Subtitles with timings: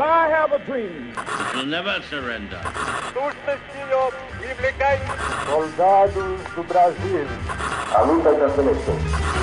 [0.00, 1.12] I have a dream.
[1.54, 2.60] We'll never surrender.
[5.46, 7.26] Soldados do Brasil.
[7.94, 9.41] A luta da seleção.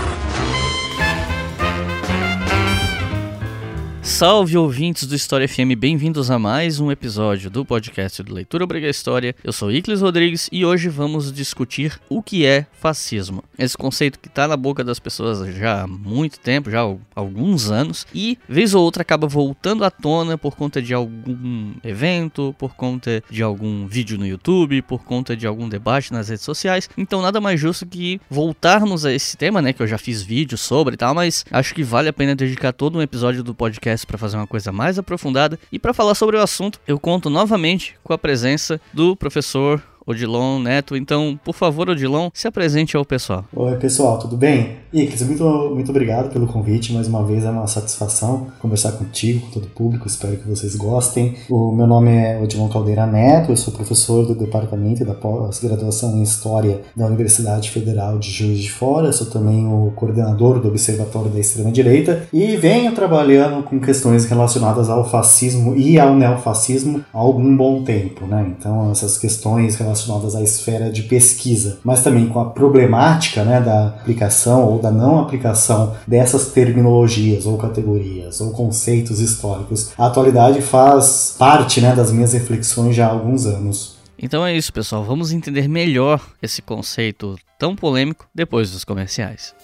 [4.20, 8.90] Salve ouvintes do História FM, bem-vindos a mais um episódio do podcast do Leitura Obriga
[8.90, 9.34] História.
[9.42, 13.42] Eu sou Iclis Rodrigues e hoje vamos discutir o que é fascismo.
[13.58, 17.72] Esse conceito que está na boca das pessoas já há muito tempo, já há alguns
[17.72, 22.76] anos, e vez ou outra acaba voltando à tona por conta de algum evento, por
[22.76, 26.90] conta de algum vídeo no YouTube, por conta de algum debate nas redes sociais.
[26.98, 30.58] Então nada mais justo que voltarmos a esse tema, né, que eu já fiz vídeo
[30.58, 34.09] sobre e tal, mas acho que vale a pena dedicar todo um episódio do podcast
[34.10, 35.60] para fazer uma coisa mais aprofundada.
[35.72, 40.60] E para falar sobre o assunto, eu conto novamente com a presença do professor Odilon
[40.60, 40.96] Neto.
[40.96, 43.46] Então, por favor, Odilon, se apresente ao pessoal.
[43.54, 44.78] Oi, pessoal, tudo bem?
[44.92, 45.44] Iclis, muito,
[45.76, 46.92] muito obrigado pelo convite.
[46.92, 50.08] Mais uma vez é uma satisfação conversar contigo, com todo o público.
[50.08, 51.36] Espero que vocês gostem.
[51.48, 56.24] O meu nome é Odilon Caldeira Neto, eu sou professor do Departamento da Pós-Graduação em
[56.24, 59.12] História da Universidade Federal de Juiz de Fora.
[59.12, 65.08] Sou também o coordenador do Observatório da Extrema-Direita e venho trabalhando com questões relacionadas ao
[65.08, 68.26] fascismo e ao neofascismo há algum bom tempo.
[68.26, 68.56] Né?
[68.58, 69.99] Então, essas questões relacionadas
[70.36, 75.20] à esfera de pesquisa, mas também com a problemática né, da aplicação ou da não
[75.20, 79.92] aplicação dessas terminologias ou categorias ou conceitos históricos.
[79.98, 83.98] A atualidade faz parte né, das minhas reflexões já há alguns anos.
[84.22, 85.04] Então é isso, pessoal.
[85.04, 89.56] Vamos entender melhor esse conceito tão polêmico depois dos comerciais.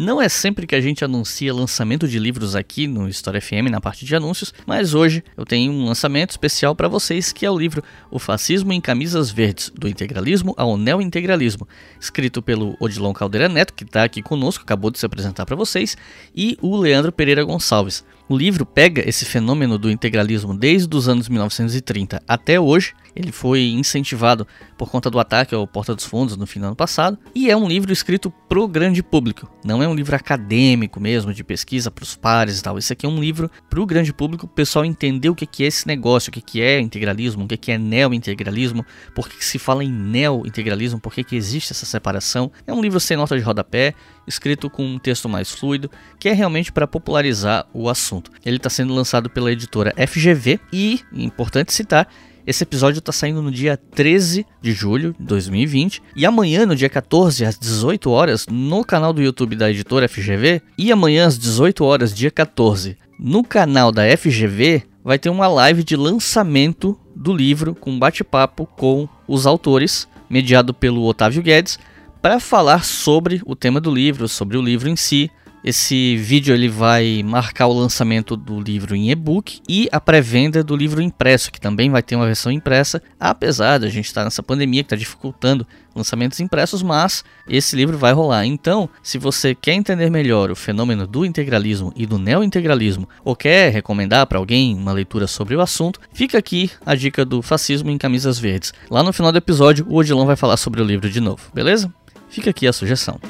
[0.00, 3.82] Não é sempre que a gente anuncia lançamento de livros aqui no História FM na
[3.82, 7.58] parte de anúncios, mas hoje eu tenho um lançamento especial para vocês que é o
[7.58, 11.68] livro O Fascismo em Camisas Verdes, do integralismo ao neointegralismo,
[12.00, 15.98] escrito pelo Odilon Caldeira Neto, que está aqui conosco, acabou de se apresentar para vocês,
[16.34, 18.02] e o Leandro Pereira Gonçalves.
[18.26, 22.94] O livro pega esse fenômeno do integralismo desde os anos 1930 até hoje.
[23.14, 24.46] Ele foi incentivado
[24.78, 27.18] por conta do ataque ao Porta dos Fundos no fim do ano passado.
[27.34, 29.50] E é um livro escrito para o grande público.
[29.64, 32.78] Não é um livro acadêmico mesmo, de pesquisa para os pares e tal.
[32.78, 35.66] Isso aqui é um livro para o grande público, o pessoal entender o que é
[35.66, 38.84] esse negócio, o que é integralismo, o que é neo-integralismo,
[39.14, 42.50] por que se fala em neo-integralismo, por que existe essa separação.
[42.66, 43.94] É um livro sem nota de rodapé,
[44.26, 48.30] escrito com um texto mais fluido, que é realmente para popularizar o assunto.
[48.44, 52.08] Ele está sendo lançado pela editora FGV e, importante citar,
[52.50, 56.88] esse episódio está saindo no dia 13 de julho de 2020 e amanhã, no dia
[56.88, 61.84] 14, às 18 horas, no canal do YouTube da editora FGV e amanhã às 18
[61.84, 67.72] horas, dia 14, no canal da FGV, vai ter uma live de lançamento do livro
[67.72, 71.78] com bate-papo com os autores, mediado pelo Otávio Guedes,
[72.20, 75.30] para falar sobre o tema do livro, sobre o livro em si.
[75.62, 80.74] Esse vídeo ele vai marcar o lançamento do livro em e-book e a pré-venda do
[80.74, 84.42] livro impresso, que também vai ter uma versão impressa, apesar de a gente estar nessa
[84.42, 88.46] pandemia que está dificultando lançamentos impressos, mas esse livro vai rolar.
[88.46, 93.70] Então, se você quer entender melhor o fenômeno do integralismo e do neo-integralismo, ou quer
[93.70, 97.98] recomendar para alguém uma leitura sobre o assunto, fica aqui a dica do fascismo em
[97.98, 98.72] camisas verdes.
[98.88, 101.92] Lá no final do episódio, o Odilon vai falar sobre o livro de novo, beleza?
[102.30, 103.20] Fica aqui a sugestão.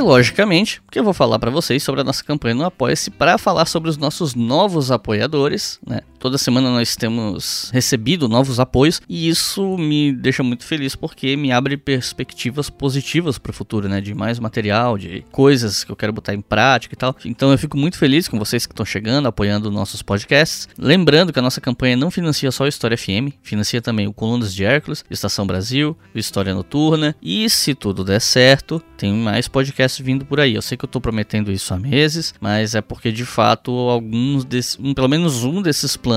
[0.00, 3.36] E logicamente, que eu vou falar para vocês sobre a nossa campanha no Apoia-se para
[3.36, 6.00] falar sobre os nossos novos apoiadores, né?
[6.20, 11.50] Toda semana nós temos recebido novos apoios e isso me deixa muito feliz porque me
[11.50, 14.02] abre perspectivas positivas para o futuro, né?
[14.02, 17.16] De mais material, de coisas que eu quero botar em prática e tal.
[17.24, 20.68] Então eu fico muito feliz com vocês que estão chegando, apoiando nossos podcasts.
[20.78, 24.54] Lembrando que a nossa campanha não financia só o História FM, financia também o Colunas
[24.54, 30.26] de Hércules, Estação Brasil, História Noturna e se tudo der certo, tem mais podcasts vindo
[30.26, 30.54] por aí.
[30.54, 34.44] Eu sei que eu tô prometendo isso há meses, mas é porque de fato alguns
[34.44, 36.09] desses, um, pelo menos um desses planos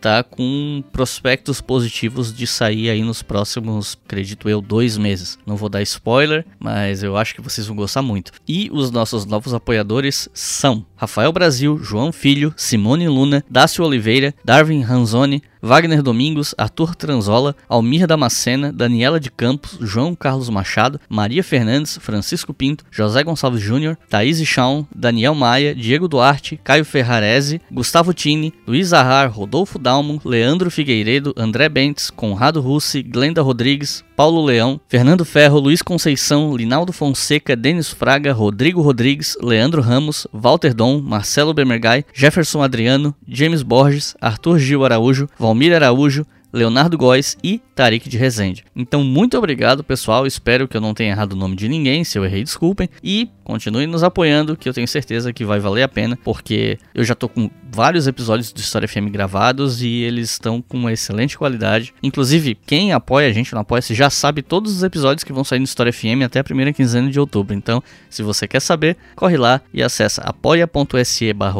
[0.00, 5.38] tá com prospectos positivos de sair aí nos próximos, acredito eu, dois meses.
[5.46, 8.32] Não vou dar spoiler, mas eu acho que vocês vão gostar muito.
[8.46, 14.82] E os nossos novos apoiadores são Rafael Brasil, João Filho, Simone Luna, Dácio Oliveira, Darwin
[14.82, 21.98] Ranzoni, Wagner Domingos, Arthur Tranzola, Almir Damascena, Daniela de Campos, João Carlos Machado, Maria Fernandes,
[22.00, 28.52] Francisco Pinto, José Gonçalves Júnior, Thaís Chaum, Daniel Maia, Diego Duarte, Caio Ferrarese, Gustavo Tini,
[28.66, 35.26] Luiz Arrar, Rodolfo Dalmo, Leandro Figueiredo, André Bentes, Conrado Russi, Glenda Rodrigues, Paulo Leão, Fernando
[35.26, 42.02] Ferro, Luiz Conceição, Linaldo Fonseca, Denis Fraga, Rodrigo Rodrigues, Leandro Ramos, Walter Dom, Marcelo Bemergai,
[42.14, 48.64] Jefferson Adriano, James Borges, Arthur Gil Araújo, Valmir Araújo, Leonardo Góes e Tarik de Rezende.
[48.74, 50.26] Então, muito obrigado, pessoal.
[50.26, 52.02] Espero que eu não tenha errado o nome de ninguém.
[52.02, 52.88] Se eu errei, desculpem.
[53.04, 57.04] E continuem nos apoiando, que eu tenho certeza que vai valer a pena, porque eu
[57.04, 61.36] já tô com vários episódios do História FM gravados e eles estão com uma excelente
[61.36, 61.94] qualidade.
[62.02, 65.58] Inclusive, quem apoia a gente no Apoia-se já sabe todos os episódios que vão sair
[65.58, 67.54] no História FM até a primeira quinzena de outubro.
[67.54, 71.56] Então, se você quer saber, corre lá e acessa apoia.se barra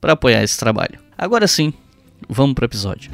[0.00, 0.98] para apoiar esse trabalho.
[1.16, 1.72] Agora sim,
[2.28, 3.10] vamos pro episódio.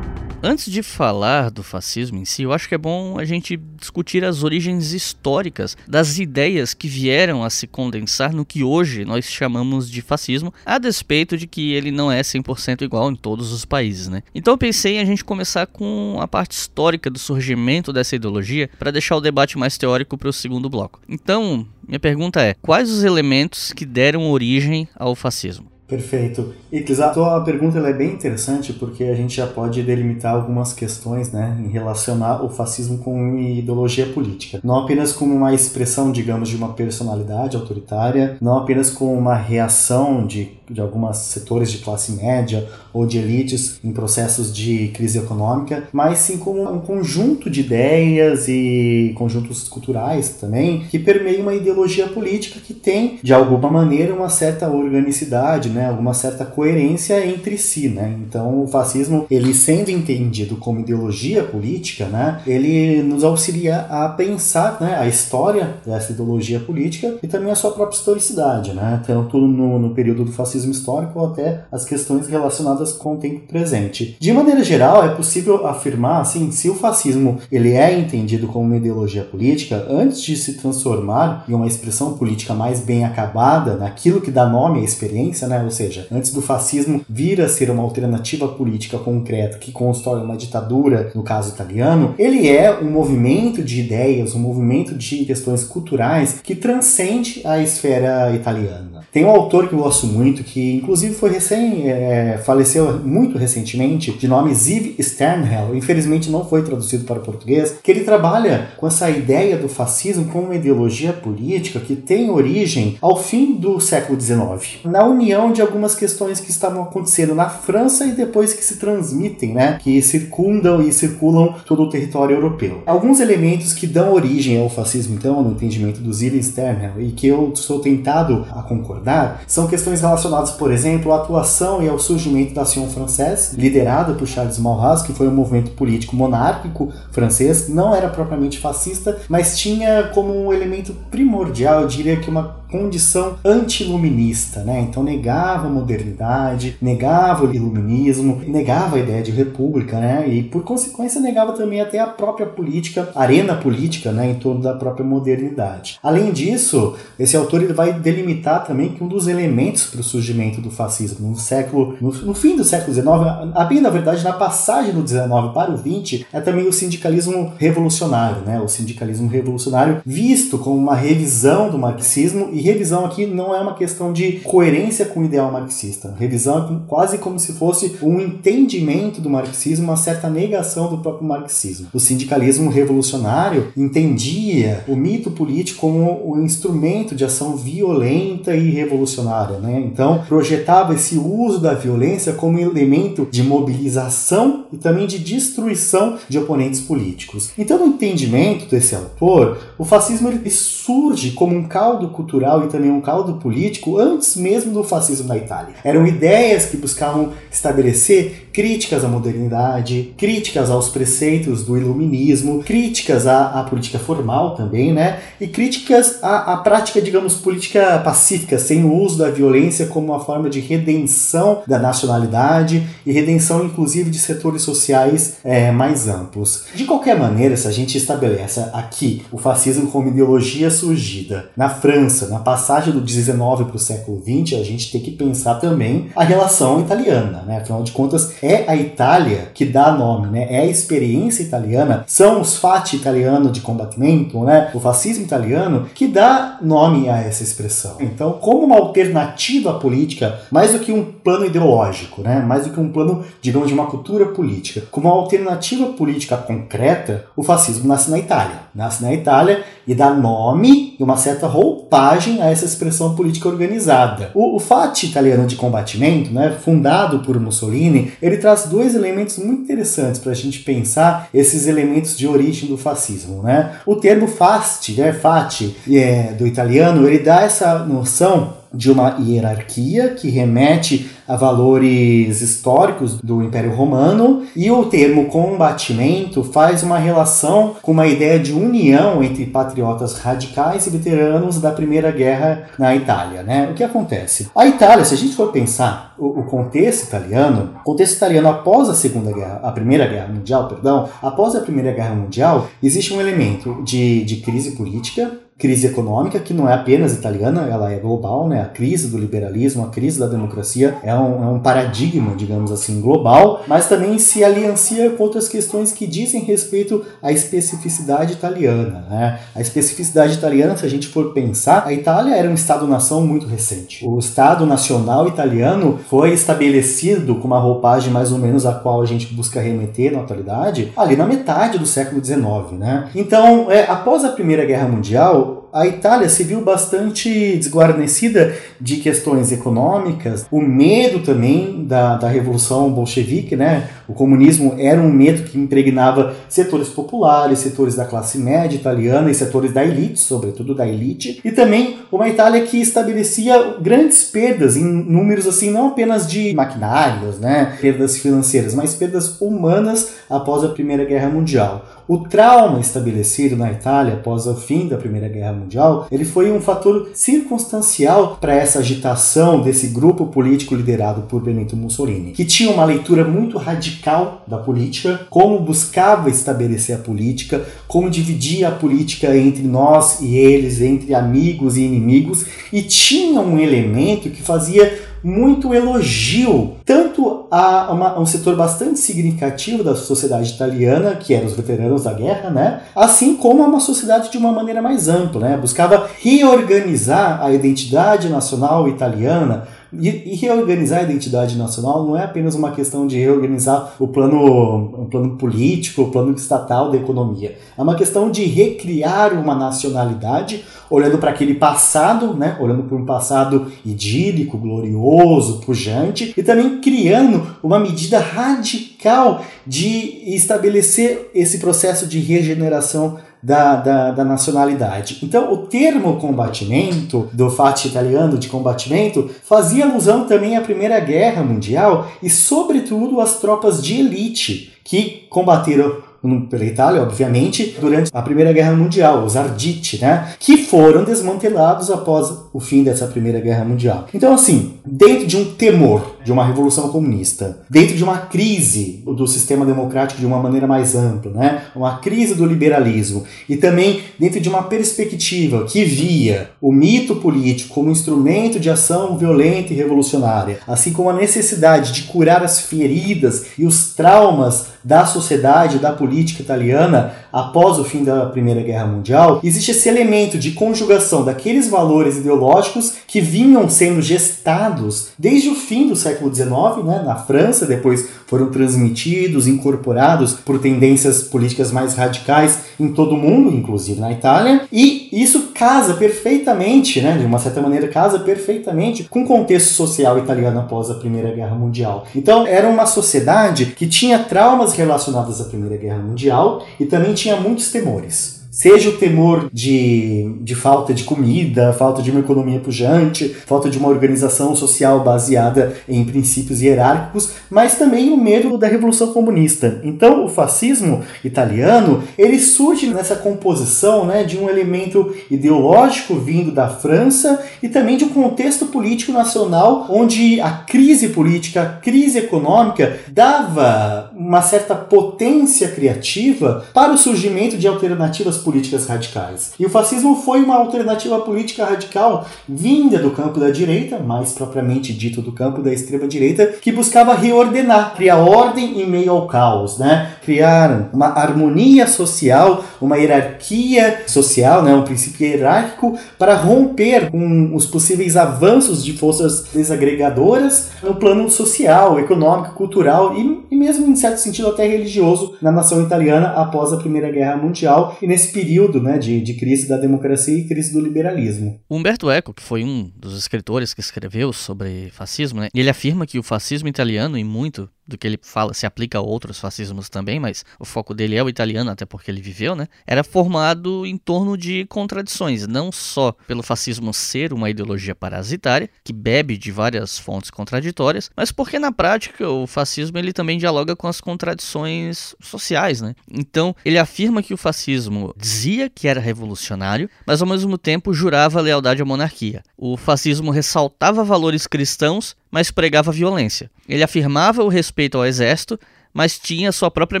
[0.40, 4.24] Antes de falar do fascismo em si, eu acho que é bom a gente discutir
[4.24, 9.90] as origens históricas das ideias que vieram a se condensar no que hoje nós chamamos
[9.90, 14.06] de fascismo, a despeito de que ele não é 100% igual em todos os países,
[14.06, 14.22] né?
[14.32, 18.70] Então eu pensei em a gente começar com a parte histórica do surgimento dessa ideologia
[18.78, 21.00] para deixar o debate mais teórico para o segundo bloco.
[21.08, 25.77] Então, minha pergunta é: quais os elementos que deram origem ao fascismo?
[25.88, 26.52] Perfeito.
[26.70, 31.32] E a tua pergunta é bem interessante porque a gente já pode delimitar algumas questões
[31.32, 34.60] né, em relacionar o fascismo com ideologia política.
[34.62, 40.26] Não apenas como uma expressão, digamos, de uma personalidade autoritária, não apenas como uma reação
[40.26, 45.84] de, de alguns setores de classe média ou de elites em processos de crise econômica,
[45.92, 52.08] mas sim como um conjunto de ideias e conjuntos culturais também que permeiam uma ideologia
[52.08, 57.88] política que tem, de alguma maneira, uma certa organicidade, né, alguma certa coerência entre si,
[57.88, 58.16] né?
[58.26, 64.80] Então, o fascismo, ele sendo entendido como ideologia política, né, ele nos auxilia a pensar,
[64.80, 69.02] né, a história dessa ideologia política e também a sua própria historicidade, né?
[69.06, 74.16] Tanto no, no período do fascismo histórico até as questões relacionadas com o tempo presente.
[74.18, 78.76] De maneira geral, é possível afirmar, assim, se o fascismo ele é entendido como uma
[78.76, 84.30] ideologia política, antes de se transformar em uma expressão política mais bem acabada, naquilo que
[84.30, 85.62] dá nome à experiência, né?
[85.62, 90.36] Ou seja, antes do fascismo vir a ser uma alternativa política concreta que constrói uma
[90.36, 96.40] ditadura, no caso italiano, ele é um movimento de ideias, um movimento de questões culturais
[96.42, 98.97] que transcende a esfera italiana.
[99.12, 104.12] Tem um autor que eu gosto muito, que inclusive foi recém, é, faleceu muito recentemente,
[104.12, 108.86] de nome Ziv Sternhell, infelizmente não foi traduzido para o português, que ele trabalha com
[108.86, 114.20] essa ideia do fascismo como uma ideologia política que tem origem ao fim do século
[114.20, 118.76] XIX, na união de algumas questões que estavam acontecendo na França e depois que se
[118.76, 122.82] transmitem, né, que circundam e circulam todo o território europeu.
[122.86, 127.26] Alguns elementos que dão origem ao fascismo, então, no entendimento do Ziv Sternhell, e que
[127.26, 128.98] eu sou tentado a concordar,
[129.46, 134.26] são questões relacionadas, por exemplo, à atuação e ao surgimento da Action Française, liderada por
[134.26, 140.10] Charles Maurras, que foi um movimento político monárquico francês, não era propriamente fascista, mas tinha
[140.14, 144.80] como um elemento primordial, eu diria que uma condição antiluminista, né?
[144.80, 150.28] Então negava a modernidade, negava o iluminismo, negava a ideia de república, né?
[150.28, 154.30] E por consequência negava também até a própria política, arena política, né?
[154.30, 155.98] Em torno da própria modernidade.
[156.02, 160.60] Além disso, esse autor ele vai delimitar também que um dos elementos para o surgimento
[160.60, 163.08] do fascismo no século, no, no fim do século XIX,
[163.54, 167.52] a bem na verdade na passagem do XIX para o XX, é também o sindicalismo
[167.58, 168.60] revolucionário, né?
[168.60, 173.74] O sindicalismo revolucionário visto como uma revisão do marxismo e revisão aqui não é uma
[173.74, 176.14] questão de coerência com o ideal marxista.
[176.18, 181.26] Revisão é quase como se fosse um entendimento do marxismo, uma certa negação do próprio
[181.26, 181.88] marxismo.
[181.92, 189.58] O sindicalismo revolucionário entendia o mito político como um instrumento de ação violenta e revolucionária.
[189.58, 189.80] Né?
[189.86, 196.38] Então, projetava esse uso da violência como elemento de mobilização e também de destruição de
[196.38, 197.50] oponentes políticos.
[197.58, 202.90] Então, no entendimento desse autor, o fascismo ele surge como um caldo cultural e também
[202.90, 205.74] um caldo político antes mesmo do fascismo na Itália.
[205.84, 213.60] Eram ideias que buscavam estabelecer críticas à modernidade, críticas aos preceitos do iluminismo, críticas à,
[213.60, 215.20] à política formal também, né?
[215.40, 220.20] E críticas à, à prática, digamos, política pacífica, sem o uso da violência como uma
[220.20, 226.64] forma de redenção da nacionalidade e redenção, inclusive, de setores sociais é, mais amplos.
[226.74, 232.28] De qualquer maneira, se a gente estabelece aqui o fascismo como ideologia surgida na França,
[232.28, 236.22] na passagem do 19 para o século 20, a gente tem que pensar também a
[236.22, 237.58] relação italiana, né?
[237.58, 240.46] Afinal de contas, é a Itália que dá nome, né?
[240.50, 244.70] É a experiência italiana, são os fatti italiano de combatimento, né?
[244.74, 247.96] O fascismo italiano que dá nome a essa expressão.
[248.00, 252.40] Então, como uma alternativa política, mais do que um plano ideológico, né?
[252.40, 257.26] Mais do que um plano, digamos, de uma cultura política, como uma alternativa política concreta,
[257.36, 258.60] o fascismo nasce na Itália.
[258.74, 264.30] Nasce na Itália e dá nome e uma certa roupagem a essa expressão política organizada.
[264.34, 264.60] O, o
[265.04, 270.34] italiano de combatimento, né, fundado por Mussolini, ele traz dois elementos muito interessantes para a
[270.34, 273.42] gente pensar esses elementos de origem do fascismo.
[273.42, 273.72] Né?
[273.86, 280.10] O termo FAST, né, FAT, é, do italiano, ele dá essa noção de uma hierarquia
[280.10, 287.76] que remete a valores históricos do Império Romano, e o termo combatimento faz uma relação
[287.82, 293.42] com uma ideia de união entre patriotas radicais e veteranos da Primeira Guerra na Itália.
[293.42, 293.68] Né?
[293.70, 294.48] O que acontece?
[294.56, 298.88] A Itália, se a gente for pensar o, o contexto italiano, o contexto italiano após
[298.88, 303.20] a Segunda Guerra, a Primeira Guerra Mundial, perdão, após a Primeira Guerra Mundial, existe um
[303.20, 308.46] elemento de, de crise política, crise econômica que não é apenas italiana, ela é global,
[308.46, 308.62] né?
[308.62, 313.00] A crise do liberalismo, a crise da democracia é um, é um paradigma, digamos assim,
[313.00, 319.40] global, mas também se aliancia com outras questões que dizem respeito à especificidade italiana, né?
[319.54, 324.06] A especificidade italiana, se a gente for pensar, a Itália era um Estado-nação muito recente.
[324.06, 329.06] O Estado Nacional italiano foi estabelecido com uma roupagem mais ou menos a qual a
[329.06, 333.08] gente busca remeter na atualidade, ali na metade do século XIX, né?
[333.14, 339.52] Então, é, após a Primeira Guerra Mundial, a Itália se viu bastante desguarnecida de questões
[339.52, 343.88] econômicas, o medo também da, da Revolução Bolchevique, né?
[344.08, 349.34] O comunismo era um medo que impregnava setores populares, setores da classe média italiana e
[349.34, 354.84] setores da elite, sobretudo da elite, e também uma Itália que estabelecia grandes perdas em
[354.84, 357.76] números assim, não apenas de maquinários, né?
[357.80, 361.84] Perdas financeiras, mas perdas humanas após a Primeira Guerra Mundial.
[362.08, 366.58] O trauma estabelecido na Itália após o fim da Primeira Guerra Mundial, ele foi um
[366.58, 372.86] fator circunstancial para essa agitação desse grupo político liderado por Benito Mussolini, que tinha uma
[372.86, 379.64] leitura muito radical da política, como buscava estabelecer a política, como dividia a política entre
[379.64, 386.76] nós e eles, entre amigos e inimigos, e tinha um elemento que fazia muito elogio
[386.84, 392.04] tanto a, uma, a, um setor bastante significativo da sociedade italiana, que eram os veteranos
[392.04, 392.80] da guerra, né?
[392.94, 395.40] assim como a uma sociedade de uma maneira mais ampla.
[395.40, 395.56] Né?
[395.56, 402.72] Buscava reorganizar a identidade nacional italiana, e, reorganizar a identidade nacional não é apenas uma
[402.72, 407.56] questão de reorganizar o plano, o plano político, o plano estatal da economia.
[407.76, 412.56] É uma questão de recriar uma nacionalidade olhando para aquele passado, né?
[412.60, 421.30] olhando para um passado idílico, glorioso, pujante, e também criando uma medida radical de estabelecer
[421.34, 425.18] esse processo de regeneração da, da, da, nacionalidade.
[425.22, 431.42] Então, o termo combatimento, do fato italiano de combatimento, fazia alusão também à Primeira Guerra
[431.42, 436.07] Mundial e, sobretudo, às tropas de elite que combateram
[436.50, 440.32] pela Itália, obviamente, durante a Primeira Guerra Mundial, os Arditi, né?
[440.38, 444.06] Que foram desmantelados após o fim dessa Primeira Guerra Mundial.
[444.12, 449.26] Então, assim, dentro de um temor de uma revolução comunista, dentro de uma crise do
[449.26, 451.62] sistema democrático de uma maneira mais ampla, né?
[451.74, 457.74] Uma crise do liberalismo e também dentro de uma perspectiva que via o mito político
[457.74, 463.46] como instrumento de ação violenta e revolucionária, assim como a necessidade de curar as feridas
[463.58, 466.07] e os traumas da sociedade, da política
[466.40, 472.16] italiana após o fim da Primeira Guerra Mundial, existe esse elemento de conjugação daqueles valores
[472.16, 478.08] ideológicos que vinham sendo gestados desde o fim do século XIX, né, na França, depois
[478.26, 484.62] foram transmitidos, incorporados por tendências políticas mais radicais em todo o mundo, inclusive na Itália,
[484.70, 490.18] e isso casa perfeitamente, né, de uma certa maneira, casa perfeitamente com o contexto social
[490.18, 492.06] italiano após a Primeira Guerra Mundial.
[492.14, 497.36] Então, era uma sociedade que tinha traumas relacionados à Primeira Guerra Mundial e também tinha
[497.36, 503.28] muitos temores seja o temor de, de falta de comida, falta de uma economia pujante,
[503.46, 509.12] falta de uma organização social baseada em princípios hierárquicos, mas também o medo da Revolução
[509.12, 509.80] Comunista.
[509.84, 516.68] Então, o fascismo italiano, ele surge nessa composição né, de um elemento ideológico vindo da
[516.68, 522.98] França e também de um contexto político nacional onde a crise política, a crise econômica
[523.06, 528.47] dava uma certa potência criativa para o surgimento de alternativas políticas
[528.86, 529.52] radicais.
[529.58, 534.92] E o fascismo foi uma alternativa política radical vinda do campo da direita, mais propriamente
[534.92, 539.78] dito do campo da extrema direita, que buscava reordenar, criar ordem em meio ao caos,
[539.78, 540.12] né?
[540.28, 544.74] Criar uma harmonia social, uma hierarquia social, né?
[544.74, 551.98] um princípio hierárquico para romper com os possíveis avanços de forças desagregadoras no plano social,
[551.98, 556.76] econômico, cultural e, e mesmo em certo sentido até religioso na nação italiana após a
[556.76, 560.80] Primeira Guerra Mundial e nesse período né, de, de crise da democracia e crise do
[560.82, 561.58] liberalismo.
[561.70, 566.18] Humberto Eco, que foi um dos escritores que escreveu sobre fascismo, né, ele afirma que
[566.18, 570.20] o fascismo italiano, e muito do que ele fala se aplica a outros fascismos também,
[570.20, 572.68] mas o foco dele é o italiano, até porque ele viveu, né?
[572.86, 578.92] Era formado em torno de contradições, não só pelo fascismo ser uma ideologia parasitária, que
[578.92, 583.86] bebe de várias fontes contraditórias, mas porque na prática o fascismo ele também dialoga com
[583.86, 585.94] as contradições sociais, né?
[586.10, 591.40] Então, ele afirma que o fascismo dizia que era revolucionário, mas ao mesmo tempo jurava
[591.40, 592.42] lealdade à monarquia.
[592.56, 596.50] O fascismo ressaltava valores cristãos, mas pregava violência.
[596.68, 598.58] Ele afirmava o respeito ao exército,
[598.98, 600.00] mas tinha sua própria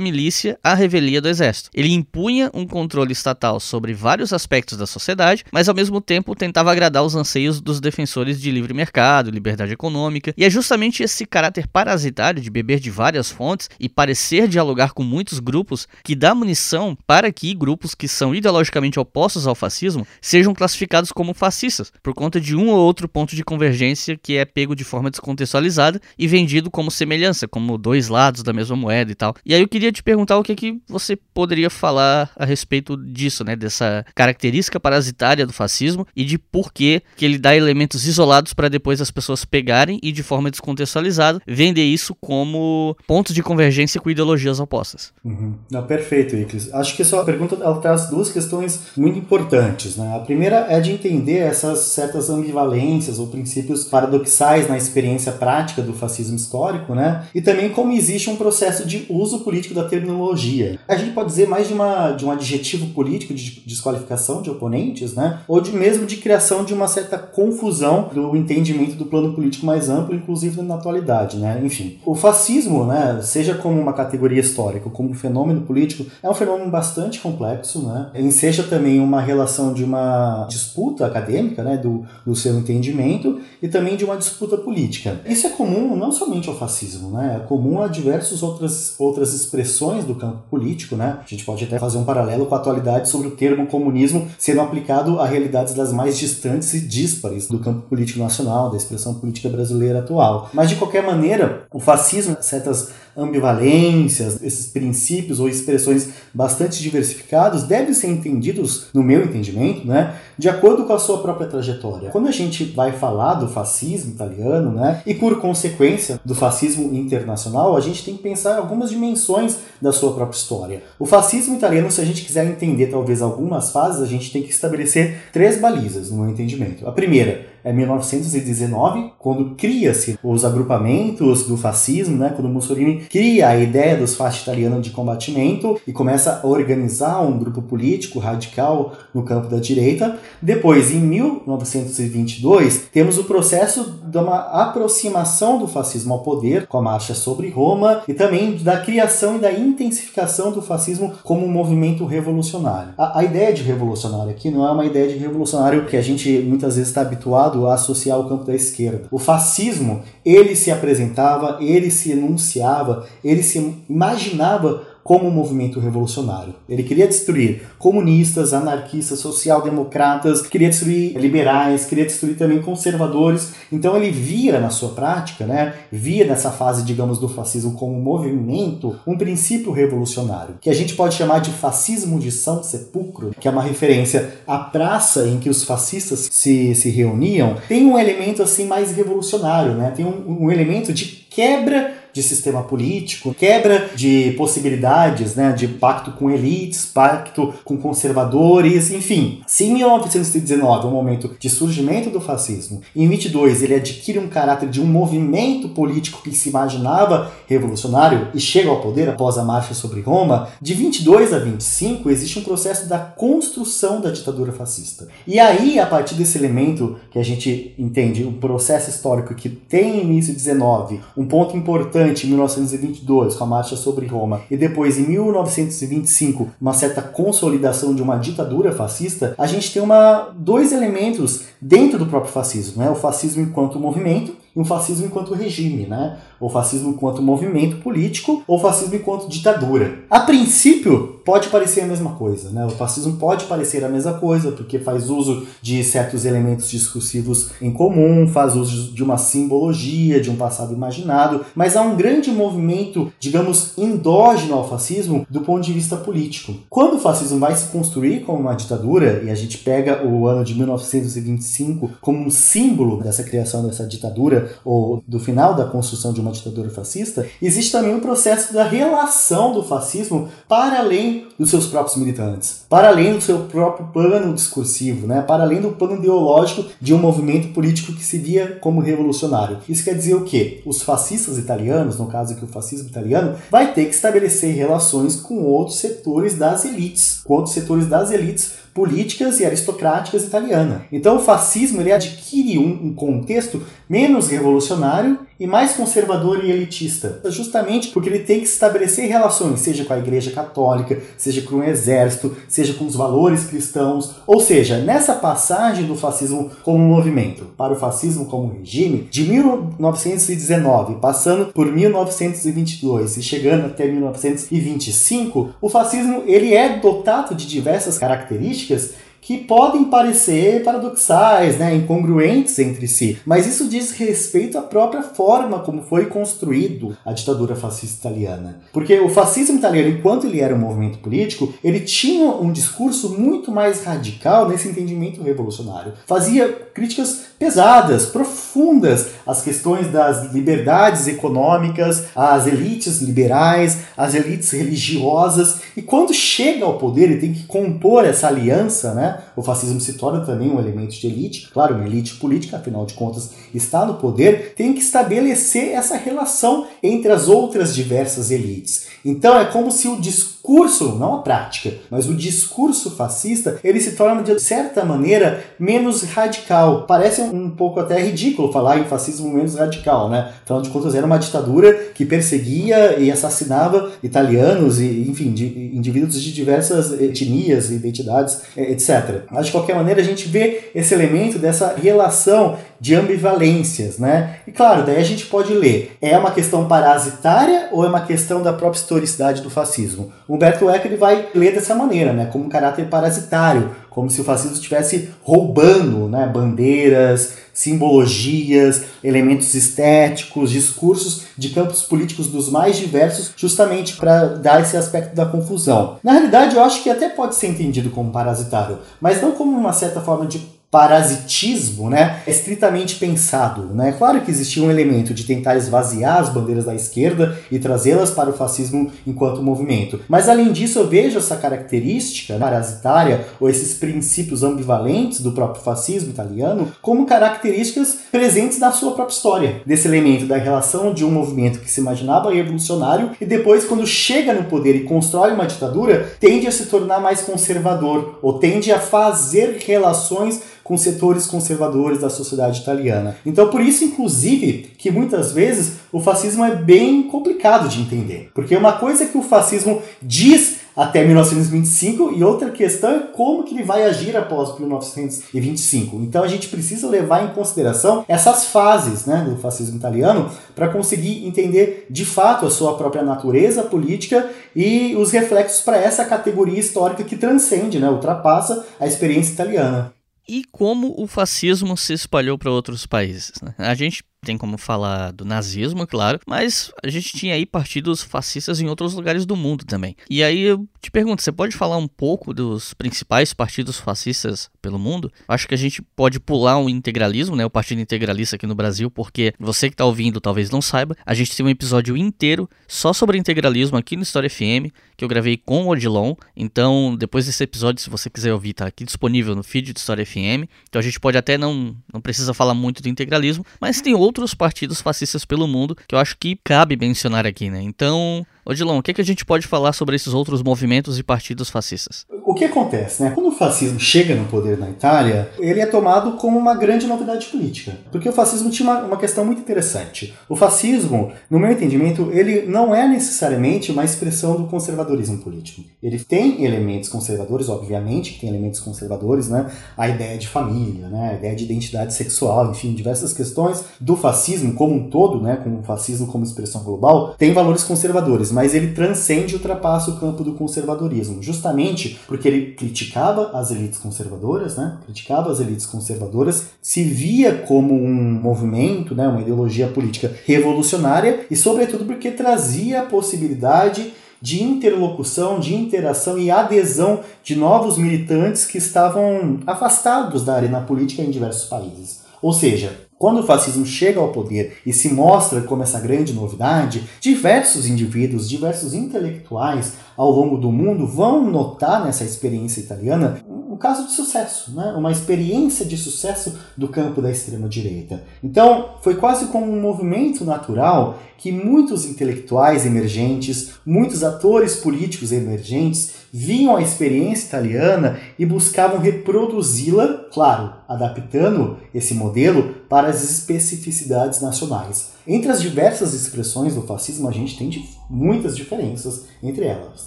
[0.00, 1.70] milícia, a revelia do exército.
[1.72, 6.72] Ele impunha um controle estatal sobre vários aspectos da sociedade, mas ao mesmo tempo tentava
[6.72, 11.68] agradar os anseios dos defensores de livre mercado, liberdade econômica, e é justamente esse caráter
[11.68, 16.98] parasitário de beber de várias fontes e parecer dialogar com muitos grupos que dá munição
[17.06, 22.40] para que grupos que são ideologicamente opostos ao fascismo sejam classificados como fascistas, por conta
[22.40, 26.68] de um ou outro ponto de convergência que é pego de forma descontextualizada e vendido
[26.68, 29.34] como semelhança, como dois lados da mesma moeda e tal.
[29.44, 33.44] E aí eu queria te perguntar o que, que você poderia falar a respeito disso,
[33.44, 33.56] né?
[33.56, 38.68] Dessa característica parasitária do fascismo e de por que, que ele dá elementos isolados para
[38.68, 44.10] depois as pessoas pegarem e de forma descontextualizada vender isso como pontos de convergência com
[44.10, 45.12] ideologias opostas.
[45.24, 45.54] Uhum.
[45.70, 46.72] Não, perfeito, Iclis.
[46.72, 49.96] Acho que essa pergunta ela traz duas questões muito importantes.
[49.96, 50.16] Né?
[50.16, 55.92] A primeira é de entender essas certas ambivalências ou princípios paradoxais na experiência prática do
[55.92, 57.24] fascismo histórico, né?
[57.34, 60.78] E também como existe um processo processo de uso político da terminologia.
[60.86, 65.14] A gente pode dizer mais de, uma, de um adjetivo político de desqualificação de oponentes,
[65.14, 65.40] né?
[65.48, 69.88] ou de mesmo de criação de uma certa confusão do entendimento do plano político mais
[69.88, 71.38] amplo, inclusive na atualidade.
[71.38, 71.60] Né?
[71.64, 76.34] Enfim, o fascismo, né, seja como uma categoria histórica, como um fenômeno político, é um
[76.34, 78.10] fenômeno bastante complexo, né?
[78.14, 83.96] enseja também uma relação de uma disputa acadêmica né, do, do seu entendimento e também
[83.96, 85.20] de uma disputa política.
[85.26, 87.40] Isso é comum não somente ao fascismo, né?
[87.40, 91.18] é comum a diversos outros outras, outras expressões do campo político, né?
[91.24, 94.60] A gente pode até fazer um paralelo com a atualidade sobre o termo comunismo sendo
[94.60, 99.48] aplicado a realidades das mais distantes e díspares do campo político nacional, da expressão política
[99.48, 100.50] brasileira atual.
[100.52, 107.92] Mas de qualquer maneira, o fascismo, certas ambivalências, esses princípios ou expressões bastante diversificados devem
[107.92, 112.10] ser entendidos, no meu entendimento, né, de acordo com a sua própria trajetória.
[112.10, 117.76] Quando a gente vai falar do fascismo italiano, né, e por consequência do fascismo internacional,
[117.76, 120.82] a gente tem que pensar algumas dimensões da sua própria história.
[120.98, 124.50] O fascismo italiano, se a gente quiser entender talvez algumas fases, a gente tem que
[124.50, 126.86] estabelecer três balizas, no meu entendimento.
[126.86, 133.58] A primeira é 1919, quando cria-se os agrupamentos do fascismo, né, quando Mussolini cria a
[133.58, 139.22] ideia dos fascistas italianos de combatimento e começa a organizar um grupo político radical no
[139.22, 140.18] campo da direita.
[140.40, 146.82] Depois, em 1922, temos o processo de uma aproximação do fascismo ao poder, com a
[146.82, 152.06] marcha sobre Roma, e também da criação e da intensificação do fascismo como um movimento
[152.06, 152.94] revolucionário.
[152.96, 156.30] A, a ideia de revolucionário aqui não é uma ideia de revolucionário que a gente
[156.38, 159.08] muitas vezes está habituado a associar ao campo da esquerda.
[159.10, 166.54] O fascismo, ele se apresentava, ele se enunciava, ele se imaginava como um movimento revolucionário.
[166.68, 173.54] Ele queria destruir comunistas, anarquistas, social-democratas, queria destruir liberais, queria destruir também conservadores.
[173.72, 178.02] Então ele via na sua prática, né, via nessa fase, digamos, do fascismo como um
[178.02, 183.48] movimento, um princípio revolucionário, que a gente pode chamar de fascismo de São Sepulcro, que
[183.48, 188.42] é uma referência à praça em que os fascistas se, se reuniam, tem um elemento
[188.42, 189.90] assim mais revolucionário, né?
[189.90, 196.12] Tem um, um elemento de quebra de sistema político, quebra de possibilidades, né, de pacto
[196.12, 199.40] com elites, pacto com conservadores, enfim.
[199.46, 204.28] Se em 1919 é um momento de surgimento do fascismo, em 22 ele adquire um
[204.28, 209.44] caráter de um movimento político que se imaginava revolucionário e chega ao poder após a
[209.44, 215.08] marcha sobre Roma, de 22 a 25 existe um processo da construção da ditadura fascista.
[215.26, 220.00] E aí, a partir desse elemento que a gente entende, um processo histórico que tem
[220.00, 224.98] início em 19, um ponto importante em 1922 com a marcha sobre Roma e depois
[224.98, 231.44] em 1925 uma certa consolidação de uma ditadura fascista, a gente tem uma dois elementos
[231.60, 232.90] dentro do próprio fascismo, né?
[232.90, 236.18] O fascismo enquanto movimento e um fascismo enquanto regime, né?
[236.40, 240.00] Ou fascismo enquanto movimento político, ou fascismo enquanto ditadura.
[240.08, 242.64] A princípio, pode parecer a mesma coisa, né?
[242.64, 247.70] O fascismo pode parecer a mesma coisa, porque faz uso de certos elementos discursivos em
[247.70, 253.12] comum, faz uso de uma simbologia, de um passado imaginado, mas há um grande movimento,
[253.20, 256.54] digamos, endógeno ao fascismo do ponto de vista político.
[256.70, 260.42] Quando o fascismo vai se construir como uma ditadura, e a gente pega o ano
[260.42, 266.20] de 1925 como um símbolo dessa criação dessa ditadura, ou do final da construção de
[266.20, 271.66] uma ditadura fascista, existe também o processo da relação do fascismo para além dos seus
[271.66, 275.22] próprios militantes, para além do seu próprio plano discursivo, né?
[275.22, 279.58] para além do plano ideológico de um movimento político que se via como revolucionário.
[279.68, 280.62] Isso quer dizer o quê?
[280.66, 285.42] Os fascistas italianos, no caso aqui o fascismo italiano, vai ter que estabelecer relações com
[285.42, 290.82] outros setores das elites, com outros setores das elites políticas e aristocráticas italiana.
[290.92, 297.20] Então o fascismo ele adquire um, um contexto menos revolucionário e mais conservador e elitista,
[297.26, 301.64] justamente porque ele tem que estabelecer relações, seja com a Igreja Católica, seja com o
[301.64, 307.72] exército, seja com os valores cristãos, ou seja, nessa passagem do fascismo como movimento para
[307.72, 316.22] o fascismo como regime, de 1919 passando por 1922 e chegando até 1925, o fascismo
[316.26, 323.46] ele é dotado de diversas características que podem parecer paradoxais, né, incongruentes entre si, mas
[323.46, 328.60] isso diz respeito à própria forma como foi construído a ditadura fascista italiana.
[328.72, 333.50] Porque o fascismo italiano, enquanto ele era um movimento político, ele tinha um discurso muito
[333.50, 335.92] mais radical nesse entendimento revolucionário.
[336.06, 345.60] Fazia críticas pesadas, profundas às questões das liberdades econômicas, às elites liberais, às elites religiosas,
[345.76, 349.94] e quando chega ao poder e tem que compor essa aliança, né, o fascismo se
[349.94, 353.94] torna também um elemento de elite, claro, uma elite política, afinal de contas está no
[353.94, 358.86] poder, tem que estabelecer essa relação entre as outras diversas elites.
[359.08, 363.92] Então é como se o discurso, não a prática, mas o discurso fascista, ele se
[363.92, 366.84] torna de certa maneira menos radical.
[366.86, 370.32] Parece um pouco até ridículo falar em fascismo menos radical, né?
[370.42, 376.22] Afinal de contas era uma ditadura que perseguia e assassinava italianos e, enfim, de, indivíduos
[376.22, 379.22] de diversas etnias, identidades, etc.
[379.30, 384.36] Mas de qualquer maneira a gente vê esse elemento dessa relação de ambivalências, né?
[384.46, 388.42] E claro, daí a gente pode ler, é uma questão parasitária ou é uma questão
[388.42, 390.12] da própria historicidade do fascismo?
[390.28, 392.26] Humberto Eco ele vai ler dessa maneira, né?
[392.26, 396.30] Como um caráter parasitário, como se o fascismo estivesse roubando, né?
[396.32, 404.76] Bandeiras, simbologias, elementos estéticos, discursos de campos políticos dos mais diversos, justamente para dar esse
[404.76, 405.96] aspecto da confusão.
[406.04, 409.72] Na realidade, eu acho que até pode ser entendido como parasitário, mas não como uma
[409.72, 413.94] certa forma de parasitismo, né, é estritamente pensado, né?
[413.96, 418.28] Claro que existia um elemento de tentar esvaziar as bandeiras da esquerda e trazê-las para
[418.28, 420.00] o fascismo enquanto movimento.
[420.08, 426.10] Mas além disso, eu vejo essa característica parasitária ou esses princípios ambivalentes do próprio fascismo
[426.10, 429.62] italiano como características presentes na sua própria história.
[429.64, 434.34] Desse elemento da relação de um movimento que se imaginava revolucionário e depois quando chega
[434.34, 438.78] no poder e constrói uma ditadura, tende a se tornar mais conservador ou tende a
[438.78, 443.16] fazer relações com setores conservadores da sociedade italiana.
[443.24, 448.30] Então, por isso, inclusive, que muitas vezes o fascismo é bem complicado de entender.
[448.34, 453.54] Porque uma coisa que o fascismo diz até 1925 e outra questão é como que
[453.54, 455.96] ele vai agir após 1925.
[455.96, 461.26] Então a gente precisa levar em consideração essas fases né, do fascismo italiano para conseguir
[461.26, 467.02] entender de fato a sua própria natureza política e os reflexos para essa categoria histórica
[467.02, 469.97] que transcende, né, ultrapassa a experiência italiana
[470.28, 473.32] e como o fascismo se espalhou para outros países.
[473.42, 473.54] Né?
[473.56, 478.60] A gente tem como falar do nazismo, claro, mas a gente tinha aí partidos fascistas
[478.60, 479.96] em outros lugares do mundo também.
[480.10, 484.78] E aí eu te pergunto, você pode falar um pouco dos principais partidos fascistas pelo
[484.78, 485.12] mundo?
[485.26, 488.90] Acho que a gente pode pular o integralismo, né, o Partido Integralista aqui no Brasil,
[488.90, 492.92] porque você que está ouvindo talvez não saiba, a gente tem um episódio inteiro só
[492.92, 496.14] sobre integralismo aqui no História FM, que eu gravei com o Odilon.
[496.36, 500.04] Então, depois desse episódio, se você quiser ouvir, tá aqui disponível no feed de História
[500.04, 500.48] FM.
[500.68, 504.34] Então a gente pode até não, não precisa falar muito do integralismo, mas tem outros
[504.34, 507.62] partidos fascistas pelo mundo que eu acho que cabe mencionar aqui, né?
[507.62, 511.02] Então, Odilon, o que, é que a gente pode falar sobre esses outros movimentos e
[511.02, 512.06] partidos fascistas?
[512.24, 513.10] O que acontece, né?
[513.10, 517.26] Quando o fascismo chega no poder na Itália, ele é tomado como uma grande novidade
[517.26, 517.76] política.
[517.92, 520.14] Porque o fascismo tinha uma, uma questão muito interessante.
[520.30, 525.62] O fascismo, no meu entendimento, ele não é necessariamente uma expressão do conservadorismo político.
[525.82, 529.50] Ele tem elementos conservadores, obviamente, que tem elementos conservadores, né?
[529.76, 531.10] A ideia de família, né?
[531.10, 535.36] A ideia de identidade sexual, enfim, diversas questões do fascismo como um todo, né?
[535.36, 539.96] Com o fascismo como expressão global, tem valores conservadores mas ele transcende e ultrapassa o
[539.96, 544.78] campo do conservadorismo, justamente porque ele criticava as elites conservadoras, né?
[544.84, 549.08] criticava as elites conservadoras, se via como um movimento, né?
[549.08, 556.30] uma ideologia política revolucionária e, sobretudo, porque trazia a possibilidade de interlocução, de interação e
[556.30, 562.02] adesão de novos militantes que estavam afastados da arena política em diversos países.
[562.22, 566.88] Ou seja, quando o fascismo chega ao poder e se mostra como essa grande novidade,
[567.00, 573.22] diversos indivíduos, diversos intelectuais ao longo do mundo vão notar nessa experiência italiana
[573.58, 574.72] caso de sucesso, né?
[574.76, 578.02] uma experiência de sucesso do campo da extrema-direita.
[578.22, 585.94] Então, foi quase como um movimento natural que muitos intelectuais emergentes, muitos atores políticos emergentes
[586.12, 594.97] viam a experiência italiana e buscavam reproduzi-la, claro, adaptando esse modelo para as especificidades nacionais.
[595.10, 597.48] Entre as diversas expressões do fascismo, a gente tem
[597.88, 599.86] muitas diferenças entre elas.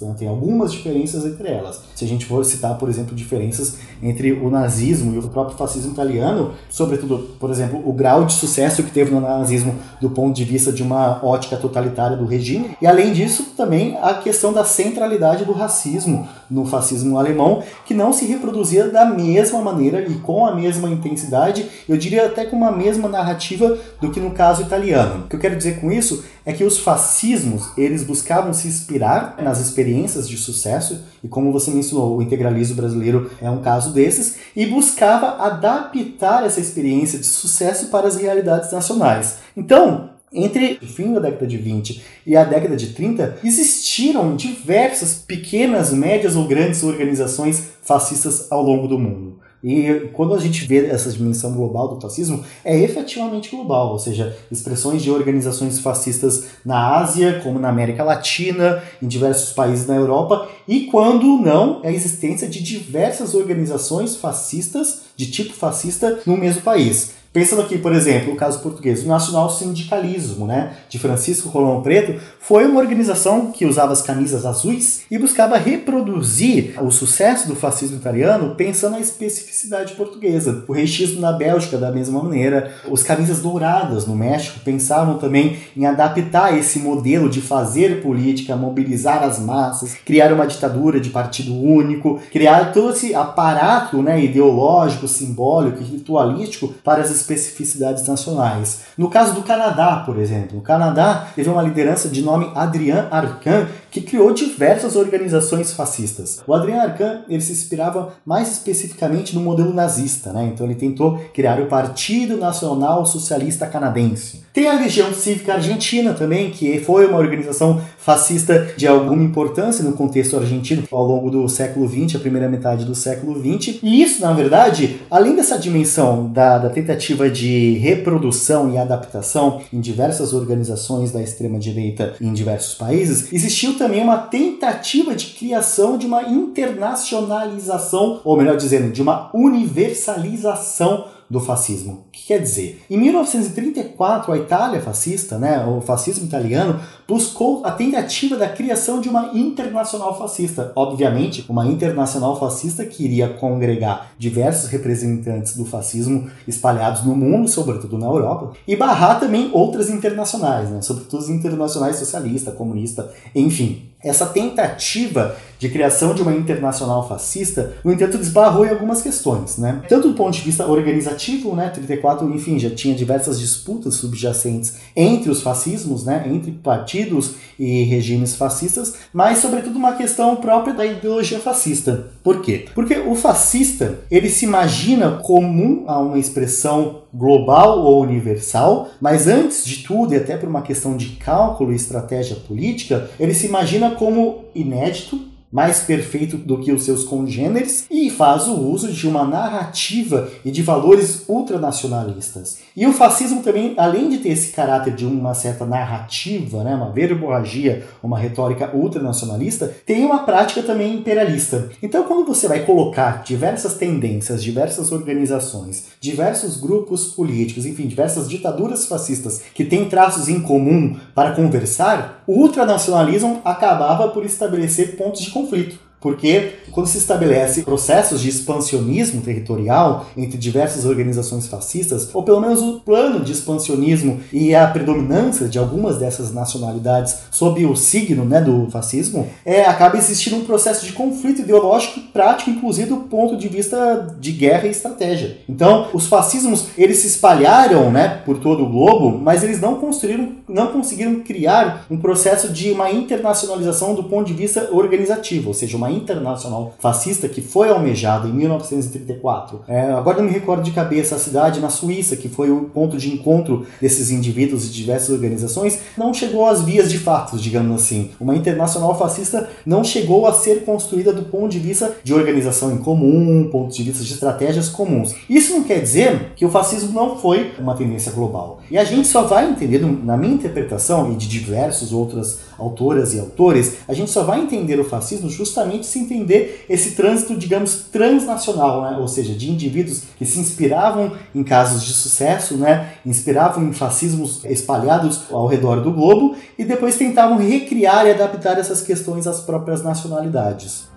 [0.00, 0.16] Né?
[0.18, 1.80] Tem algumas diferenças entre elas.
[1.94, 5.92] Se a gente for citar, por exemplo, diferenças entre o nazismo e o próprio fascismo
[5.92, 10.42] italiano, sobretudo, por exemplo, o grau de sucesso que teve no nazismo do ponto de
[10.42, 15.44] vista de uma ótica totalitária do regime, e além disso, também a questão da centralidade
[15.44, 20.54] do racismo no fascismo alemão, que não se reproduzia da mesma maneira e com a
[20.54, 25.24] mesma intensidade, eu diria até com uma mesma narrativa do que no caso italiano.
[25.24, 29.36] O que eu quero dizer com isso é que os fascismos, eles buscavam se inspirar
[29.42, 34.36] nas experiências de sucesso, e como você mencionou, o integralismo brasileiro é um caso desses,
[34.54, 39.38] e buscava adaptar essa experiência de sucesso para as realidades nacionais.
[39.56, 45.14] Então, entre o fim da década de 20 e a década de 30, existiram diversas
[45.14, 49.42] pequenas, médias ou grandes organizações fascistas ao longo do mundo.
[49.62, 54.36] E quando a gente vê essa dimensão global do fascismo, é efetivamente global, ou seja,
[54.50, 60.48] expressões de organizações fascistas na Ásia, como na América Latina, em diversos países na Europa,
[60.66, 67.21] e quando não, a existência de diversas organizações fascistas, de tipo fascista, no mesmo país.
[67.32, 72.20] Pensando aqui, por exemplo, o caso português, o Nacional Sindicalismo, né, de Francisco Rolão Preto,
[72.38, 77.96] foi uma organização que usava as camisas azuis e buscava reproduzir o sucesso do fascismo
[77.96, 80.62] italiano pensando na especificidade portuguesa.
[80.68, 85.86] O reichismo na Bélgica, da mesma maneira, os camisas douradas no México pensavam também em
[85.86, 92.20] adaptar esse modelo de fazer política, mobilizar as massas, criar uma ditadura de partido único,
[92.30, 98.82] criar todo esse aparato né, ideológico, simbólico ritualístico para as especificidades nacionais.
[98.98, 103.66] No caso do Canadá, por exemplo, o Canadá teve uma liderança de nome Adrien Arcan,
[103.92, 106.40] que criou diversas organizações fascistas.
[106.46, 110.50] O Adrien Arcan ele se inspirava mais especificamente no modelo nazista, né?
[110.52, 114.42] então ele tentou criar o Partido Nacional Socialista Canadense.
[114.52, 119.92] Tem a Legião Cívica Argentina também, que foi uma organização fascista de alguma importância no
[119.92, 123.78] contexto argentino ao longo do século XX, a primeira metade do século XX.
[123.82, 129.80] E isso, na verdade, além dessa dimensão da, da tentativa de reprodução e adaptação em
[129.80, 136.22] diversas organizações da extrema-direita em diversos países, existiu também uma tentativa de criação de uma
[136.22, 142.04] internacionalização, ou melhor dizendo, de uma universalização do fascismo.
[142.08, 142.84] O que quer dizer?
[142.90, 149.08] Em 1934, a Itália fascista, né, o fascismo italiano, buscou a tentativa da criação de
[149.08, 150.72] uma internacional fascista.
[150.76, 157.96] Obviamente, uma internacional fascista que iria congregar diversos representantes do fascismo espalhados no mundo, sobretudo
[157.96, 163.90] na Europa, e barrar também outras internacionais, né, sobretudo internacionais socialista, comunista, enfim.
[164.04, 169.80] Essa tentativa de criação de uma internacional fascista, no entanto, desbarrou em algumas questões, né?
[169.88, 171.68] Tanto do ponto de vista organizativo, né?
[171.68, 176.24] 34, enfim, já tinha diversas disputas subjacentes entre os fascismos, né?
[176.26, 182.08] Entre partidos e regimes fascistas, mas sobretudo uma questão própria da ideologia fascista.
[182.24, 182.64] Por quê?
[182.74, 189.64] Porque o fascista, ele se imagina comum a uma expressão global ou universal, mas antes
[189.64, 193.91] de tudo, e até por uma questão de cálculo e estratégia política, ele se imagina
[193.92, 195.18] como inédito,
[195.52, 200.50] mais perfeito do que os seus congêneres e faz o uso de uma narrativa e
[200.50, 202.58] de valores ultranacionalistas.
[202.74, 206.90] E o fascismo também, além de ter esse caráter de uma certa narrativa, né, uma
[206.90, 211.68] verborragia, uma retórica ultranacionalista, tem uma prática também imperialista.
[211.82, 218.86] Então, quando você vai colocar diversas tendências, diversas organizações, diversos grupos políticos, enfim, diversas ditaduras
[218.86, 225.30] fascistas que têm traços em comum para conversar, o ultranacionalismo acabava por estabelecer pontos de
[225.42, 225.91] conflito.
[226.02, 232.60] Porque quando se estabelece processos de expansionismo territorial entre diversas organizações fascistas, ou pelo menos
[232.60, 238.40] o plano de expansionismo e a predominância de algumas dessas nacionalidades sob o signo né,
[238.40, 243.46] do fascismo, é, acaba existindo um processo de conflito ideológico prático, inclusive do ponto de
[243.48, 245.38] vista de guerra e estratégia.
[245.48, 250.30] Então, os fascismos eles se espalharam né, por todo o globo, mas eles não construíram,
[250.48, 255.76] não conseguiram criar um processo de uma internacionalização do ponto de vista organizativo, ou seja,
[255.76, 259.60] uma internacional fascista que foi almejada em 1934.
[259.68, 262.96] É, agora não me recordo de cabeça a cidade na Suíça, que foi o ponto
[262.96, 268.10] de encontro desses indivíduos de diversas organizações, não chegou às vias de fato, digamos assim.
[268.20, 272.78] Uma internacional fascista não chegou a ser construída do ponto de vista de organização em
[272.78, 275.14] comum, ponto de vista de estratégias comuns.
[275.28, 278.60] Isso não quer dizer que o fascismo não foi uma tendência global.
[278.70, 283.20] E a gente só vai entender, na minha interpretação e de diversos outras autoras e
[283.20, 288.82] autores, a gente só vai entender o fascismo justamente se entender esse trânsito, digamos, transnacional,
[288.82, 288.98] né?
[288.98, 292.94] ou seja, de indivíduos que se inspiravam em casos de sucesso, né?
[293.04, 298.80] inspiravam em fascismos espalhados ao redor do globo e depois tentavam recriar e adaptar essas
[298.80, 300.90] questões às próprias nacionalidades.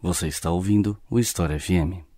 [0.00, 2.15] Você está ouvindo o História FM.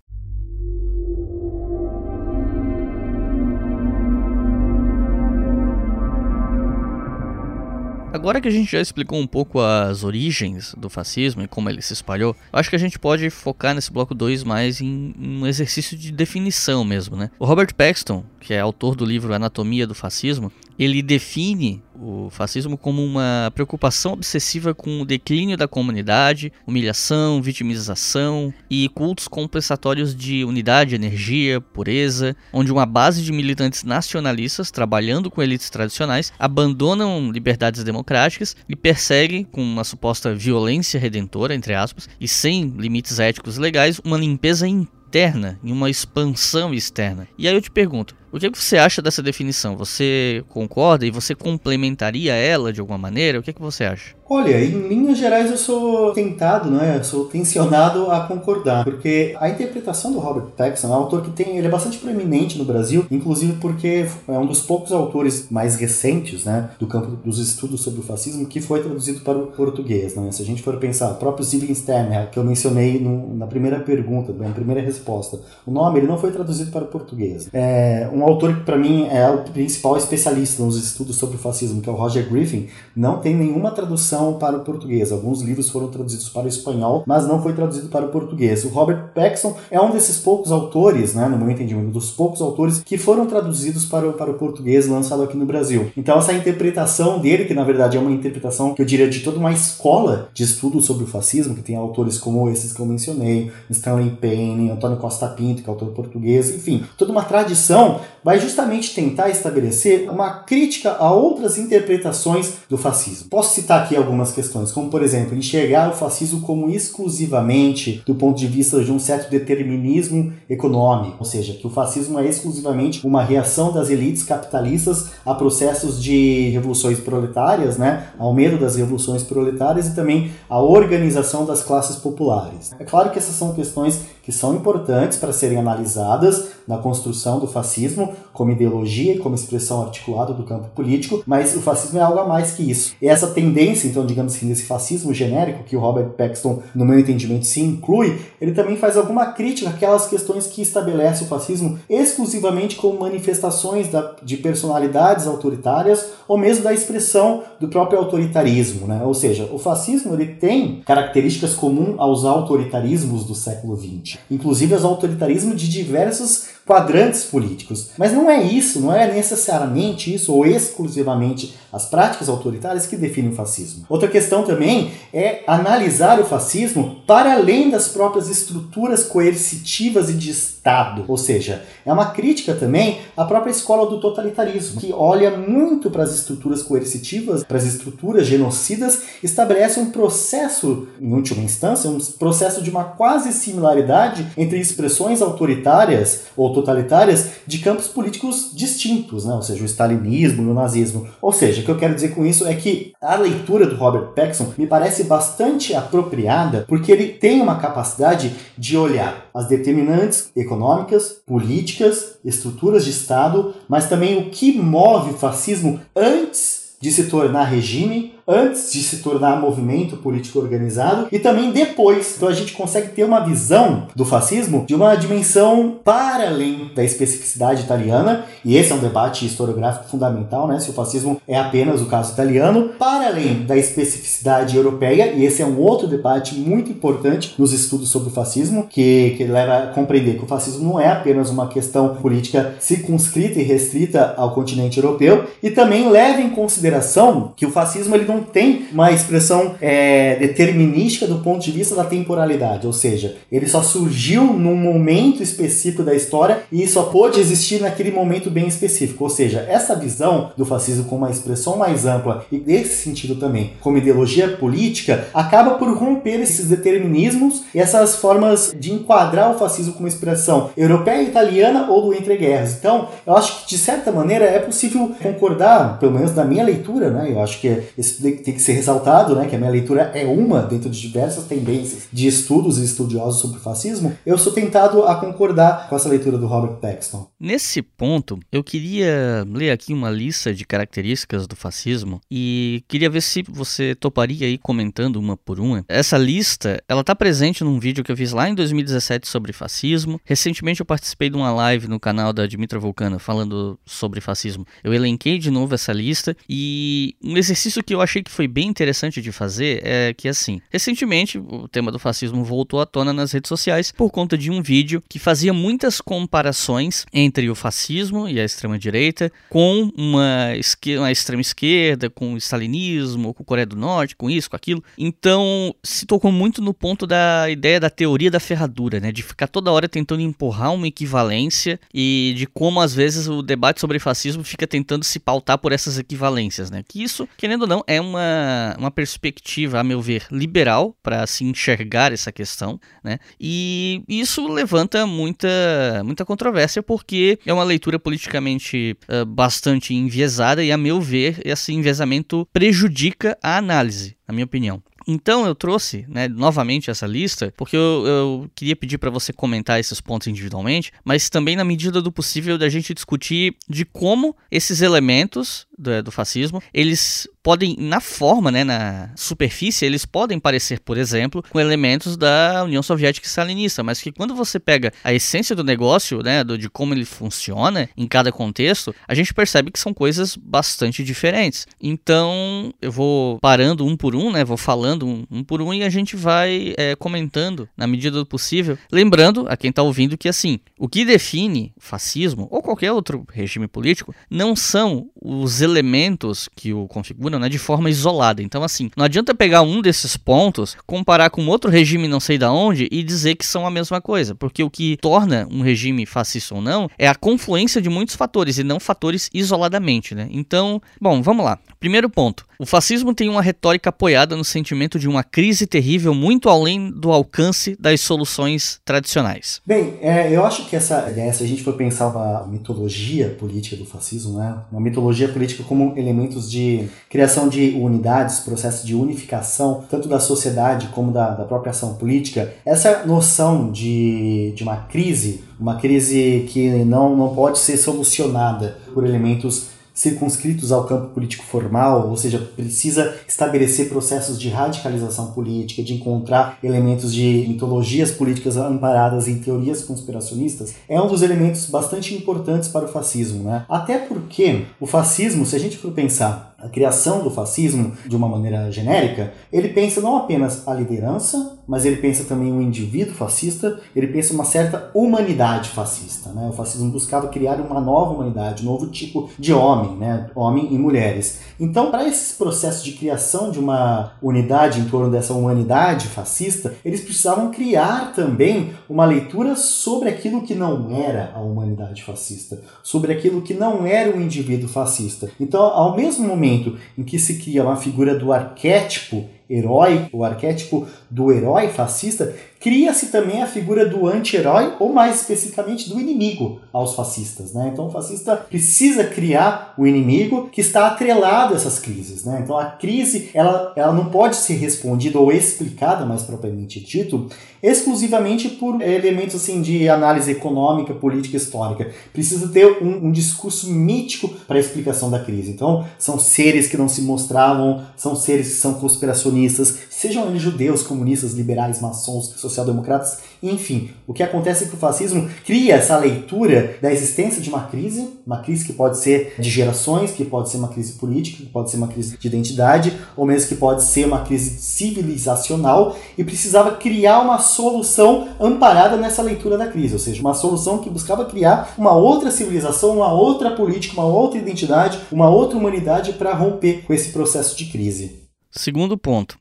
[8.18, 11.80] Agora que a gente já explicou um pouco as origens do fascismo e como ele
[11.80, 15.96] se espalhou, acho que a gente pode focar nesse bloco 2 mais em, um exercício
[15.96, 17.30] de definição mesmo, né?
[17.38, 22.78] O Robert Paxton, que é autor do livro Anatomia do Fascismo, ele define o fascismo
[22.78, 30.44] como uma preocupação obsessiva com o declínio da comunidade, humilhação, vitimização e cultos compensatórios de
[30.44, 37.82] unidade, energia, pureza, onde uma base de militantes nacionalistas trabalhando com elites tradicionais abandonam liberdades
[37.82, 44.00] democráticas e perseguem com uma suposta violência redentora, entre aspas, e sem limites éticos legais,
[44.04, 47.26] uma limpeza interna e uma expansão externa.
[47.36, 49.76] E aí eu te pergunto, o que você acha dessa definição?
[49.76, 53.38] Você concorda e você complementaria ela de alguma maneira?
[53.38, 54.14] O que, é que você acha?
[54.30, 56.98] Olha, em linhas gerais eu sou tentado, né?
[56.98, 61.30] Eu sou tensionado a concordar, porque a interpretação do Robert Paxson é um autor que
[61.30, 65.76] tem, ele é bastante proeminente no Brasil, inclusive porque é um dos poucos autores mais
[65.76, 70.14] recentes, né, do campo dos estudos sobre o fascismo que foi traduzido para o português,
[70.14, 70.30] né?
[70.30, 74.30] Se a gente for pensar, o próprio Stern, que eu mencionei no, na primeira pergunta,
[74.34, 77.48] na primeira resposta, o nome ele não foi traduzido para o português.
[77.50, 81.80] É um autor que para mim é o principal especialista nos estudos sobre o fascismo,
[81.80, 85.12] que é o Roger Griffin, não tem nenhuma tradução tradução para o português.
[85.12, 88.64] Alguns livros foram traduzidos para o espanhol, mas não foi traduzido para o português.
[88.64, 92.82] O Robert Paxson é um desses poucos autores, né, no meu entendimento, dos poucos autores
[92.84, 95.90] que foram traduzidos para o, para o português lançado aqui no Brasil.
[95.96, 99.38] Então essa interpretação dele, que na verdade é uma interpretação que eu diria de toda
[99.38, 103.52] uma escola de estudo sobre o fascismo, que tem autores como esses que eu mencionei,
[103.70, 108.94] Stanley Payne, Antônio Costa Pinto, que é autor português, enfim, toda uma tradição vai justamente
[108.94, 113.28] tentar estabelecer uma crítica a outras interpretações do fascismo.
[113.28, 118.38] Posso citar aqui algumas questões, como por exemplo, enxergar o fascismo como exclusivamente do ponto
[118.38, 123.22] de vista de um certo determinismo econômico, ou seja, que o fascismo é exclusivamente uma
[123.22, 129.88] reação das elites capitalistas a processos de revoluções proletárias, né, ao medo das revoluções proletárias
[129.88, 132.72] e também a organização das classes populares.
[132.78, 137.46] É claro que essas são questões que são importantes para serem analisadas na construção do
[137.46, 142.20] fascismo, como ideologia e como expressão articulada do campo político, mas o fascismo é algo
[142.20, 142.94] a mais que isso.
[143.02, 146.96] E essa tendência, então, digamos assim, desse fascismo genérico, que o Robert Paxton, no meu
[147.00, 152.76] entendimento, se inclui, ele também faz alguma crítica àquelas questões que estabelece o fascismo exclusivamente
[152.76, 159.02] como manifestações da, de personalidades autoritárias ou mesmo da expressão do próprio autoritarismo, né?
[159.04, 164.84] Ou seja, o fascismo ele tem características comuns aos autoritarismos do século XX, inclusive aos
[164.84, 167.88] autoritarismos de diversos quadrantes políticos.
[167.96, 173.30] Mas não é isso, não é necessariamente isso ou exclusivamente as práticas autoritárias que definem
[173.30, 173.84] o fascismo.
[173.88, 180.30] Outra questão também é analisar o fascismo para além das próprias estruturas coercitivas e de
[180.30, 181.04] Estado.
[181.08, 186.02] Ou seja, é uma crítica também à própria escola do totalitarismo, que olha muito para
[186.02, 192.62] as estruturas coercitivas, para as estruturas genocidas, estabelece um processo, em última instância, um processo
[192.62, 199.34] de uma quase similaridade entre expressões autoritárias ou totalitárias de campos políticos distintos, né?
[199.34, 201.08] ou seja, o stalinismo e o nazismo.
[201.20, 204.08] Ou seja, o que eu quero dizer com isso é que a leitura do Robert
[204.14, 211.16] Paxson me parece bastante apropriada porque ele tem uma capacidade de olhar as determinantes econômicas,
[211.26, 217.44] políticas, estruturas de Estado, mas também o que move o fascismo antes de se tornar
[217.44, 222.14] regime antes de se tornar movimento político organizado e também depois.
[222.16, 226.84] Então a gente consegue ter uma visão do fascismo de uma dimensão para além da
[226.84, 230.60] especificidade italiana, e esse é um debate historiográfico fundamental, né?
[230.60, 235.40] Se o fascismo é apenas o caso italiano, para além da especificidade europeia, e esse
[235.40, 239.66] é um outro debate muito importante nos estudos sobre o fascismo, que, que leva a
[239.68, 244.78] compreender que o fascismo não é apenas uma questão política circunscrita e restrita ao continente
[244.78, 249.54] europeu, e também leva em consideração que o fascismo ele não não tem uma expressão
[249.60, 255.22] é, determinística do ponto de vista da temporalidade, ou seja, ele só surgiu num momento
[255.22, 259.04] específico da história e só pôde existir naquele momento bem específico.
[259.04, 263.52] Ou seja, essa visão do fascismo como uma expressão mais ampla e desse sentido também
[263.60, 269.74] como ideologia política acaba por romper esses determinismos e essas formas de enquadrar o fascismo
[269.74, 272.54] como expressão europeia, italiana ou do entreguerras.
[272.54, 276.90] Então, eu acho que de certa maneira é possível concordar, pelo menos na minha leitura,
[276.90, 277.10] né?
[277.10, 280.42] Eu acho que esse tem que ser ressaltado, né, que a minha leitura é uma
[280.42, 285.68] dentro de diversas tendências de estudos e estudiosos sobre fascismo, eu sou tentado a concordar
[285.68, 287.08] com essa leitura do Robert Paxton.
[287.18, 293.02] Nesse ponto, eu queria ler aqui uma lista de características do fascismo e queria ver
[293.02, 295.64] se você toparia aí comentando uma por uma.
[295.68, 300.00] Essa lista, ela tá presente num vídeo que eu fiz lá em 2017 sobre fascismo.
[300.04, 304.46] Recentemente eu participei de uma live no canal da Dimitra Vulcana falando sobre fascismo.
[304.62, 308.48] Eu elenquei de novo essa lista e um exercício que eu achei que foi bem
[308.48, 313.12] interessante de fazer é que, assim, recentemente o tema do fascismo voltou à tona nas
[313.12, 318.20] redes sociais por conta de um vídeo que fazia muitas comparações entre o fascismo e
[318.20, 320.32] a extrema-direita com uma,
[320.78, 324.62] uma extrema-esquerda, com o stalinismo, com a Coreia do Norte, com isso, com aquilo.
[324.76, 328.92] Então, se tocou muito no ponto da ideia da teoria da ferradura, né?
[328.92, 333.60] De ficar toda hora tentando empurrar uma equivalência e de como, às vezes, o debate
[333.60, 336.62] sobre fascismo fica tentando se pautar por essas equivalências, né?
[336.66, 341.24] Que isso, querendo ou não, é uma, uma perspectiva, a meu ver, liberal para se
[341.24, 342.98] enxergar essa questão, né?
[343.20, 350.52] E isso levanta muita, muita controvérsia porque é uma leitura politicamente uh, bastante enviesada e,
[350.52, 354.62] a meu ver, esse enviesamento prejudica a análise, na minha opinião.
[354.90, 359.60] Então eu trouxe né, novamente essa lista porque eu, eu queria pedir para você comentar
[359.60, 364.62] esses pontos individualmente, mas também na medida do possível da gente discutir de como esses
[364.62, 370.78] elementos do, do fascismo eles podem, na forma, né, na superfície, eles podem parecer, por
[370.78, 375.36] exemplo, com elementos da União Soviética e Stalinista, mas que quando você pega a essência
[375.36, 379.60] do negócio, né, do, de como ele funciona em cada contexto, a gente percebe que
[379.60, 381.46] são coisas bastante diferentes.
[381.60, 385.62] Então, eu vou parando um por um, né, vou falando um, um por um e
[385.62, 388.56] a gente vai é, comentando na medida do possível.
[388.72, 393.46] Lembrando a quem está ouvindo que, assim, o que define fascismo ou qualquer outro regime
[393.46, 398.22] político não são os elementos que o configuram né, de forma isolada.
[398.22, 402.32] Então, assim, não adianta pegar um desses pontos, comparar com outro regime não sei da
[402.32, 406.34] onde e dizer que são a mesma coisa, porque o que torna um regime fascista
[406.34, 410.08] ou não é a confluência de muitos fatores e não fatores isoladamente, né?
[410.10, 411.38] Então, bom, vamos lá.
[411.58, 412.27] Primeiro ponto.
[412.40, 416.92] O fascismo tem uma retórica apoiada no sentimento de uma crise terrível muito além do
[416.92, 419.40] alcance das soluções tradicionais.
[419.44, 423.64] Bem, é, eu acho que essa, se a gente for pensar uma mitologia política do
[423.64, 429.88] fascismo, né, uma mitologia política como elementos de criação de unidades, processo de unificação, tanto
[429.88, 435.56] da sociedade como da, da própria ação política, essa noção de, de uma crise, uma
[435.56, 441.96] crise que não, não pode ser solucionada por elementos circunscritos ao campo político formal, ou
[441.96, 449.20] seja, precisa estabelecer processos de radicalização política, de encontrar elementos de mitologias políticas amparadas em
[449.20, 453.44] teorias conspiracionistas, é um dos elementos bastante importantes para o fascismo, né?
[453.48, 458.08] Até porque o fascismo, se a gente for pensar a criação do fascismo de uma
[458.08, 463.58] maneira genérica, ele pensa não apenas a liderança, mas ele pensa também o indivíduo fascista,
[463.74, 466.10] ele pensa uma certa humanidade fascista.
[466.10, 466.28] Né?
[466.28, 470.10] O fascismo buscava criar uma nova humanidade, um novo tipo de homem, né?
[470.14, 471.20] homem e mulheres.
[471.40, 476.82] Então, para esse processo de criação de uma unidade em torno dessa humanidade fascista, eles
[476.82, 483.22] precisavam criar também uma leitura sobre aquilo que não era a humanidade fascista, sobre aquilo
[483.22, 485.10] que não era o indivíduo fascista.
[485.18, 490.66] Então, ao mesmo momento em que se cria uma figura do arquétipo herói, o arquétipo
[490.90, 496.74] do herói fascista, cria-se também a figura do anti-herói, ou mais especificamente do inimigo aos
[496.74, 497.32] fascistas.
[497.32, 497.50] Né?
[497.52, 502.04] Então o fascista precisa criar o inimigo que está atrelado a essas crises.
[502.04, 502.20] Né?
[502.22, 507.08] Então a crise ela, ela não pode ser respondida ou explicada, mais propriamente dito,
[507.42, 511.70] exclusivamente por elementos assim, de análise econômica, política histórica.
[511.92, 515.30] Precisa ter um, um discurso mítico para a explicação da crise.
[515.30, 520.62] Então são seres que não se mostravam, são seres que são conspiracionistas, sejam eles judeus,
[520.62, 523.70] comunistas, liberais, maçons, social-democratas, enfim.
[523.86, 527.88] O que acontece é que o fascismo cria essa leitura da existência de uma crise,
[528.06, 531.50] uma crise que pode ser de gerações, que pode ser uma crise política, que pode
[531.50, 536.52] ser uma crise de identidade, ou mesmo que pode ser uma crise civilizacional, e precisava
[536.52, 541.54] criar uma solução amparada nessa leitura da crise, ou seja, uma solução que buscava criar
[541.56, 546.72] uma outra civilização, uma outra política, uma outra identidade, uma outra humanidade para romper com
[546.72, 548.08] esse processo de crise.
[548.30, 549.16] Segundo ponto,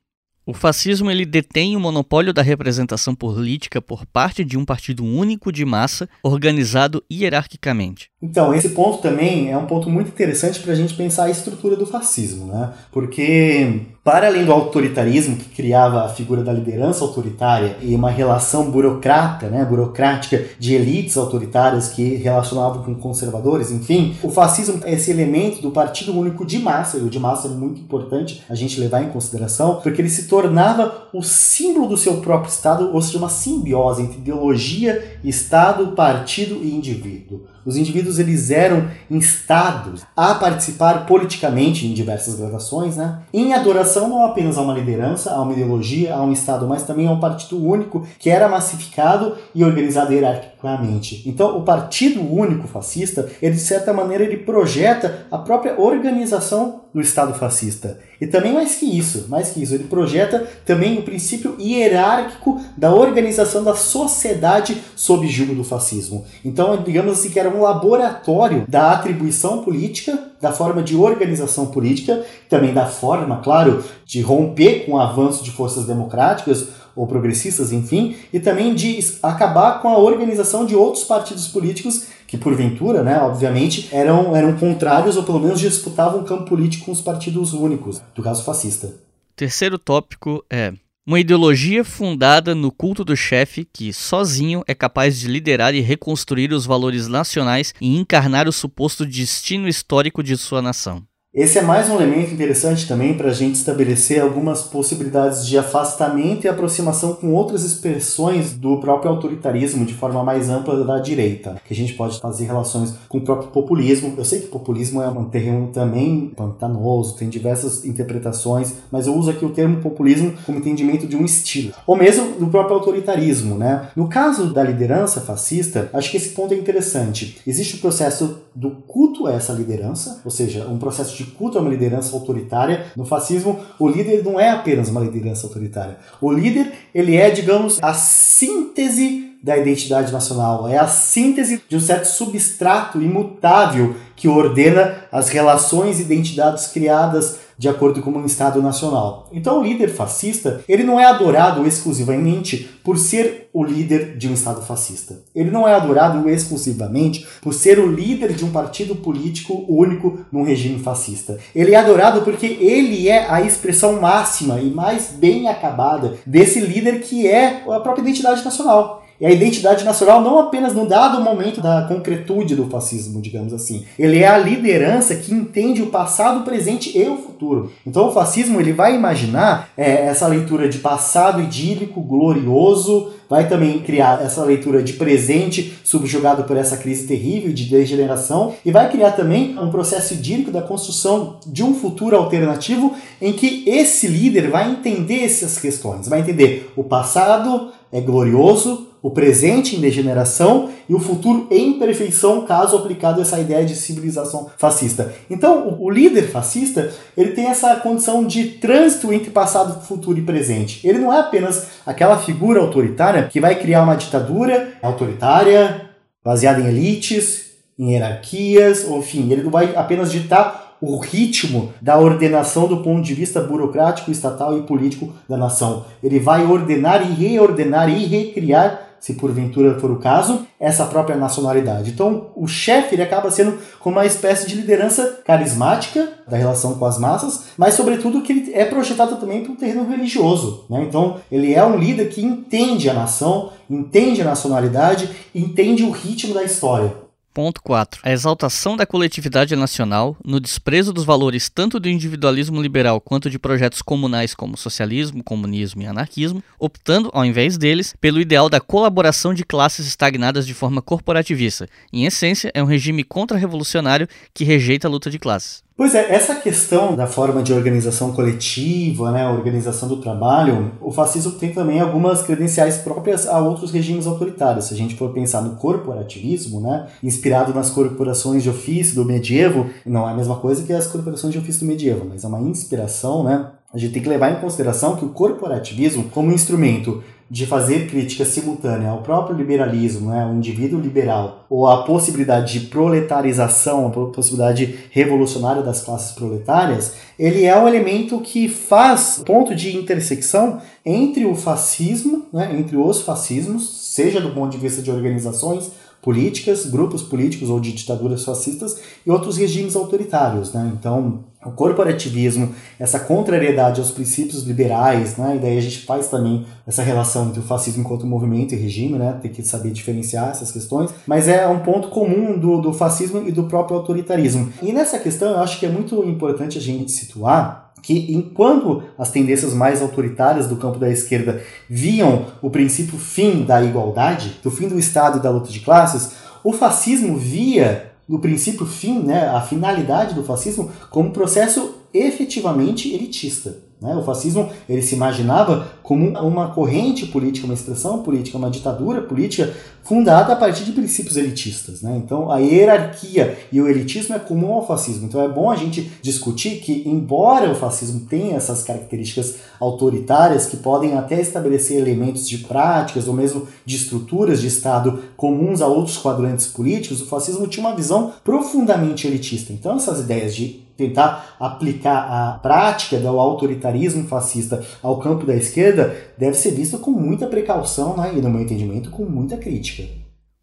[0.48, 5.52] o fascismo ele detém o monopólio da representação política por parte de um partido único
[5.52, 8.10] de massa, organizado hierarquicamente.
[8.22, 11.76] Então, esse ponto também é um ponto muito interessante para a gente pensar a estrutura
[11.76, 12.74] do fascismo, né?
[12.93, 18.72] Porque para além do autoritarismo que criava a figura da liderança autoritária e uma relação
[18.72, 25.12] burocrata, né, burocrática de elites autoritárias que relacionavam com conservadores, enfim, o fascismo é esse
[25.12, 28.80] elemento do partido único de massa, e o de massa é muito importante a gente
[28.80, 33.18] levar em consideração, porque ele se tornava o símbolo do seu próprio Estado, ou seja,
[33.18, 37.41] uma simbiose entre ideologia, Estado, partido e indivíduo.
[37.68, 43.20] Os indivíduos eles eram instados a participar politicamente em diversas gradações, né?
[43.34, 47.07] em adoração não apenas a uma liderança, a uma ideologia, a um Estado, mas também
[47.07, 51.24] a um partido único que era massificado e organizado hierarquicamente.
[51.26, 57.02] Então, o Partido Único Fascista, ele de certa maneira ele projeta a própria organização do
[57.02, 58.00] Estado fascista.
[58.20, 62.91] E também mais que isso, mais que isso, ele projeta também o princípio hierárquico da
[62.91, 66.26] organização da sociedade sob julgo do fascismo.
[66.43, 72.26] Então, digamos assim que era um laboratório da atribuição política, da forma de organização política,
[72.50, 78.16] também da forma, claro, de romper com o avanço de forças democráticas ou progressistas, enfim,
[78.34, 83.88] e também de acabar com a organização de outros partidos políticos que porventura, né, obviamente,
[83.92, 88.22] eram, eram contrários ou pelo menos disputavam o campo político com os partidos únicos, do
[88.22, 88.94] caso fascista.
[89.36, 90.74] Terceiro tópico é
[91.08, 96.52] uma ideologia fundada no culto do chefe que, sozinho, é capaz de liderar e reconstruir
[96.52, 101.02] os valores nacionais e encarnar o suposto destino histórico de sua nação.
[101.34, 106.46] Esse é mais um elemento interessante também para a gente estabelecer algumas possibilidades de afastamento
[106.46, 111.74] e aproximação com outras expressões do próprio autoritarismo de forma mais ampla da direita, que
[111.74, 114.16] a gente pode fazer relações com o próprio populismo.
[114.18, 119.30] Eu sei que populismo é um terreno também pantanoso, tem diversas interpretações, mas eu uso
[119.30, 123.90] aqui o termo populismo como entendimento de um estilo, ou mesmo do próprio autoritarismo, né?
[123.96, 127.38] No caso da liderança fascista, acho que esse ponto é interessante.
[127.46, 131.62] Existe o processo do culto a essa liderança, ou seja, um processo de culto a
[131.62, 132.88] uma liderança autoritária.
[132.95, 135.97] No fascismo, o líder não é apenas uma liderança autoritária.
[136.20, 141.80] O líder, ele é, digamos, a síntese da identidade nacional, é a síntese de um
[141.80, 148.62] certo substrato imutável que ordena as relações e identidades criadas de acordo com um Estado
[148.62, 149.28] nacional.
[149.32, 154.34] Então o líder fascista, ele não é adorado exclusivamente por ser o líder de um
[154.34, 155.20] Estado fascista.
[155.34, 160.43] Ele não é adorado exclusivamente por ser o líder de um partido político único num
[160.43, 161.39] regime fascista.
[161.56, 167.00] Ele é adorado porque ele é a expressão máxima e mais bem acabada desse líder
[167.00, 169.07] que é a própria identidade nacional.
[169.20, 173.86] É a identidade nacional não apenas no dado momento da concretude do fascismo, digamos assim.
[173.97, 177.72] Ele é a liderança que entende o passado, o presente e o futuro.
[177.86, 183.80] Então o fascismo ele vai imaginar é, essa leitura de passado idílico, glorioso, vai também
[183.80, 189.11] criar essa leitura de presente subjugado por essa crise terrível de degeneração e vai criar
[189.11, 194.72] também um processo idílico da construção de um futuro alternativo em que esse líder vai
[194.72, 201.00] entender essas questões, vai entender o passado é glorioso, o presente em degeneração e o
[201.00, 205.14] futuro em perfeição, caso aplicado essa ideia de civilização fascista.
[205.30, 210.86] Então, o líder fascista ele tem essa condição de trânsito entre passado, futuro e presente.
[210.88, 215.89] Ele não é apenas aquela figura autoritária que vai criar uma ditadura autoritária,
[216.24, 222.68] baseada em elites, em hierarquias, enfim, ele não vai apenas ditar o ritmo da ordenação
[222.68, 225.86] do ponto de vista burocrático, estatal e político da nação.
[226.04, 231.91] Ele vai ordenar e reordenar e recriar se porventura for o caso, essa própria nacionalidade.
[231.91, 236.86] Então, o chefe ele acaba sendo como uma espécie de liderança carismática da relação com
[236.86, 240.66] as massas, mas sobretudo que ele é projetado também para um terreno religioso.
[240.70, 240.84] Né?
[240.88, 246.34] Então, ele é um líder que entende a nação, entende a nacionalidade, entende o ritmo
[246.34, 247.07] da história.
[247.38, 248.02] Ponto 4.
[248.02, 253.38] A exaltação da coletividade nacional, no desprezo dos valores tanto do individualismo liberal quanto de
[253.38, 259.36] projetos comunais como socialismo, comunismo e anarquismo, optando, ao invés deles, pelo ideal da colaboração
[259.36, 261.70] de classes estagnadas de forma corporativista.
[261.94, 265.66] Em essência, é um regime contra-revolucionário que rejeita a luta de classes.
[265.78, 271.34] Pois é, essa questão da forma de organização coletiva, né, organização do trabalho, o fascismo
[271.34, 274.66] tem também algumas credenciais próprias a outros regimes autoritários.
[274.66, 279.70] Se a gente for pensar no corporativismo, né, inspirado nas corporações de ofício do medievo,
[279.86, 282.42] não é a mesma coisa que as corporações de ofício do medievo, mas é uma
[282.42, 287.46] inspiração, né, a gente tem que levar em consideração que o corporativismo, como instrumento de
[287.46, 293.88] fazer crítica simultânea ao próprio liberalismo, né, o indivíduo liberal, ou a possibilidade de proletarização,
[293.88, 300.62] a possibilidade revolucionária das classes proletárias, ele é um elemento que faz ponto de intersecção
[300.86, 305.72] entre o fascismo, né, entre os fascismos, seja do ponto de vista de organizações
[306.02, 310.54] políticas, grupos políticos ou de ditaduras fascistas e outros regimes autoritários.
[310.54, 310.72] Né?
[310.80, 315.38] Então, o corporativismo, essa contrariedade aos princípios liberais, né?
[315.38, 318.98] e daí a gente faz também essa relação entre o fascismo enquanto movimento e regime,
[318.98, 319.18] né?
[319.22, 323.32] tem que saber diferenciar essas questões, mas é um ponto comum do, do fascismo e
[323.32, 324.52] do próprio autoritarismo.
[324.62, 329.12] E nessa questão eu acho que é muito importante a gente situar que enquanto as
[329.12, 334.68] tendências mais autoritárias do campo da esquerda viam o princípio fim da igualdade, do fim
[334.68, 336.12] do Estado e da luta de classes,
[336.43, 343.66] o fascismo via no princípio fim, né, a finalidade do fascismo, como processo efetivamente elitista.
[343.80, 343.96] Né?
[343.96, 349.54] O fascismo ele se imaginava como uma corrente política, uma expressão política, uma ditadura política
[349.84, 351.82] fundada a partir de princípios elitistas.
[351.82, 352.02] Né?
[352.04, 355.06] Então a hierarquia e o elitismo é comum ao fascismo.
[355.06, 360.58] Então é bom a gente discutir que, embora o fascismo tenha essas características autoritárias que
[360.58, 365.98] podem até estabelecer elementos de práticas ou mesmo de estruturas de Estado comuns a outros
[365.98, 369.54] quadrantes políticos, o fascismo tinha uma visão profundamente elitista.
[369.54, 373.66] Então essas ideias de tentar aplicar a prática do autoritarismo
[374.07, 378.41] fascista ao campo da esquerda deve ser visto com muita precaução né, e, no meu
[378.41, 379.84] entendimento, com muita crítica.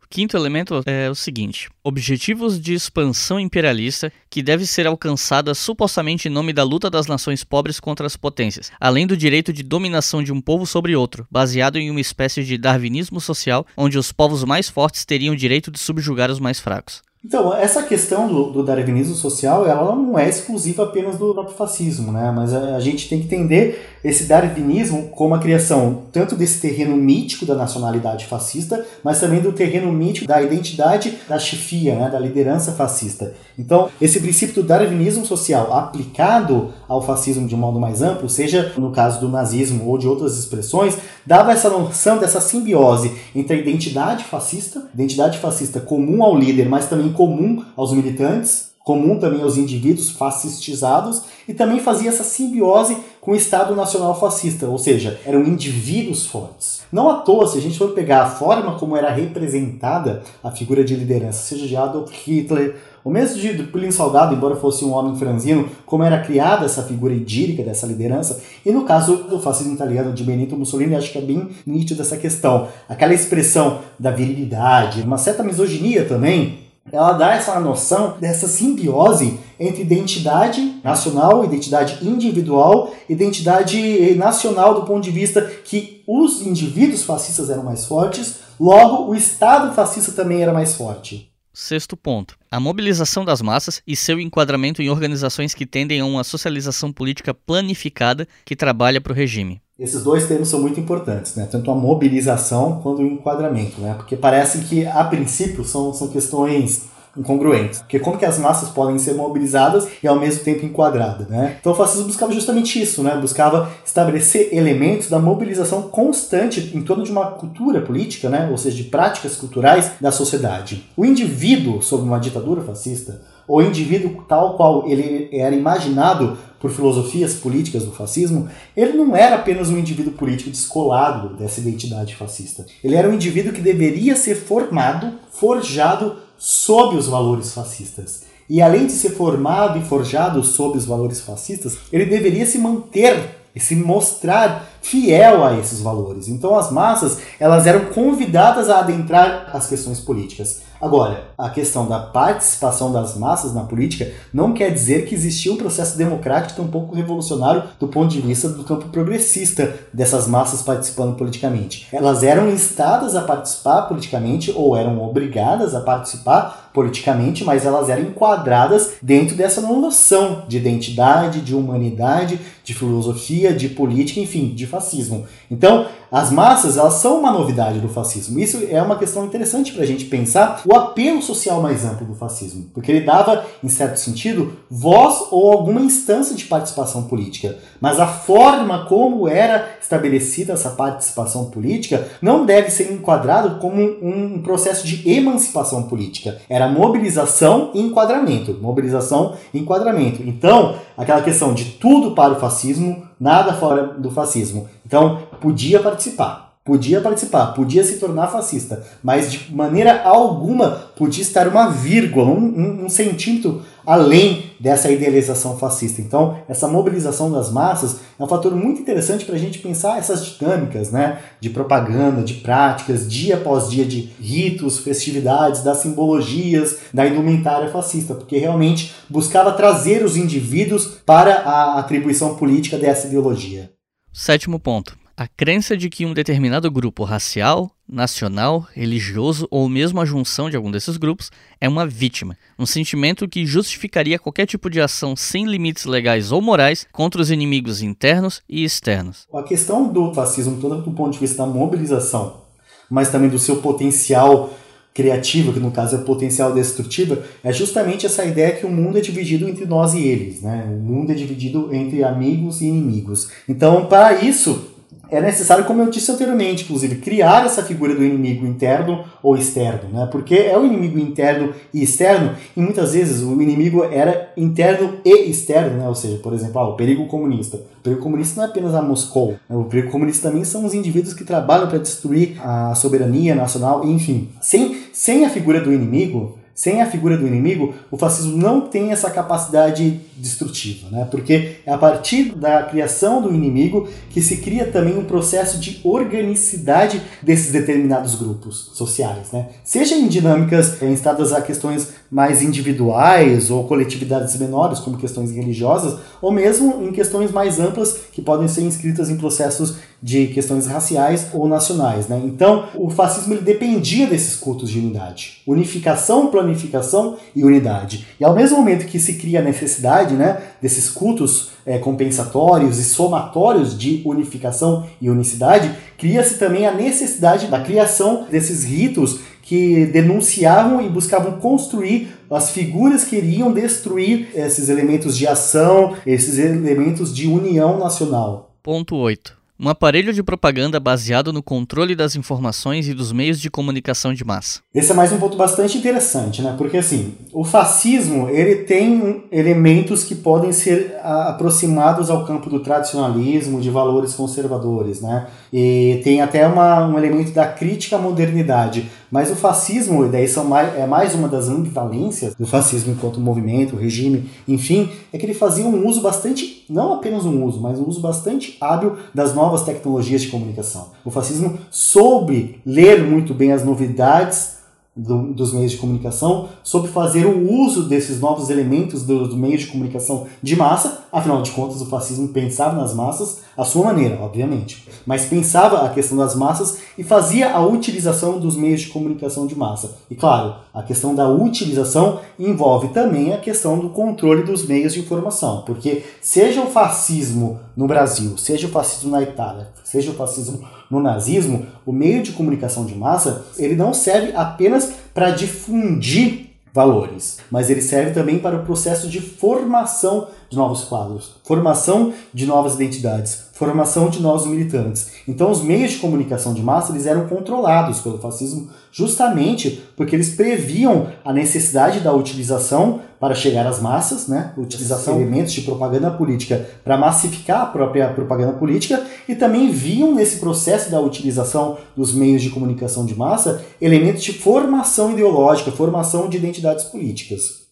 [0.03, 6.29] O quinto elemento é o seguinte: objetivos de expansão imperialista que deve ser alcançada supostamente
[6.29, 10.23] em nome da luta das nações pobres contra as potências, além do direito de dominação
[10.23, 14.45] de um povo sobre outro, baseado em uma espécie de darwinismo social onde os povos
[14.45, 17.03] mais fortes teriam o direito de subjugar os mais fracos.
[17.27, 22.13] Então, essa questão do, do, darwinismo social, ela não é exclusiva apenas do próprio fascismo,
[22.13, 22.31] né?
[22.31, 26.95] Mas a, a, gente tem que entender esse darwinismo como a criação tanto desse terreno
[26.95, 32.11] mítico da nacionalidade fascista, mas também do terreno mítico da identidade da chefia, né?
[32.11, 33.33] da liderança fascista.
[33.59, 38.75] Então, esse princípio do darwinismo social aplicado ao fascismo de um modo mais amplo, seja
[38.77, 43.59] no caso do nazismo ou de outras expressões, dava essa noção dessa simbiose entre a
[43.59, 49.57] identidade fascista, identidade fascista comum ao líder, mas também comum aos militantes, comum também aos
[49.57, 55.43] indivíduos fascistizados, e também fazia essa simbiose com o Estado Nacional Fascista, ou seja, eram
[55.43, 56.83] indivíduos fortes.
[56.93, 60.85] Não à toa, se a gente for pegar a forma como era representada a figura
[60.85, 65.17] de liderança, seja de Adolf Hitler, ou mesmo de Plínio Salgado, embora fosse um homem
[65.17, 70.13] franzino, como era criada essa figura idílica dessa liderança, e no caso do fascismo italiano
[70.13, 72.69] de Benito Mussolini, acho que é bem nítido essa questão.
[72.87, 79.83] Aquela expressão da virilidade, uma certa misoginia também, ela dá essa noção dessa simbiose entre
[79.83, 87.63] identidade nacional, identidade individual, identidade nacional do ponto de vista que os indivíduos fascistas eram
[87.63, 91.31] mais fortes, Logo, o Estado fascista também era mais forte.
[91.53, 96.25] Sexto ponto: a mobilização das massas e seu enquadramento em organizações que tendem a uma
[96.25, 99.61] socialização política planificada que trabalha para o regime.
[99.77, 101.49] Esses dois termos são muito importantes, né?
[101.51, 103.95] tanto a mobilização quanto o enquadramento, né?
[103.95, 106.83] porque parece que, a princípio, são, são questões
[107.17, 107.81] incongruentes.
[107.81, 111.57] Porque como que as massas podem ser mobilizadas e ao mesmo tempo enquadradas, né?
[111.61, 113.17] Então o fascismo buscava justamente isso, né?
[113.17, 118.49] Buscava estabelecer elementos da mobilização constante em torno de uma cultura política, né?
[118.51, 120.85] Ou seja, de práticas culturais da sociedade.
[120.97, 127.35] O indivíduo sob uma ditadura fascista, o indivíduo tal qual ele era imaginado por filosofias
[127.35, 132.65] políticas do fascismo, ele não era apenas um indivíduo político descolado dessa identidade fascista.
[132.83, 138.23] Ele era um indivíduo que deveria ser formado, forjado sob os valores fascistas.
[138.49, 143.45] E além de ser formado e forjado sob os valores fascistas, ele deveria se manter
[143.55, 146.29] e se mostrar fiel a esses valores.
[146.29, 150.63] Então as massas, elas eram convidadas a adentrar as questões políticas.
[150.85, 155.57] Agora, a questão da participação das massas na política não quer dizer que existia um
[155.57, 161.17] processo democrático um pouco revolucionário do ponto de vista do campo progressista dessas massas participando
[161.17, 161.89] politicamente.
[161.91, 168.03] Elas eram instadas a participar politicamente ou eram obrigadas a participar politicamente, mas elas eram
[168.03, 175.25] enquadradas dentro dessa noção de identidade, de humanidade, de filosofia, de política, enfim, de fascismo.
[175.49, 178.41] Então, as massas, elas são uma novidade do fascismo.
[178.41, 182.15] Isso é uma questão interessante para a gente pensar o apelo social mais amplo do
[182.15, 187.57] fascismo, porque ele dava, em certo sentido, voz ou alguma instância de participação política.
[187.85, 194.41] Mas a forma como era estabelecida essa participação política não deve ser enquadrado como um
[194.41, 196.39] processo de emancipação política.
[196.49, 198.55] Era mobilização e enquadramento.
[198.55, 200.23] Mobilização e enquadramento.
[200.23, 204.67] Então, aquela questão de tudo para o fascismo, nada fora do fascismo.
[204.87, 206.55] Então, podia participar.
[206.65, 212.39] Podia participar, podia se tornar fascista, mas de maneira alguma podia estar uma vírgula, um,
[212.39, 216.01] um, um centímetro além dessa idealização fascista.
[216.01, 220.25] Então, essa mobilização das massas é um fator muito interessante para a gente pensar essas
[220.25, 227.07] dinâmicas né, de propaganda, de práticas, dia após dia de ritos, festividades, das simbologias, da
[227.07, 233.71] indumentária fascista, porque realmente buscava trazer os indivíduos para a atribuição política dessa ideologia.
[234.13, 240.05] Sétimo ponto a crença de que um determinado grupo racial, nacional, religioso ou mesmo a
[240.05, 241.31] junção de algum desses grupos
[241.61, 246.41] é uma vítima, um sentimento que justificaria qualquer tipo de ação sem limites legais ou
[246.41, 249.27] morais contra os inimigos internos e externos.
[249.33, 252.43] A questão do fascismo, tanto do ponto de vista da mobilização,
[252.91, 254.53] mas também do seu potencial
[254.95, 259.01] criativo, que no caso é potencial destrutivo, é justamente essa ideia que o mundo é
[259.01, 260.65] dividido entre nós e eles, né?
[260.69, 263.29] O mundo é dividido entre amigos e inimigos.
[263.49, 264.74] Então, para isso,
[265.11, 269.89] é necessário, como eu disse anteriormente, inclusive, criar essa figura do inimigo interno ou externo,
[269.93, 270.09] né?
[270.11, 275.31] Porque é o inimigo interno e externo, e muitas vezes o inimigo era interno e
[275.31, 275.89] externo, né?
[275.89, 277.57] Ou seja, por exemplo, ah, o perigo comunista.
[277.57, 279.35] O perigo comunista não é apenas a Moscou.
[279.49, 279.57] Né?
[279.57, 284.29] O perigo comunista também são os indivíduos que trabalham para destruir a soberania nacional, enfim.
[284.41, 288.93] Sem, sem a figura do inimigo, sem a figura do inimigo, o fascismo não tem
[288.93, 291.09] essa capacidade destrutiva, né?
[291.11, 295.81] porque é a partir da criação do inimigo que se cria também um processo de
[295.83, 299.49] organicidade desses determinados grupos sociais, né?
[299.65, 306.31] seja em dinâmicas instadas a questões mais individuais ou coletividades menores, como questões religiosas, ou
[306.31, 311.49] mesmo em questões mais amplas que podem ser inscritas em processos de questões raciais ou
[311.49, 312.07] nacionais.
[312.07, 312.23] Né?
[312.25, 315.43] Então, o fascismo ele dependia desses cultos de unidade.
[315.45, 318.07] Unificação, planificação e unidade.
[318.21, 322.85] E ao mesmo momento que se cria a necessidade né, desses cultos é, compensatórios e
[322.85, 330.81] somatórios de unificação e unicidade, cria-se também a necessidade da criação desses ritos que denunciavam
[330.81, 337.29] e buscavam construir as figuras que iriam destruir esses elementos de ação, esses elementos de
[337.29, 338.57] união nacional.
[338.63, 339.45] Ponto 8.
[339.61, 344.25] Um aparelho de propaganda baseado no controle das informações e dos meios de comunicação de
[344.25, 344.59] massa.
[344.75, 346.57] Esse é mais um ponto bastante interessante, né?
[346.59, 353.61] Porque assim, o fascismo ele tem elementos que podem ser aproximados ao campo do tradicionalismo,
[353.61, 355.29] de valores conservadores, né?
[355.53, 358.91] E tem até uma, um elemento da crítica à modernidade.
[359.15, 363.21] Mas o fascismo, e daí são mais, é mais uma das ambivalências do fascismo enquanto
[363.21, 367.79] movimento, regime, enfim, é que ele fazia um uso bastante, não apenas um uso, mas
[367.79, 370.89] um uso bastante hábil das novas tecnologias de comunicação.
[371.05, 374.54] O fascismo soube ler muito bem as novidades
[374.97, 379.63] do, dos meios de comunicação sobre fazer o uso desses novos elementos dos do meios
[379.63, 381.05] de comunicação de massa.
[381.11, 385.89] Afinal de contas, o fascismo pensava nas massas à sua maneira, obviamente, mas pensava a
[385.89, 389.97] questão das massas e fazia a utilização dos meios de comunicação de massa.
[390.11, 395.01] E claro, a questão da utilização envolve também a questão do controle dos meios de
[395.01, 400.65] informação, porque seja o fascismo no Brasil, seja o fascismo na Itália, seja o fascismo
[400.91, 407.39] no nazismo, o meio de comunicação de massa, ele não serve apenas para difundir valores,
[407.51, 412.75] mas ele serve também para o processo de formação de novos quadros, formação de novas
[412.75, 415.13] identidades, formação de novos militantes.
[415.27, 420.35] Então os meios de comunicação de massa eles eram controlados pelo fascismo justamente porque eles
[420.35, 424.53] previam a necessidade da utilização para chegar às massas, né?
[424.57, 430.15] utilização de elementos de propaganda política para massificar a própria propaganda política e também viam
[430.15, 436.29] nesse processo da utilização dos meios de comunicação de massa elementos de formação ideológica, formação
[436.29, 437.65] de identidades políticas.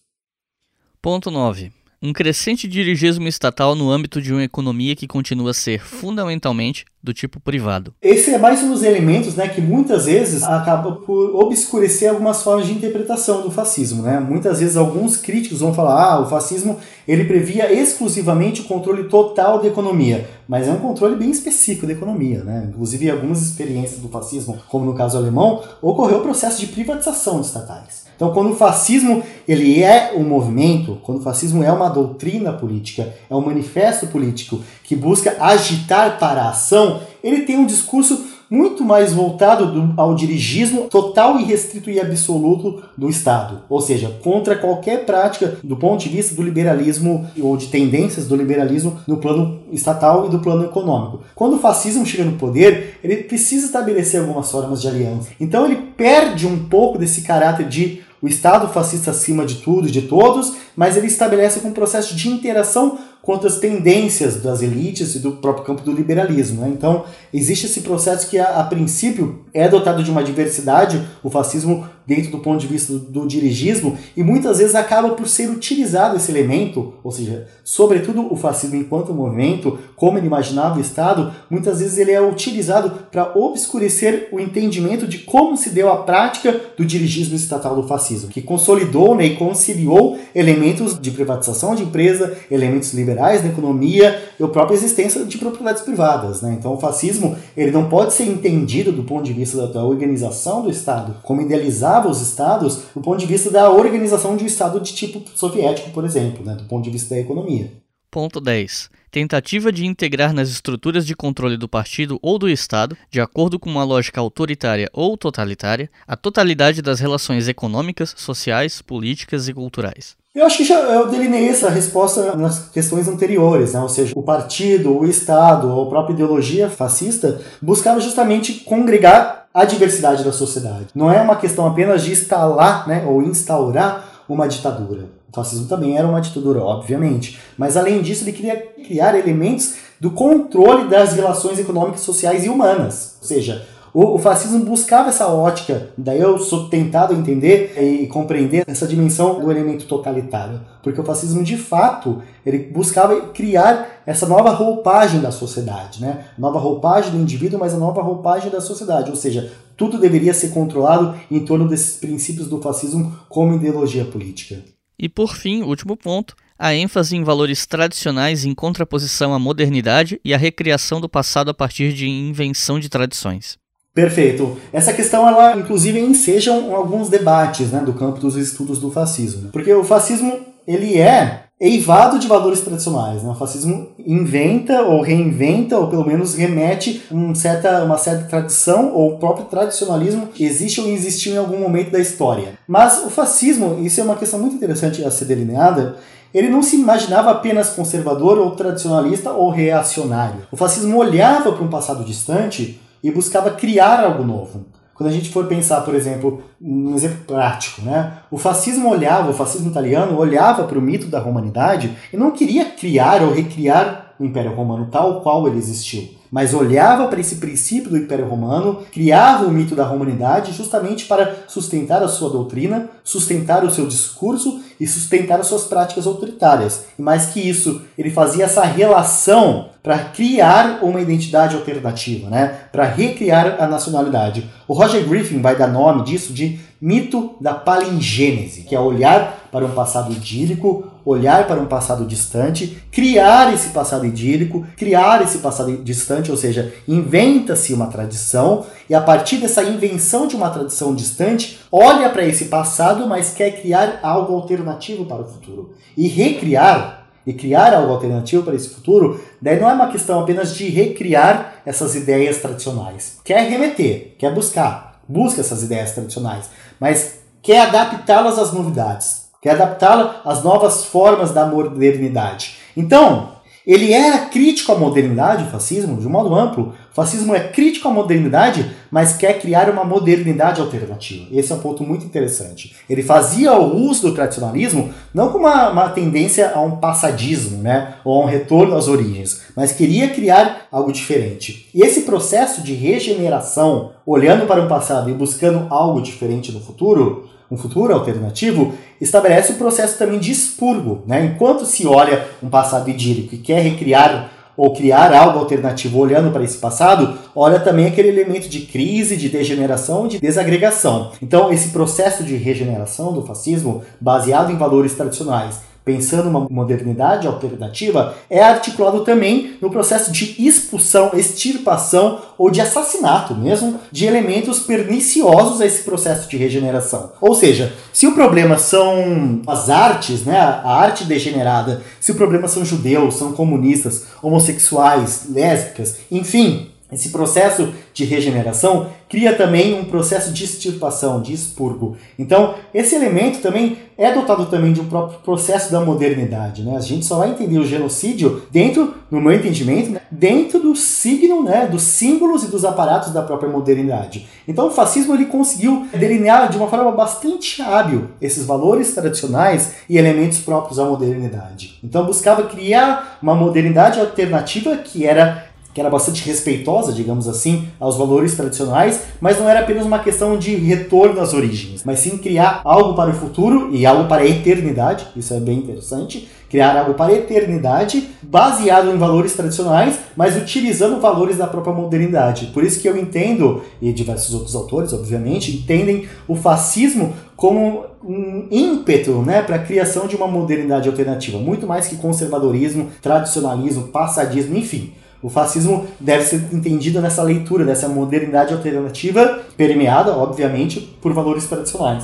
[1.01, 5.79] Ponto 9 um crescente dirigismo estatal no âmbito de uma economia que continua a ser
[5.79, 7.93] fundamentalmente do tipo privado.
[8.01, 12.67] Esse é mais um dos elementos né, que muitas vezes acaba por obscurecer algumas formas
[12.67, 14.03] de interpretação do fascismo.
[14.03, 14.19] Né?
[14.19, 16.77] Muitas vezes alguns críticos vão falar ah, o fascismo
[17.07, 21.93] ele previa exclusivamente o controle total da economia, mas é um controle bem específico da
[21.93, 22.43] economia.
[22.43, 22.67] Né?
[22.69, 27.47] Inclusive, algumas experiências do fascismo, como no caso alemão, ocorreu o processo de privatização de
[27.47, 28.02] estatais.
[28.15, 33.13] Então, quando o fascismo ele é um movimento, quando o fascismo é uma doutrina política,
[33.29, 38.85] é um manifesto político que busca agitar para a ação, ele tem um discurso muito
[38.85, 44.55] mais voltado do, ao dirigismo total e restrito e absoluto do Estado, ou seja, contra
[44.55, 49.61] qualquer prática do ponto de vista do liberalismo ou de tendências do liberalismo no plano
[49.71, 51.23] estatal e do plano econômico.
[51.33, 55.29] Quando o fascismo chega no poder, ele precisa estabelecer algumas formas de aliança.
[55.39, 59.91] Então ele perde um pouco desse caráter de o Estado fascista acima de tudo e
[59.91, 65.19] de todos, mas ele estabelece um processo de interação contra as tendências das elites e
[65.19, 66.61] do próprio campo do liberalismo.
[66.61, 66.67] Né?
[66.67, 71.87] Então, existe esse processo que, a, a, princípio, é dotado de uma diversidade, o fascismo,
[72.05, 76.17] dentro do ponto de vista do, do, dirigismo, e muitas vezes acaba por ser utilizado
[76.17, 81.79] esse elemento, ou seja, sobretudo o fascismo enquanto movimento, como ele imaginava o Estado, muitas
[81.79, 86.83] vezes ele é utilizado para obscurecer o entendimento de como se deu a prática do
[86.83, 92.93] dirigismo estatal do fascismo, que consolidou né, e conciliou elementos de privatização de empresa, elementos
[92.93, 96.41] liberais liberais na economia e a própria existência de propriedades privadas.
[96.41, 96.55] Né?
[96.57, 100.71] Então o fascismo ele não pode ser entendido do ponto de vista da, organização do
[100.71, 104.93] Estado, como idealizava os Estados, do ponto de vista da organização de um Estado de
[104.93, 106.55] tipo soviético, por exemplo, né?
[106.55, 107.71] do ponto de vista da economia.
[108.09, 108.89] Ponto 10.
[109.09, 113.69] Tentativa de integrar nas estruturas de controle do partido ou do Estado, de acordo com
[113.69, 120.15] uma lógica autoritária ou totalitária, a totalidade das relações econômicas, sociais, políticas e culturais.
[120.35, 123.79] Eu acho que já eu delineei essa resposta nas questões anteriores, né?
[123.79, 130.23] ou seja, o partido, o Estado, a própria ideologia fascista buscava justamente congregar a diversidade
[130.23, 130.87] da sociedade.
[130.95, 135.05] Não é uma questão apenas de instalar né, ou instaurar uma ditadura.
[135.31, 140.09] O fascismo também era uma ditadura, obviamente, mas além disso ele queria criar elementos do
[140.09, 143.17] controle das relações econômicas, sociais e humanas.
[143.21, 148.63] Ou seja, o, o, fascismo buscava essa ótica, daí eu sou tentado entender e compreender
[148.67, 154.49] essa dimensão do elemento totalitário, porque o fascismo de fato ele buscava criar essa nova
[154.49, 156.25] roupagem da sociedade, né?
[156.37, 160.49] Nova roupagem do indivíduo, mas a nova roupagem da sociedade, ou seja, tudo deveria ser
[160.49, 164.63] controlado em torno desses princípios do fascismo como ideologia política.
[164.97, 170.33] E por fim, último ponto, a ênfase em valores tradicionais em contraposição à modernidade e
[170.33, 173.61] à recriação do passado a partir de invenção de tradições.
[173.93, 174.57] Perfeito.
[174.71, 179.49] Essa questão, ela inclusive enseja alguns debates né, do campo dos estudos do fascismo.
[179.51, 183.23] Porque o fascismo, ele é eivado de valores tradicionais.
[183.23, 183.29] Né?
[183.29, 189.13] O fascismo inventa ou reinventa, ou pelo menos remete um certa, uma certa tradição, ou
[189.13, 192.57] o próprio tradicionalismo existe ou existiu em algum momento da história.
[192.67, 195.97] Mas o fascismo, isso é uma questão muito interessante a ser delineada,
[196.33, 200.47] ele não se imaginava apenas conservador ou tradicionalista ou reacionário.
[200.51, 204.65] O fascismo olhava para um passado distante e buscava criar algo novo.
[204.95, 208.19] Quando a gente for pensar, por exemplo, um exemplo prático, né?
[208.29, 212.65] O fascismo olhava, o fascismo italiano olhava para o mito da romanidade e não queria
[212.65, 217.89] criar ou recriar o Império Romano tal qual ele existiu, mas olhava para esse princípio
[217.89, 223.63] do Império Romano, criava o mito da romanidade justamente para sustentar a sua doutrina, sustentar
[223.65, 226.85] o seu discurso e sustentar as suas práticas autoritárias.
[226.97, 232.59] E mais que isso, ele fazia essa relação para criar uma identidade alternativa, né?
[232.71, 234.49] para recriar a nacionalidade.
[234.67, 239.65] O Roger Griffin vai dar nome disso de mito da palingênese, que é olhar para
[239.65, 245.77] um passado idílico, olhar para um passado distante, criar esse passado idílico, criar esse passado
[245.77, 251.57] distante, ou seja, inventa-se uma tradição e a partir dessa invenção de uma tradição distante,
[251.71, 255.73] olha para esse passado, mas quer criar algo alternativo para o futuro.
[255.95, 260.53] E recriar e criar algo alternativo para esse futuro, daí não é uma questão apenas
[260.53, 263.19] de recriar essas ideias tradicionais.
[263.23, 266.49] Quer remeter, quer buscar, busca essas ideias tradicionais,
[266.83, 272.57] mas quer adaptá-las às novidades, quer adaptá-las às novas formas da modernidade.
[272.75, 273.29] Então,
[273.65, 276.73] ele era crítico à modernidade, o fascismo, de um modo amplo.
[276.93, 281.25] Fascismo é crítico à modernidade, mas quer criar uma modernidade alternativa.
[281.31, 282.75] Esse é um ponto muito interessante.
[282.87, 287.95] Ele fazia o uso do tradicionalismo não como uma, uma tendência a um passadismo, né,
[288.05, 291.67] ou a um retorno às origens, mas queria criar algo diferente.
[291.73, 297.27] E esse processo de regeneração, olhando para o passado e buscando algo diferente no futuro,
[297.49, 301.03] um futuro alternativo, estabelece o processo também de expurgo.
[301.05, 301.25] Né?
[301.25, 306.43] Enquanto se olha um passado idílico e quer recriar ou criar algo alternativo olhando para
[306.43, 311.11] esse passado, olha também aquele elemento de crise, de degeneração, de desagregação.
[311.21, 318.15] Então, esse processo de regeneração do fascismo, baseado em valores tradicionais pensando uma modernidade alternativa,
[318.29, 325.61] é articulado também no processo de expulsão, extirpação ou de assassinato mesmo de elementos perniciosos
[325.61, 327.11] a esse processo de regeneração.
[327.19, 332.47] Ou seja, se o problema são as artes, né, a arte degenerada, se o problema
[332.47, 340.31] são judeus, são comunistas, homossexuais, lésbicas, enfim, esse processo de regeneração cria também um processo
[340.31, 341.95] de extirpação, de expurgo.
[342.17, 346.63] Então, esse elemento também é dotado também de um próprio processo da modernidade.
[346.63, 346.75] Né?
[346.75, 350.01] A gente só vai entender o genocídio dentro, no meu entendimento, né?
[350.09, 351.67] dentro do signo, né?
[351.67, 354.27] dos símbolos e dos aparatos da própria modernidade.
[354.47, 359.97] Então, o fascismo ele conseguiu delinear de uma forma bastante hábil esses valores tradicionais e
[359.97, 361.79] elementos próprios à modernidade.
[361.83, 367.97] Então, buscava criar uma modernidade alternativa que era que era bastante respeitosa, digamos assim, aos
[367.97, 372.61] valores tradicionais, mas não era apenas uma questão de retorno às origens, mas sim criar
[372.63, 376.93] algo para o futuro e algo para a eternidade, isso é bem interessante, criar algo
[376.93, 382.51] para a eternidade, baseado em valores tradicionais, mas utilizando valores da própria modernidade.
[382.53, 388.45] Por isso que eu entendo, e diversos outros autores, obviamente, entendem o fascismo como um
[388.51, 394.55] ímpeto né, para a criação de uma modernidade alternativa, muito mais que conservadorismo, tradicionalismo, passadismo,
[394.55, 394.93] enfim.
[395.23, 402.03] O fascismo deve ser entendido nessa leitura dessa modernidade alternativa, permeada, obviamente, por valores tradicionais.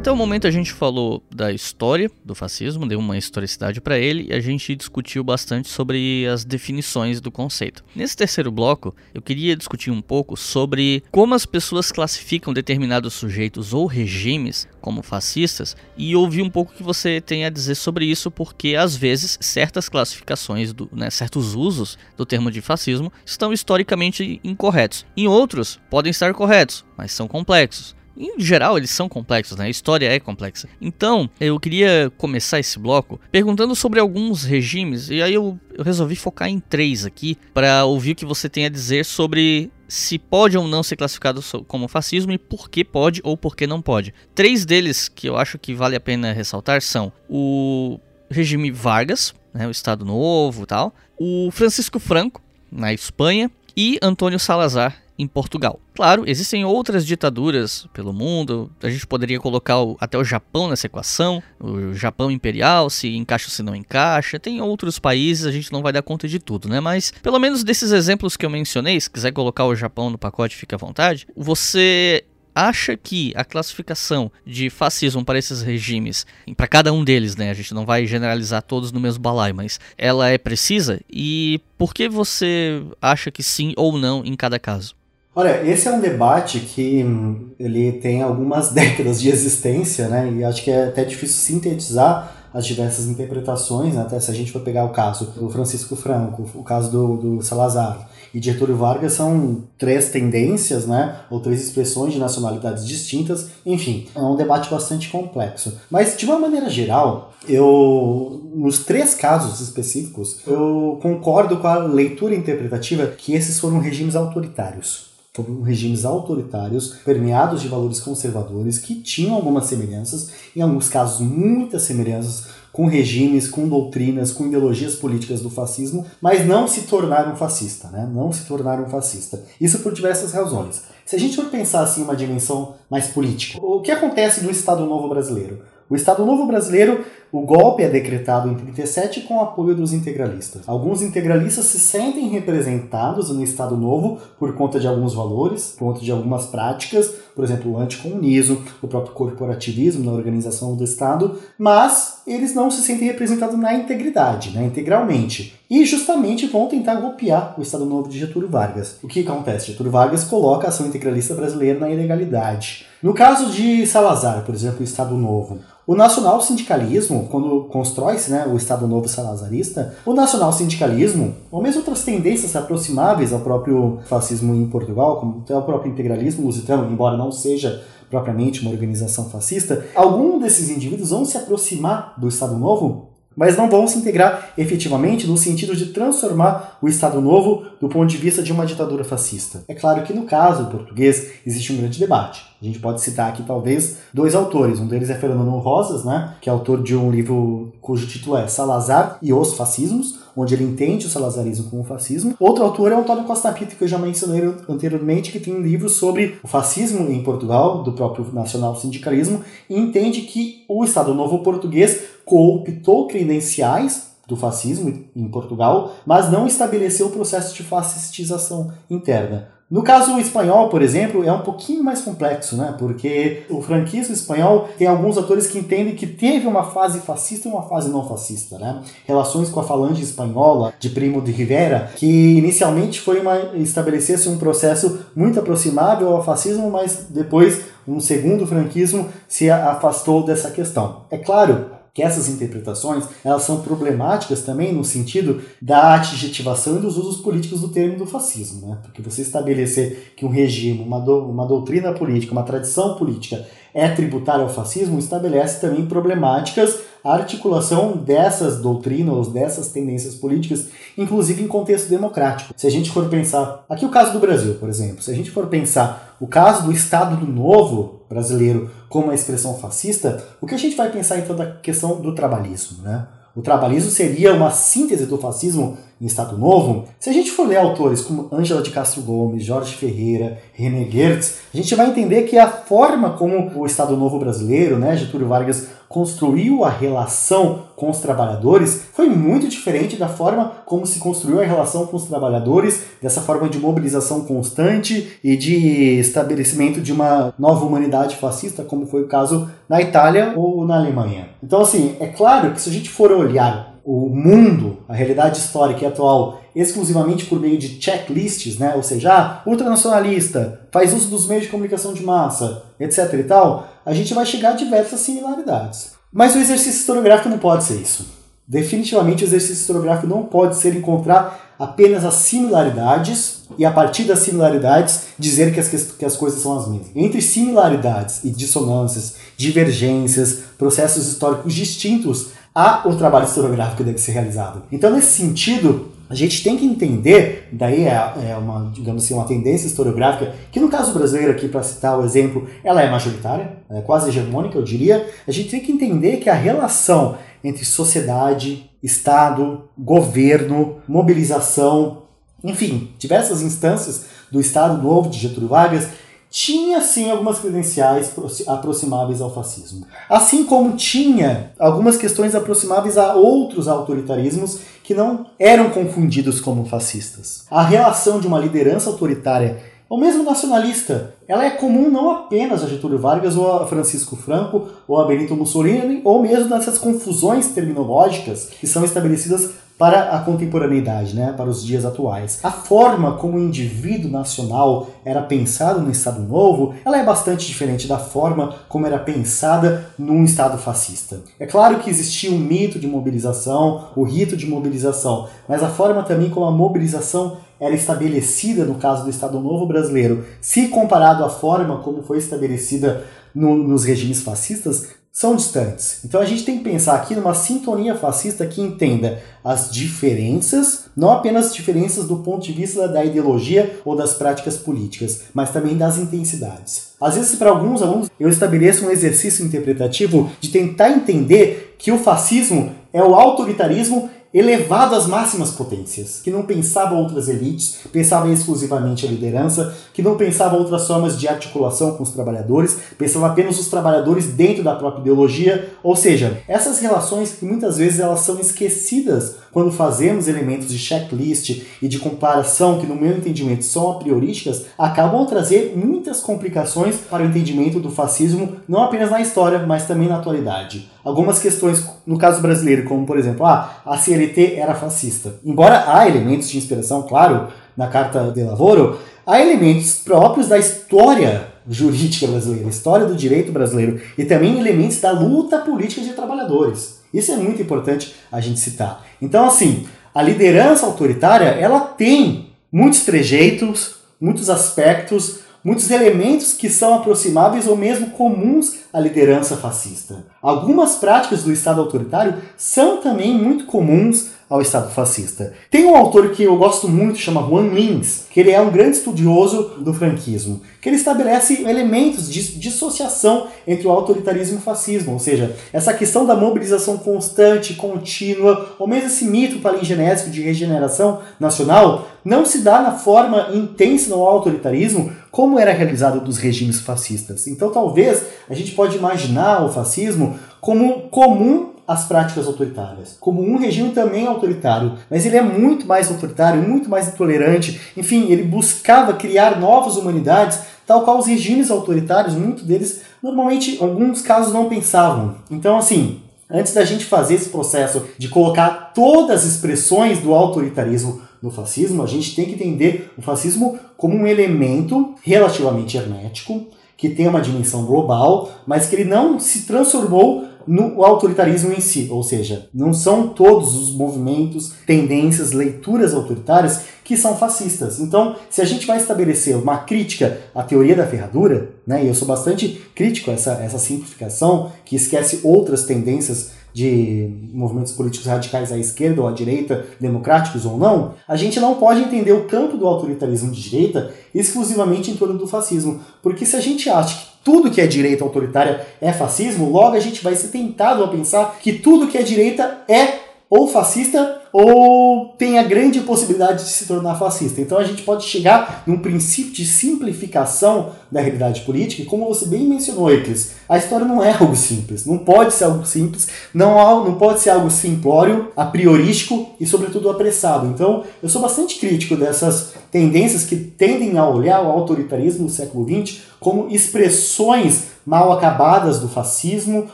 [0.00, 4.28] Até o momento a gente falou da história do fascismo, deu uma historicidade para ele
[4.30, 7.84] e a gente discutiu bastante sobre as definições do conceito.
[7.94, 13.74] Nesse terceiro bloco, eu queria discutir um pouco sobre como as pessoas classificam determinados sujeitos
[13.74, 18.06] ou regimes como fascistas e ouvir um pouco o que você tem a dizer sobre
[18.06, 23.52] isso, porque às vezes certas classificações, do, né, certos usos do termo de fascismo estão
[23.52, 25.04] historicamente incorretos.
[25.14, 29.66] Em outros, podem estar corretos, mas são complexos em geral, eles são complexos, né?
[29.66, 30.68] A história é complexa.
[30.80, 36.16] Então, eu queria começar esse bloco perguntando sobre alguns regimes, e aí eu, eu resolvi
[36.16, 40.56] focar em três aqui para ouvir o que você tem a dizer sobre se pode
[40.56, 44.14] ou não ser classificado como fascismo e por que pode ou por que não pode.
[44.34, 47.98] Três deles que eu acho que vale a pena ressaltar são o
[48.30, 52.40] regime Vargas, né, o Estado Novo e tal, o Francisco Franco,
[52.70, 55.78] na Espanha, e Antônio Salazar, em Portugal.
[55.94, 60.86] Claro, existem outras ditaduras pelo mundo, a gente poderia colocar o, até o Japão nessa
[60.86, 65.70] equação, o Japão imperial, se encaixa ou se não encaixa, tem outros países, a gente
[65.70, 66.80] não vai dar conta de tudo, né?
[66.80, 70.56] Mas pelo menos desses exemplos que eu mencionei, se quiser colocar o Japão no pacote,
[70.56, 76.92] fique à vontade, você acha que a classificação de fascismo para esses regimes, para cada
[76.92, 80.38] um deles, né, a gente não vai generalizar todos no mesmo balaio, mas ela é
[80.38, 81.00] precisa?
[81.10, 84.94] E por que você acha que sim ou não em cada caso?
[85.40, 90.30] Olha, esse é um debate que hum, ele tem algumas décadas de existência, né?
[90.30, 94.02] E acho que é até difícil sintetizar as diversas interpretações, né?
[94.02, 97.42] até se a gente for pegar o caso do Francisco Franco, o caso do, do
[97.42, 101.20] Salazar e Getúlio Vargas, são três tendências, né?
[101.30, 105.78] ou três expressões de nacionalidades distintas, enfim, é um debate bastante complexo.
[105.88, 112.34] Mas, de uma maneira geral, eu, nos três casos específicos, eu concordo com a leitura
[112.34, 119.34] interpretativa que esses foram regimes autoritários foram regimes autoritários, permeados de valores conservadores, que tinham
[119.34, 125.50] algumas semelhanças, em alguns casos muitas semelhanças com regimes, com doutrinas, com ideologias políticas do
[125.50, 128.08] fascismo, mas não se tornaram fascista, né?
[128.12, 129.42] Não se tornaram fascista.
[129.60, 130.82] Isso por diversas razões.
[131.04, 134.84] Se a gente for pensar assim uma dimensão mais política, o que acontece no Estado
[134.86, 135.62] Novo brasileiro?
[135.90, 140.62] O Estado Novo brasileiro, o golpe é decretado em 37 com o apoio dos integralistas.
[140.68, 146.00] Alguns integralistas se sentem representados no Estado Novo por conta de alguns valores, por conta
[146.00, 152.22] de algumas práticas, por exemplo, o anticomunismo, o próprio corporativismo na organização do Estado, mas
[152.24, 155.58] eles não se sentem representados na integridade, né, integralmente.
[155.68, 158.98] E justamente vão tentar golpear o Estado Novo de Getúlio Vargas.
[159.02, 159.72] O que acontece?
[159.72, 162.86] Getúlio Vargas coloca a ação integralista brasileira na ilegalidade.
[163.02, 165.58] No caso de Salazar, por exemplo, o Estado Novo,
[165.90, 171.80] o nacional sindicalismo, quando constrói-se né, o Estado Novo salazarista, o nacional sindicalismo, ou mesmo
[171.80, 177.16] outras tendências aproximáveis ao próprio fascismo em Portugal, como até o próprio integralismo lusitano, embora
[177.16, 183.09] não seja propriamente uma organização fascista, algum desses indivíduos vão se aproximar do Estado Novo
[183.36, 188.06] mas não vão se integrar efetivamente no sentido de transformar o Estado Novo do ponto
[188.06, 189.64] de vista de uma ditadura fascista.
[189.68, 192.50] É claro que no caso português existe um grande debate.
[192.60, 194.80] A gente pode citar aqui talvez dois autores.
[194.80, 198.46] Um deles é Fernando Rosas, né, que é autor de um livro cujo título é
[198.46, 202.34] Salazar e os Fascismos, onde ele entende o salazarismo como fascismo.
[202.38, 205.62] Outro autor é o Antônio Costa Pinto, que eu já mencionei anteriormente, que tem um
[205.62, 211.14] livro sobre o fascismo em Portugal, do próprio nacional sindicalismo, e entende que o Estado
[211.14, 218.72] Novo português cooptou credenciais do fascismo em Portugal, mas não estabeleceu o processo de fascistização
[218.88, 219.48] interna.
[219.68, 222.74] No caso espanhol, por exemplo, é um pouquinho mais complexo, né?
[222.76, 227.52] Porque o franquismo espanhol tem alguns autores que entendem que teve uma fase fascista e
[227.52, 228.80] uma fase não fascista, né?
[229.06, 234.38] Relações com a falange espanhola de Primo de Rivera, que inicialmente foi uma estabelecer-se um
[234.38, 241.02] processo muito aproximável ao fascismo, mas depois um segundo franquismo se afastou dessa questão.
[241.10, 246.96] É claro que essas interpretações elas são problemáticas também no sentido da adjetivação e dos
[246.96, 248.78] usos políticos do termo do fascismo, né?
[248.82, 253.88] Porque você estabelecer que um regime, uma, do, uma doutrina política, uma tradição política é
[253.88, 260.68] tributária ao fascismo estabelece também problemáticas a articulação dessas doutrinas, dessas tendências políticas,
[260.98, 262.52] inclusive em contexto democrático.
[262.56, 265.30] Se a gente for pensar, aqui o caso do Brasil, por exemplo, se a gente
[265.30, 270.54] for pensar o caso do Estado do Novo brasileiro como uma expressão fascista, o que
[270.54, 273.06] a gente vai pensar então da questão do trabalhismo, né?
[273.36, 276.84] O trabalhismo seria uma síntese do fascismo em Estado Novo.
[276.98, 281.40] Se a gente for ler autores como Ângela de Castro Gomes, Jorge Ferreira, René Gertz,
[281.52, 285.68] a gente vai entender que a forma como o Estado Novo brasileiro, né, Getúlio Vargas
[285.90, 291.44] construiu a relação com os trabalhadores foi muito diferente da forma como se construiu a
[291.44, 297.64] relação com os trabalhadores, dessa forma de mobilização constante e de estabelecimento de uma nova
[297.64, 301.30] humanidade fascista, como foi o caso na Itália ou na Alemanha.
[301.42, 305.84] Então, assim, é claro que se a gente for olhar o mundo, a realidade histórica
[305.84, 308.74] e atual, exclusivamente por meio de checklists, né?
[308.74, 313.12] ou seja, ah, ultranacionalista, faz uso dos meios de comunicação de massa, etc.
[313.14, 315.92] e tal, a gente vai chegar a diversas similaridades.
[316.12, 318.20] Mas o exercício historiográfico não pode ser isso.
[318.46, 324.20] Definitivamente o exercício historiográfico não pode ser encontrar apenas as similaridades e a partir das
[324.20, 326.90] similaridades dizer que as, que as coisas são as mesmas.
[326.96, 332.30] Entre similaridades e dissonâncias, divergências, processos históricos distintos,
[332.60, 334.62] há o trabalho historiográfico deve ser realizado.
[334.70, 339.24] Então, nesse sentido, a gente tem que entender, daí é, é, uma, digamos assim, uma
[339.24, 343.80] tendência historiográfica, que no caso brasileiro aqui, para citar o exemplo, ela é majoritária, é
[343.80, 345.08] quase hegemônica, eu diria.
[345.26, 352.02] A gente tem que entender que a relação entre sociedade, Estado, governo, mobilização,
[352.42, 355.88] enfim, diversas instâncias do Estado Novo de Getúlio Vargas,
[356.30, 358.12] tinha sim algumas credenciais
[358.46, 359.84] aproximáveis ao fascismo.
[360.08, 367.44] Assim como tinha algumas questões aproximáveis a outros autoritarismos que não eram confundidos como fascistas.
[367.50, 369.58] A relação de uma liderança autoritária
[369.90, 374.68] ou mesmo nacionalista, ela é comum não apenas a Getúlio Vargas ou a Francisco Franco
[374.86, 381.16] ou a Benito Mussolini, ou mesmo nessas confusões terminológicas que são estabelecidas para a contemporaneidade,
[381.16, 382.38] né, para os dias atuais.
[382.42, 387.88] A forma como o indivíduo nacional era pensado no Estado Novo, ela é bastante diferente
[387.88, 391.20] da forma como era pensada num Estado fascista.
[391.38, 396.02] É claro que existia um mito de mobilização, o rito de mobilização, mas a forma
[396.02, 401.28] também como a mobilização era estabelecida no caso do Estado Novo brasileiro, se comparado à
[401.28, 403.04] forma como foi estabelecida
[403.34, 406.04] no, nos regimes fascistas, são distantes.
[406.04, 411.10] Então a gente tem que pensar aqui numa sintonia fascista que entenda as diferenças, não
[411.10, 415.98] apenas diferenças do ponto de vista da ideologia ou das práticas políticas, mas também das
[415.98, 416.90] intensidades.
[417.00, 421.98] Às vezes, para alguns alunos, eu estabeleço um exercício interpretativo de tentar entender que o
[421.98, 429.04] fascismo é o autoritarismo elevado às máximas potências, que não pensava outras elites, pensava exclusivamente
[429.04, 433.68] a liderança, que não pensava outras formas de articulação com os trabalhadores, pensava apenas os
[433.68, 439.36] trabalhadores dentro da própria ideologia, ou seja, essas relações que muitas vezes elas são esquecidas
[439.52, 444.66] quando fazemos elementos de checklist e de comparação que no meu entendimento são a priorísticas,
[444.78, 450.08] acabam trazer muitas complicações para o entendimento do fascismo, não apenas na história, mas também
[450.08, 450.90] na atualidade.
[451.04, 455.34] Algumas questões, no caso brasileiro, como por exemplo, ah, a CLT era fascista.
[455.44, 461.48] Embora há elementos de inspiração, claro, na Carta de Lavoro, há elementos próprios da história
[461.68, 466.99] jurídica brasileira, história do direito brasileiro e também elementos da luta política de trabalhadores.
[467.12, 469.04] Isso é muito importante a gente citar.
[469.20, 476.94] Então, assim, a liderança autoritária, ela tem muitos trejeitos, muitos aspectos, muitos elementos que são
[476.94, 480.24] aproximáveis ou mesmo comuns à liderança fascista.
[480.40, 485.52] Algumas práticas do Estado autoritário são também muito comuns ao Estado fascista.
[485.70, 488.96] Tem um autor que eu gosto muito, chama Juan Lins, que ele é um grande
[488.96, 495.12] estudioso do franquismo, que ele estabelece elementos de dissociação entre o autoritarismo e o fascismo,
[495.12, 501.20] ou seja, essa questão da mobilização constante, contínua, ou mesmo esse mito palingenésico de regeneração
[501.38, 507.46] nacional, não se dá na forma intensa no autoritarismo como era realizado dos regimes fascistas.
[507.46, 513.56] Então talvez a gente pode imaginar o fascismo como comum as práticas autoritárias, como um
[513.56, 517.80] regime também autoritário, mas ele é muito mais autoritário, muito mais intolerante.
[517.96, 523.82] Enfim, ele buscava criar novas humanidades, tal qual os regimes autoritários, muitos deles normalmente, em
[523.82, 525.34] alguns casos, não pensavam.
[525.50, 531.20] Então, assim, antes da gente fazer esse processo de colocar todas as expressões do autoritarismo
[531.42, 537.08] no fascismo, a gente tem que entender o fascismo como um elemento relativamente hermético, que
[537.08, 542.22] tem uma dimensão global, mas que ele não se transformou no autoritarismo em si, ou
[542.22, 547.98] seja, não são todos os movimentos, tendências, leituras autoritárias que são fascistas.
[547.98, 552.14] Então, se a gente vai estabelecer uma crítica à teoria da ferradura, né, e eu
[552.14, 558.70] sou bastante crítico a essa, essa simplificação que esquece outras tendências de movimentos políticos radicais
[558.70, 562.76] à esquerda ou à direita, democráticos ou não, a gente não pode entender o campo
[562.76, 566.00] do autoritarismo de direita exclusivamente em torno do fascismo.
[566.22, 570.00] Porque se a gente acha que tudo que é direita autoritária é fascismo, logo a
[570.00, 573.18] gente vai ser tentado a pensar que tudo que é direita é
[573.48, 577.60] ou fascista ou tem a grande possibilidade de se tornar fascista.
[577.60, 582.46] Então a gente pode chegar num princípio de simplificação da realidade política, e como você
[582.46, 587.04] bem mencionou, Eclis, a história não é algo simples, não pode ser algo simples, não,
[587.04, 590.66] não pode ser algo simplório, a priorístico e, sobretudo, apressado.
[590.66, 595.86] Então eu sou bastante crítico dessas tendências que tendem a olhar o autoritarismo do século
[595.86, 599.86] XX como expressões mal acabadas do fascismo,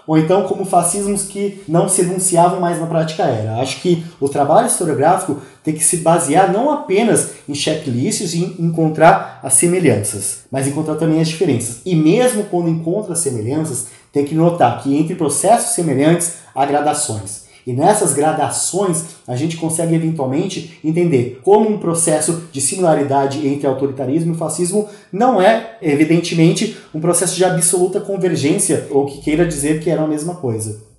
[0.06, 3.60] ou então como fascismos que não se enunciavam mais na prática era.
[3.60, 9.38] Acho que o trabalho historiográfico tem que se basear não apenas em checklists e encontrar
[9.42, 11.82] as semelhanças, mas encontrar também as diferenças.
[11.84, 17.45] E mesmo quando encontra as semelhanças, tem que notar que entre processos semelhantes há gradações.
[17.66, 24.34] E nessas gradações a gente consegue eventualmente entender como um processo de similaridade entre autoritarismo
[24.34, 29.90] e fascismo não é, evidentemente, um processo de absoluta convergência ou que queira dizer que
[29.90, 30.95] era a mesma coisa.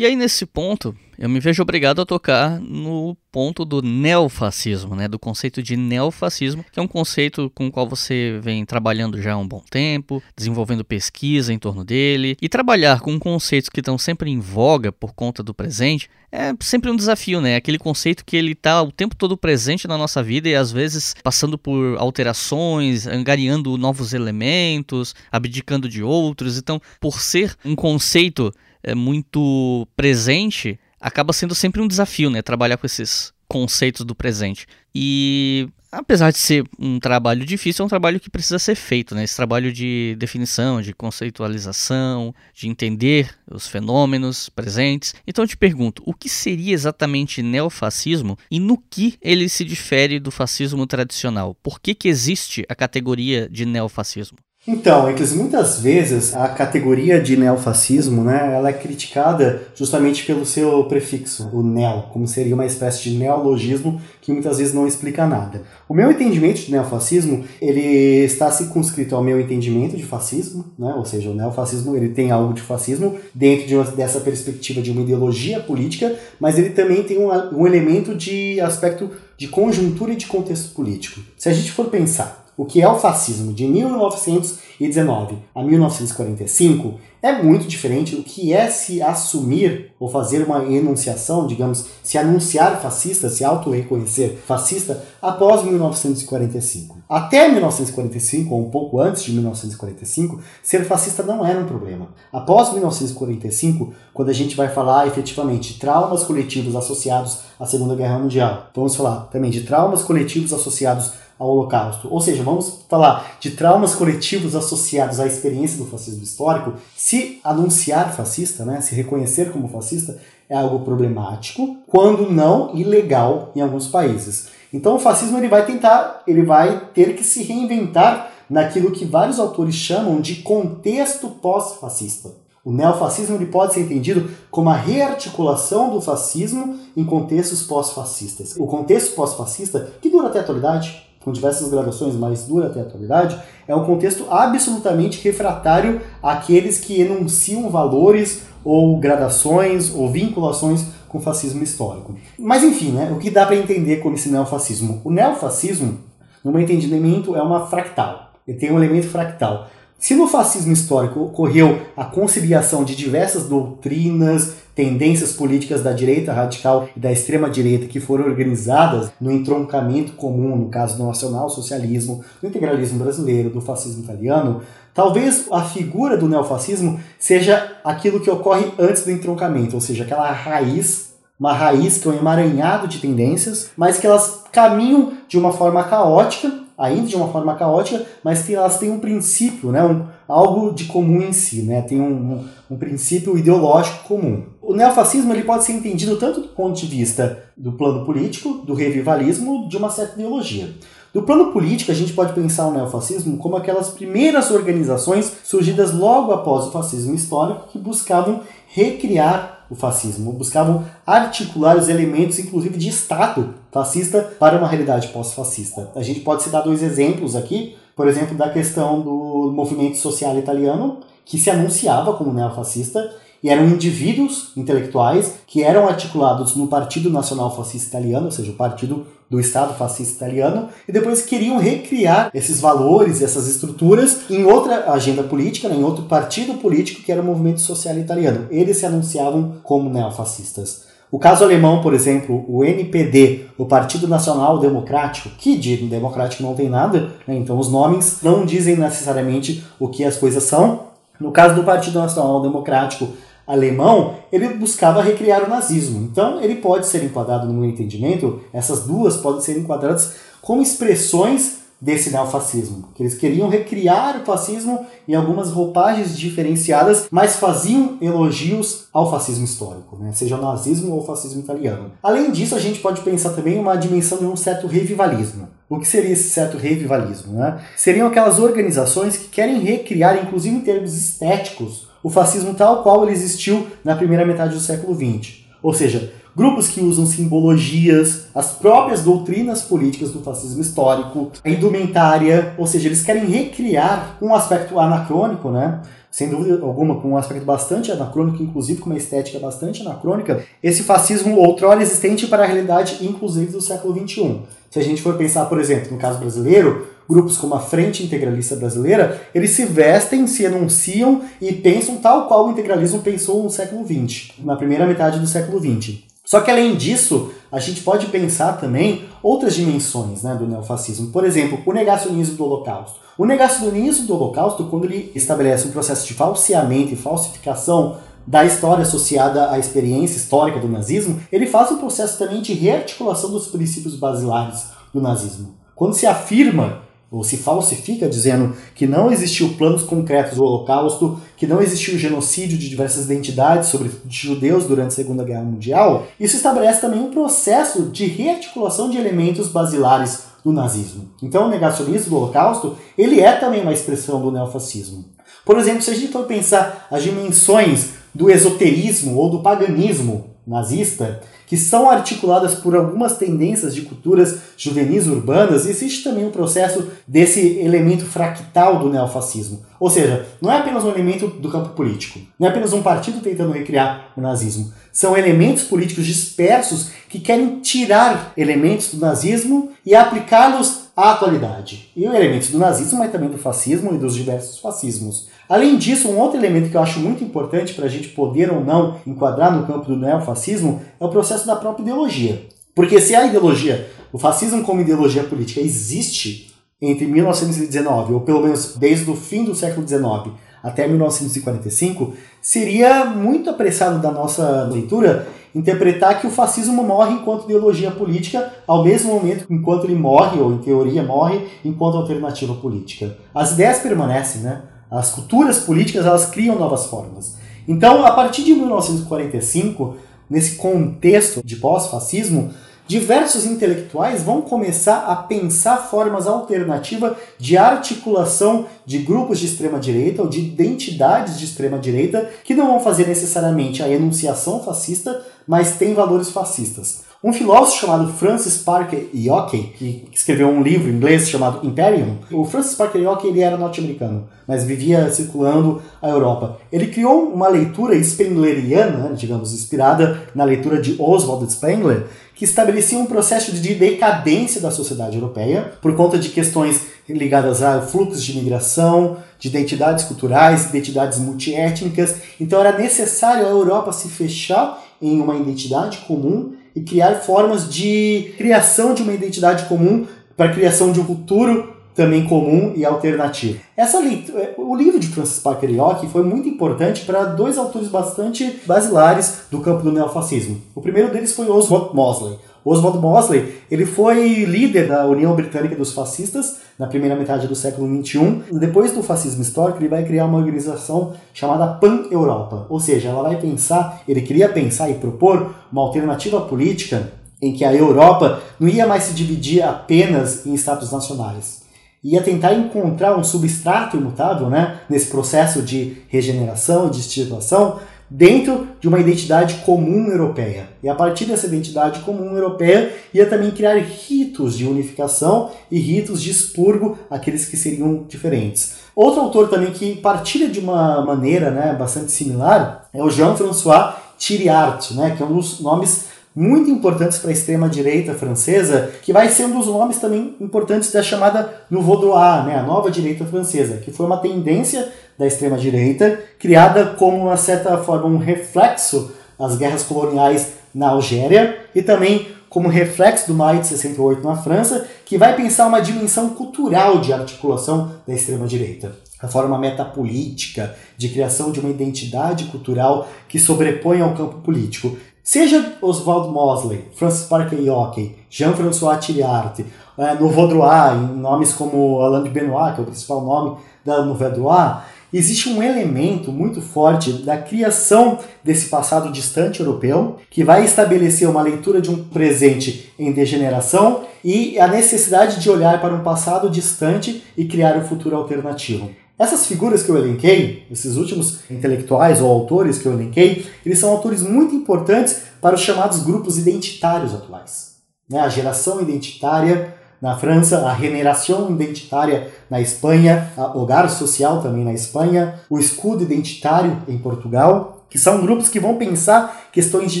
[0.00, 5.06] E aí, nesse ponto, eu me vejo obrigado a tocar no ponto do neofascismo, né,
[5.06, 9.34] do conceito de neofascismo, que é um conceito com o qual você vem trabalhando já
[9.34, 13.98] há um bom tempo, desenvolvendo pesquisa em torno dele, e trabalhar com conceitos que estão
[13.98, 17.56] sempre em voga por conta do presente é sempre um desafio, né?
[17.56, 21.14] Aquele conceito que ele está o tempo todo presente na nossa vida e às vezes
[21.22, 26.56] passando por alterações, angariando novos elementos, abdicando de outros.
[26.56, 28.50] Então, por ser um conceito
[28.82, 32.42] é, muito presente, acaba sendo sempre um desafio, né?
[32.42, 34.66] Trabalhar com esses conceitos do presente.
[34.94, 39.24] E apesar de ser um trabalho difícil, é um trabalho que precisa ser feito, né?
[39.24, 45.14] Esse trabalho de definição, de conceitualização, de entender os fenômenos presentes.
[45.26, 50.20] Então eu te pergunto, o que seria exatamente neofascismo e no que ele se difere
[50.20, 51.54] do fascismo tradicional?
[51.62, 54.38] Por que, que existe a categoria de neofascismo?
[54.72, 60.84] Então, Eclis, muitas vezes a categoria de neofascismo, né, ela é criticada justamente pelo seu
[60.84, 65.62] prefixo, o neo, como seria uma espécie de neologismo que muitas vezes não explica nada.
[65.88, 71.04] O meu entendimento de neofascismo, ele está circunscrito ao meu entendimento de fascismo, né, ou
[71.04, 75.02] seja, o neofascismo ele tem algo de fascismo dentro de uma, dessa perspectiva de uma
[75.02, 77.28] ideologia política, mas ele também tem um,
[77.58, 81.20] um elemento de aspecto de conjuntura e de contexto político.
[81.36, 87.42] Se a gente for pensar o que é o fascismo de 1919 a 1945 é
[87.42, 93.30] muito diferente do que é se assumir ou fazer uma enunciação, digamos, se anunciar fascista,
[93.30, 96.98] se auto-reconhecer fascista após 1945.
[97.08, 102.08] Até 1945, ou um pouco antes de 1945, ser fascista não era um problema.
[102.30, 108.18] Após 1945, quando a gente vai falar efetivamente de traumas coletivos associados à Segunda Guerra
[108.18, 112.06] Mundial, vamos falar também de traumas coletivos associados ao Holocausto.
[112.12, 116.74] Ou seja, vamos falar de traumas coletivos associados à experiência do fascismo histórico.
[116.94, 123.62] Se anunciar fascista, né, se reconhecer como fascista, é algo problemático, quando não ilegal em
[123.62, 124.48] alguns países.
[124.72, 129.38] Então o fascismo ele vai tentar, ele vai ter que se reinventar naquilo que vários
[129.38, 132.32] autores chamam de contexto pós-fascista.
[132.62, 138.54] O neofascismo ele pode ser entendido como a rearticulação do fascismo em contextos pós-fascistas.
[138.58, 142.82] O contexto pós-fascista, que dura até a atualidade, com diversas gradações, mas dura até a
[142.82, 143.38] atualidade,
[143.68, 151.20] é um contexto absolutamente refratário àqueles que enunciam valores ou gradações ou vinculações com o
[151.20, 152.14] fascismo histórico.
[152.38, 155.00] Mas enfim, né, o que dá para entender como esse neofascismo?
[155.04, 155.98] O neofascismo,
[156.42, 158.32] no meu entendimento, é uma fractal.
[158.46, 159.68] Ele tem um elemento fractal.
[160.00, 166.88] Se no fascismo histórico ocorreu a conciliação de diversas doutrinas, tendências políticas da direita radical
[166.96, 172.48] e da extrema direita que foram organizadas no entroncamento comum, no caso do nacional-socialismo, do
[172.48, 174.62] integralismo brasileiro, do fascismo italiano,
[174.94, 180.32] talvez a figura do neofascismo seja aquilo que ocorre antes do entroncamento, ou seja, aquela
[180.32, 185.50] raiz uma raiz que é um emaranhado de tendências, mas que elas caminham de uma
[185.52, 190.06] forma caótica ainda de uma forma caótica, mas que elas têm um princípio, né, um,
[190.26, 194.44] algo de comum em si, né, tem um, um, um, princípio ideológico comum.
[194.62, 198.72] O neofascismo ele pode ser entendido tanto do ponto de vista do plano político, do
[198.72, 200.70] revivalismo, de uma certa ideologia.
[201.12, 206.32] Do plano político, a gente pode pensar o neofascismo como aquelas primeiras organizações surgidas logo
[206.32, 212.88] após o fascismo histórico que buscavam recriar o fascismo, buscavam articular os elementos, inclusive de
[212.88, 215.90] Estado fascista, para uma realidade pós-fascista.
[215.94, 220.98] A gente pode citar dois exemplos aqui, por exemplo, da questão do movimento social italiano,
[221.24, 227.54] que se anunciava como neofascista, e eram indivíduos intelectuais que eram articulados no Partido Nacional
[227.54, 232.60] Fascista Italiano, ou seja, o partido do Estado fascista italiano, e depois queriam recriar esses
[232.60, 237.24] valores, essas estruturas em outra agenda política, né, em outro partido político que era o
[237.24, 238.48] movimento social italiano.
[238.50, 240.90] Eles se anunciavam como neofascistas.
[241.12, 246.54] O caso alemão, por exemplo, o NPD, o Partido Nacional Democrático, que de democrático não
[246.54, 250.90] tem nada, né, então os nomes não dizem necessariamente o que as coisas são.
[251.20, 253.08] No caso do Partido Nacional Democrático,
[253.50, 256.08] alemão, ele buscava recriar o nazismo.
[256.10, 261.60] Então, ele pode ser enquadrado, no meu entendimento, essas duas podem ser enquadradas como expressões
[261.80, 268.88] desse neofascismo, que eles queriam recriar o fascismo em algumas roupagens diferenciadas, mas faziam elogios
[268.92, 270.12] ao fascismo histórico, né?
[270.12, 271.92] seja o nazismo ou o fascismo italiano.
[272.02, 275.48] Além disso, a gente pode pensar também uma dimensão de um certo revivalismo.
[275.70, 277.32] O que seria esse certo revivalismo?
[277.32, 277.58] Né?
[277.76, 283.12] Seriam aquelas organizações que querem recriar, inclusive em termos estéticos, o fascismo tal qual ele
[283.12, 285.40] existiu na primeira metade do século XX.
[285.62, 292.54] Ou seja, grupos que usam simbologias, as próprias doutrinas políticas do fascismo histórico, a indumentária,
[292.56, 295.82] ou seja, eles querem recriar um aspecto anacrônico, né?
[296.10, 300.82] Sem dúvida alguma, com um aspecto bastante anacrônico, inclusive com uma estética bastante anacrônica, esse
[300.82, 304.40] fascismo outrora existente para a realidade, inclusive do século XXI.
[304.70, 308.54] Se a gente for pensar, por exemplo, no caso brasileiro, grupos como a Frente Integralista
[308.54, 313.84] Brasileira, eles se vestem, se enunciam e pensam tal qual o integralismo pensou no século
[313.84, 316.04] XX, na primeira metade do século XX.
[316.24, 321.08] Só que além disso, a gente pode pensar também outras dimensões né, do neofascismo.
[321.08, 323.00] Por exemplo, o negacionismo do Holocausto.
[323.18, 328.82] O negacionismo do Holocausto, quando ele estabelece um processo de falseamento e falsificação da história
[328.82, 333.96] associada à experiência histórica do nazismo, ele faz um processo também de rearticulação dos princípios
[333.96, 335.56] basilares do nazismo.
[335.74, 341.46] Quando se afirma ou se falsifica dizendo que não existiu planos concretos do Holocausto, que
[341.46, 346.80] não existiu genocídio de diversas identidades sobre judeus durante a Segunda Guerra Mundial, isso estabelece
[346.80, 351.10] também um processo de rearticulação de elementos basilares do nazismo.
[351.22, 355.04] Então, o negacionismo do Holocausto, ele é também uma expressão do neofascismo.
[355.44, 361.20] Por exemplo, se a gente for pensar as dimensões do esoterismo ou do paganismo nazista,
[361.50, 367.58] que são articuladas por algumas tendências de culturas juvenis urbanas, existe também um processo desse
[367.58, 369.60] elemento fractal do neofascismo.
[369.80, 373.18] Ou seja, não é apenas um elemento do campo político, não é apenas um partido
[373.18, 374.72] tentando recriar o nazismo.
[374.92, 381.90] São elementos políticos dispersos que querem tirar elementos do nazismo e aplicá-los à atualidade.
[381.96, 385.26] E elementos do nazismo, mas também do fascismo e dos diversos fascismos.
[385.50, 388.64] Além disso, um outro elemento que eu acho muito importante para a gente poder ou
[388.64, 392.46] não enquadrar no campo do neofascismo é o processo da própria ideologia.
[392.72, 398.76] Porque se a ideologia, o fascismo como ideologia política existe entre 1919, ou pelo menos
[398.76, 406.20] desde o fim do século XIX até 1945, seria muito apressado da nossa leitura interpretar
[406.20, 410.58] que o fascismo morre enquanto ideologia política, ao mesmo momento enquanto ele morre, ou em
[410.58, 413.16] teoria morre, enquanto alternativa política.
[413.34, 414.62] As ideias permanecem, né?
[414.90, 417.36] As culturas políticas elas criam novas formas.
[417.68, 419.96] Então, a partir de 1945,
[420.28, 422.50] nesse contexto de pós-fascismo,
[422.90, 430.22] diversos intelectuais vão começar a pensar formas alternativas de articulação de grupos de extrema direita
[430.22, 435.76] ou de identidades de extrema direita que não vão fazer necessariamente a enunciação fascista, mas
[435.76, 437.09] têm valores fascistas.
[437.22, 442.46] Um filósofo chamado Francis Parker Yockey, que escreveu um livro em inglês chamado Imperium, o
[442.46, 446.56] Francis Parker Yockey ele era norte-americano, mas vivia circulando a Europa.
[446.72, 453.04] Ele criou uma leitura spengleriana, digamos, inspirada na leitura de Oswald Spengler, que estabelecia um
[453.04, 459.18] processo de decadência da sociedade europeia por conta de questões ligadas a fluxos de migração,
[459.38, 462.14] de identidades culturais, identidades multiétnicas.
[462.40, 468.32] Então era necessário a Europa se fechar em uma identidade comum e criar formas de
[468.36, 470.06] criação de uma identidade comum
[470.36, 473.60] para a criação de um futuro também comum e alternativo.
[473.76, 478.60] Essa leitura, o livro de Francis Parker Yockey foi muito importante para dois autores bastante
[478.64, 480.60] basilares do campo do neofascismo.
[480.74, 482.38] O primeiro deles foi Oswald Mosley.
[482.64, 487.86] Oswald Mosley ele foi líder da União Britânica dos Fascistas na primeira metade do século
[488.02, 488.42] XXI.
[488.52, 492.66] Depois do fascismo histórico, ele vai criar uma organização chamada Pan-Europa.
[492.68, 497.64] Ou seja, ela vai pensar, ele queria pensar e propor uma alternativa política em que
[497.64, 501.60] a Europa não ia mais se dividir apenas em estados nacionais.
[502.02, 507.78] Ia tentar encontrar um substrato imutável né, nesse processo de regeneração e de instituição
[508.10, 510.68] dentro de uma identidade comum europeia.
[510.82, 516.20] E a partir dessa identidade comum europeia, ia também criar ritos de unificação e ritos
[516.20, 518.80] de expurgo, aqueles que seriam diferentes.
[518.96, 524.90] Outro autor também que partilha de uma maneira né, bastante similar é o Jean-François Thiriart,
[524.92, 529.46] né, que é um dos nomes muito importantes para a extrema-direita francesa, que vai ser
[529.46, 533.90] um dos nomes também importantes da chamada Nouveau Droit, né, a nova direita francesa, que
[533.90, 540.54] foi uma tendência da extrema-direita, criada como, uma certa forma, um reflexo das guerras coloniais
[540.74, 545.66] na Algéria e também como reflexo do maio de 68 na França, que vai pensar
[545.66, 548.96] uma dimensão cultural de articulação da extrema-direita.
[549.22, 554.96] A forma metapolítica de criação de uma identidade cultural que sobrepõe ao campo político.
[555.22, 559.60] Seja Oswald Mosley, Francis Parker Yockey, Jean-François Thiriart,
[559.98, 564.30] é, Nouveau Droit, nomes como Alain de Benoit, que é o principal nome da Nouveau
[564.30, 564.80] Droit,
[565.12, 571.42] existe um elemento muito forte da criação desse passado distante europeu, que vai estabelecer uma
[571.42, 577.22] leitura de um presente em degeneração e a necessidade de olhar para um passado distante
[577.36, 578.90] e criar um futuro alternativo.
[579.18, 583.90] Essas figuras que eu elenquei, esses últimos intelectuais ou autores que eu elenquei, eles são
[583.90, 587.76] autores muito importantes para os chamados grupos identitários atuais.
[588.08, 588.18] Né?
[588.18, 594.72] A geração identitária na França, a Generação Identitária na Espanha, a Hogar Social também na
[594.72, 600.00] Espanha, o Escudo Identitário em Portugal, que são grupos que vão pensar questões de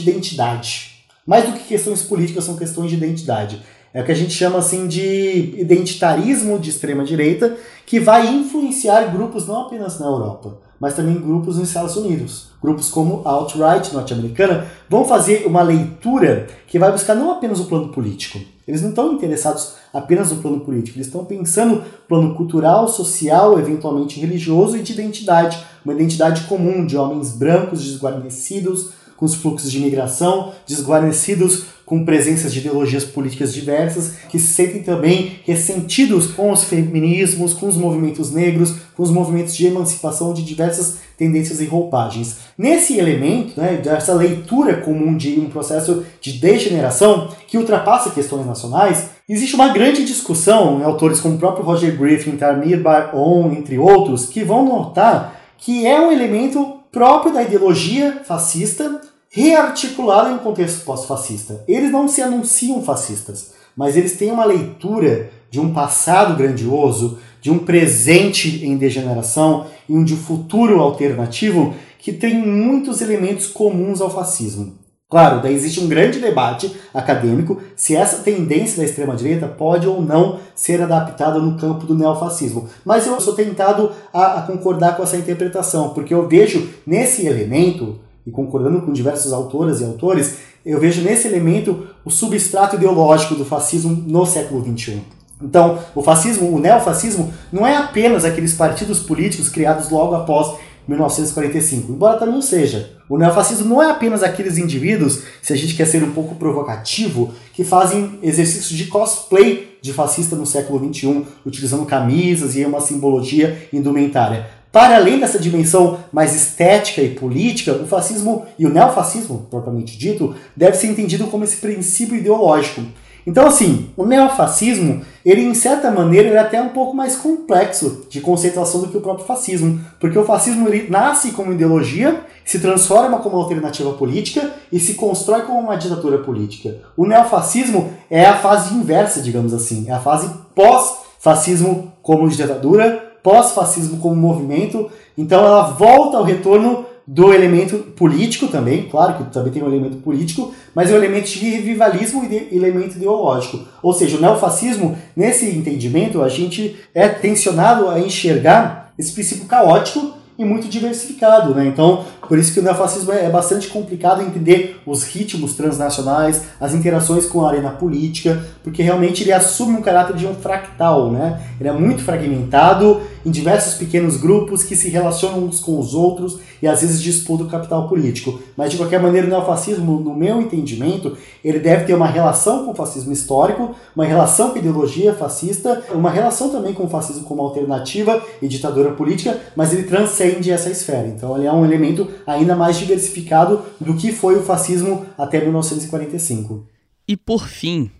[0.00, 1.04] identidade.
[1.26, 3.62] Mais do que questões políticas, são questões de identidade.
[3.92, 9.12] É o que a gente chama assim de identitarismo de extrema direita, que vai influenciar
[9.12, 12.48] grupos não apenas na Europa, mas também grupos nos Estados Unidos.
[12.62, 17.66] Grupos como a alt-right norte-americana vão fazer uma leitura que vai buscar não apenas o
[17.66, 18.40] plano político.
[18.66, 24.20] Eles não estão interessados apenas no plano político, eles estão pensando plano cultural, social, eventualmente
[24.20, 29.76] religioso e de identidade, uma identidade comum de homens brancos desguarnecidos, com os fluxos de
[29.76, 36.64] imigração, desguarnecidos com presenças de ideologias políticas diversas, que se sentem também ressentidos com os
[36.64, 42.36] feminismos, com os movimentos negros, com os movimentos de emancipação de diversas tendências e roupagens.
[42.56, 49.10] Nesse elemento, né, dessa leitura comum de um processo de degeneração que ultrapassa questões nacionais,
[49.28, 54.26] existe uma grande discussão em autores como o próprio Roger Griffin, Tarmir Bar-On, entre outros,
[54.26, 60.84] que vão notar que é um elemento próprio da ideologia fascista rearticulado em um contexto
[60.84, 61.62] pós-fascista.
[61.68, 67.50] Eles não se anunciam fascistas, mas eles têm uma leitura de um passado grandioso, de
[67.50, 74.10] um presente em degeneração e um de futuro alternativo que tem muitos elementos comuns ao
[74.10, 74.78] fascismo.
[75.08, 80.38] Claro, daí existe um grande debate acadêmico se essa tendência da extrema-direita pode ou não
[80.54, 82.68] ser adaptada no campo do neofascismo.
[82.84, 87.98] Mas eu sou tentado a, a concordar com essa interpretação, porque eu vejo nesse elemento
[88.30, 93.44] e concordando com diversas autoras e autores, eu vejo nesse elemento o substrato ideológico do
[93.44, 95.02] fascismo no século XXI.
[95.42, 101.92] Então, o fascismo, o neofascismo, não é apenas aqueles partidos políticos criados logo após 1945,
[101.92, 102.92] embora também o seja.
[103.08, 107.32] O neofascismo não é apenas aqueles indivíduos, se a gente quer ser um pouco provocativo,
[107.52, 113.66] que fazem exercícios de cosplay de fascista no século XXI, utilizando camisas e uma simbologia
[113.72, 114.59] indumentária.
[114.72, 120.34] Para além dessa dimensão mais estética e política, o fascismo e o neofascismo, propriamente dito,
[120.56, 122.82] deve ser entendido como esse princípio ideológico.
[123.26, 128.20] Então, assim, o neofascismo, ele em certa maneira, é até um pouco mais complexo de
[128.20, 133.18] conceituação do que o próprio fascismo, porque o fascismo ele nasce como ideologia, se transforma
[133.18, 136.78] como alternativa política e se constrói como uma ditadura política.
[136.96, 143.98] O neofascismo é a fase inversa, digamos assim, é a fase pós-fascismo como ditadura pós-fascismo
[143.98, 149.62] como movimento, então ela volta ao retorno do elemento político também, claro que também tem
[149.62, 153.66] um elemento político, mas é um elemento de revivalismo e de elemento ideológico.
[153.82, 160.20] Ou seja, o neofascismo, nesse entendimento, a gente é tensionado a enxergar esse princípio caótico
[160.38, 161.66] e muito diversificado, né?
[161.66, 167.26] Então, por isso que o neofascismo é bastante complicado entender os ritmos transnacionais, as interações
[167.26, 171.42] com a arena política, porque realmente ele assume um caráter de um fractal, né?
[171.60, 176.38] Ele é muito fragmentado em diversos pequenos grupos que se relacionam uns com os outros
[176.62, 178.40] e às vezes disputam o capital político.
[178.56, 182.72] Mas de qualquer maneira, o neofascismo, no meu entendimento, ele deve ter uma relação com
[182.72, 187.24] o fascismo histórico, uma relação com a ideologia fascista, uma relação também com o fascismo
[187.24, 191.08] como alternativa e ditadura política, mas ele transcende essa esfera.
[191.08, 196.64] Então ele é um elemento ainda mais diversificado do que foi o fascismo até 1945.
[197.08, 197.90] E por fim,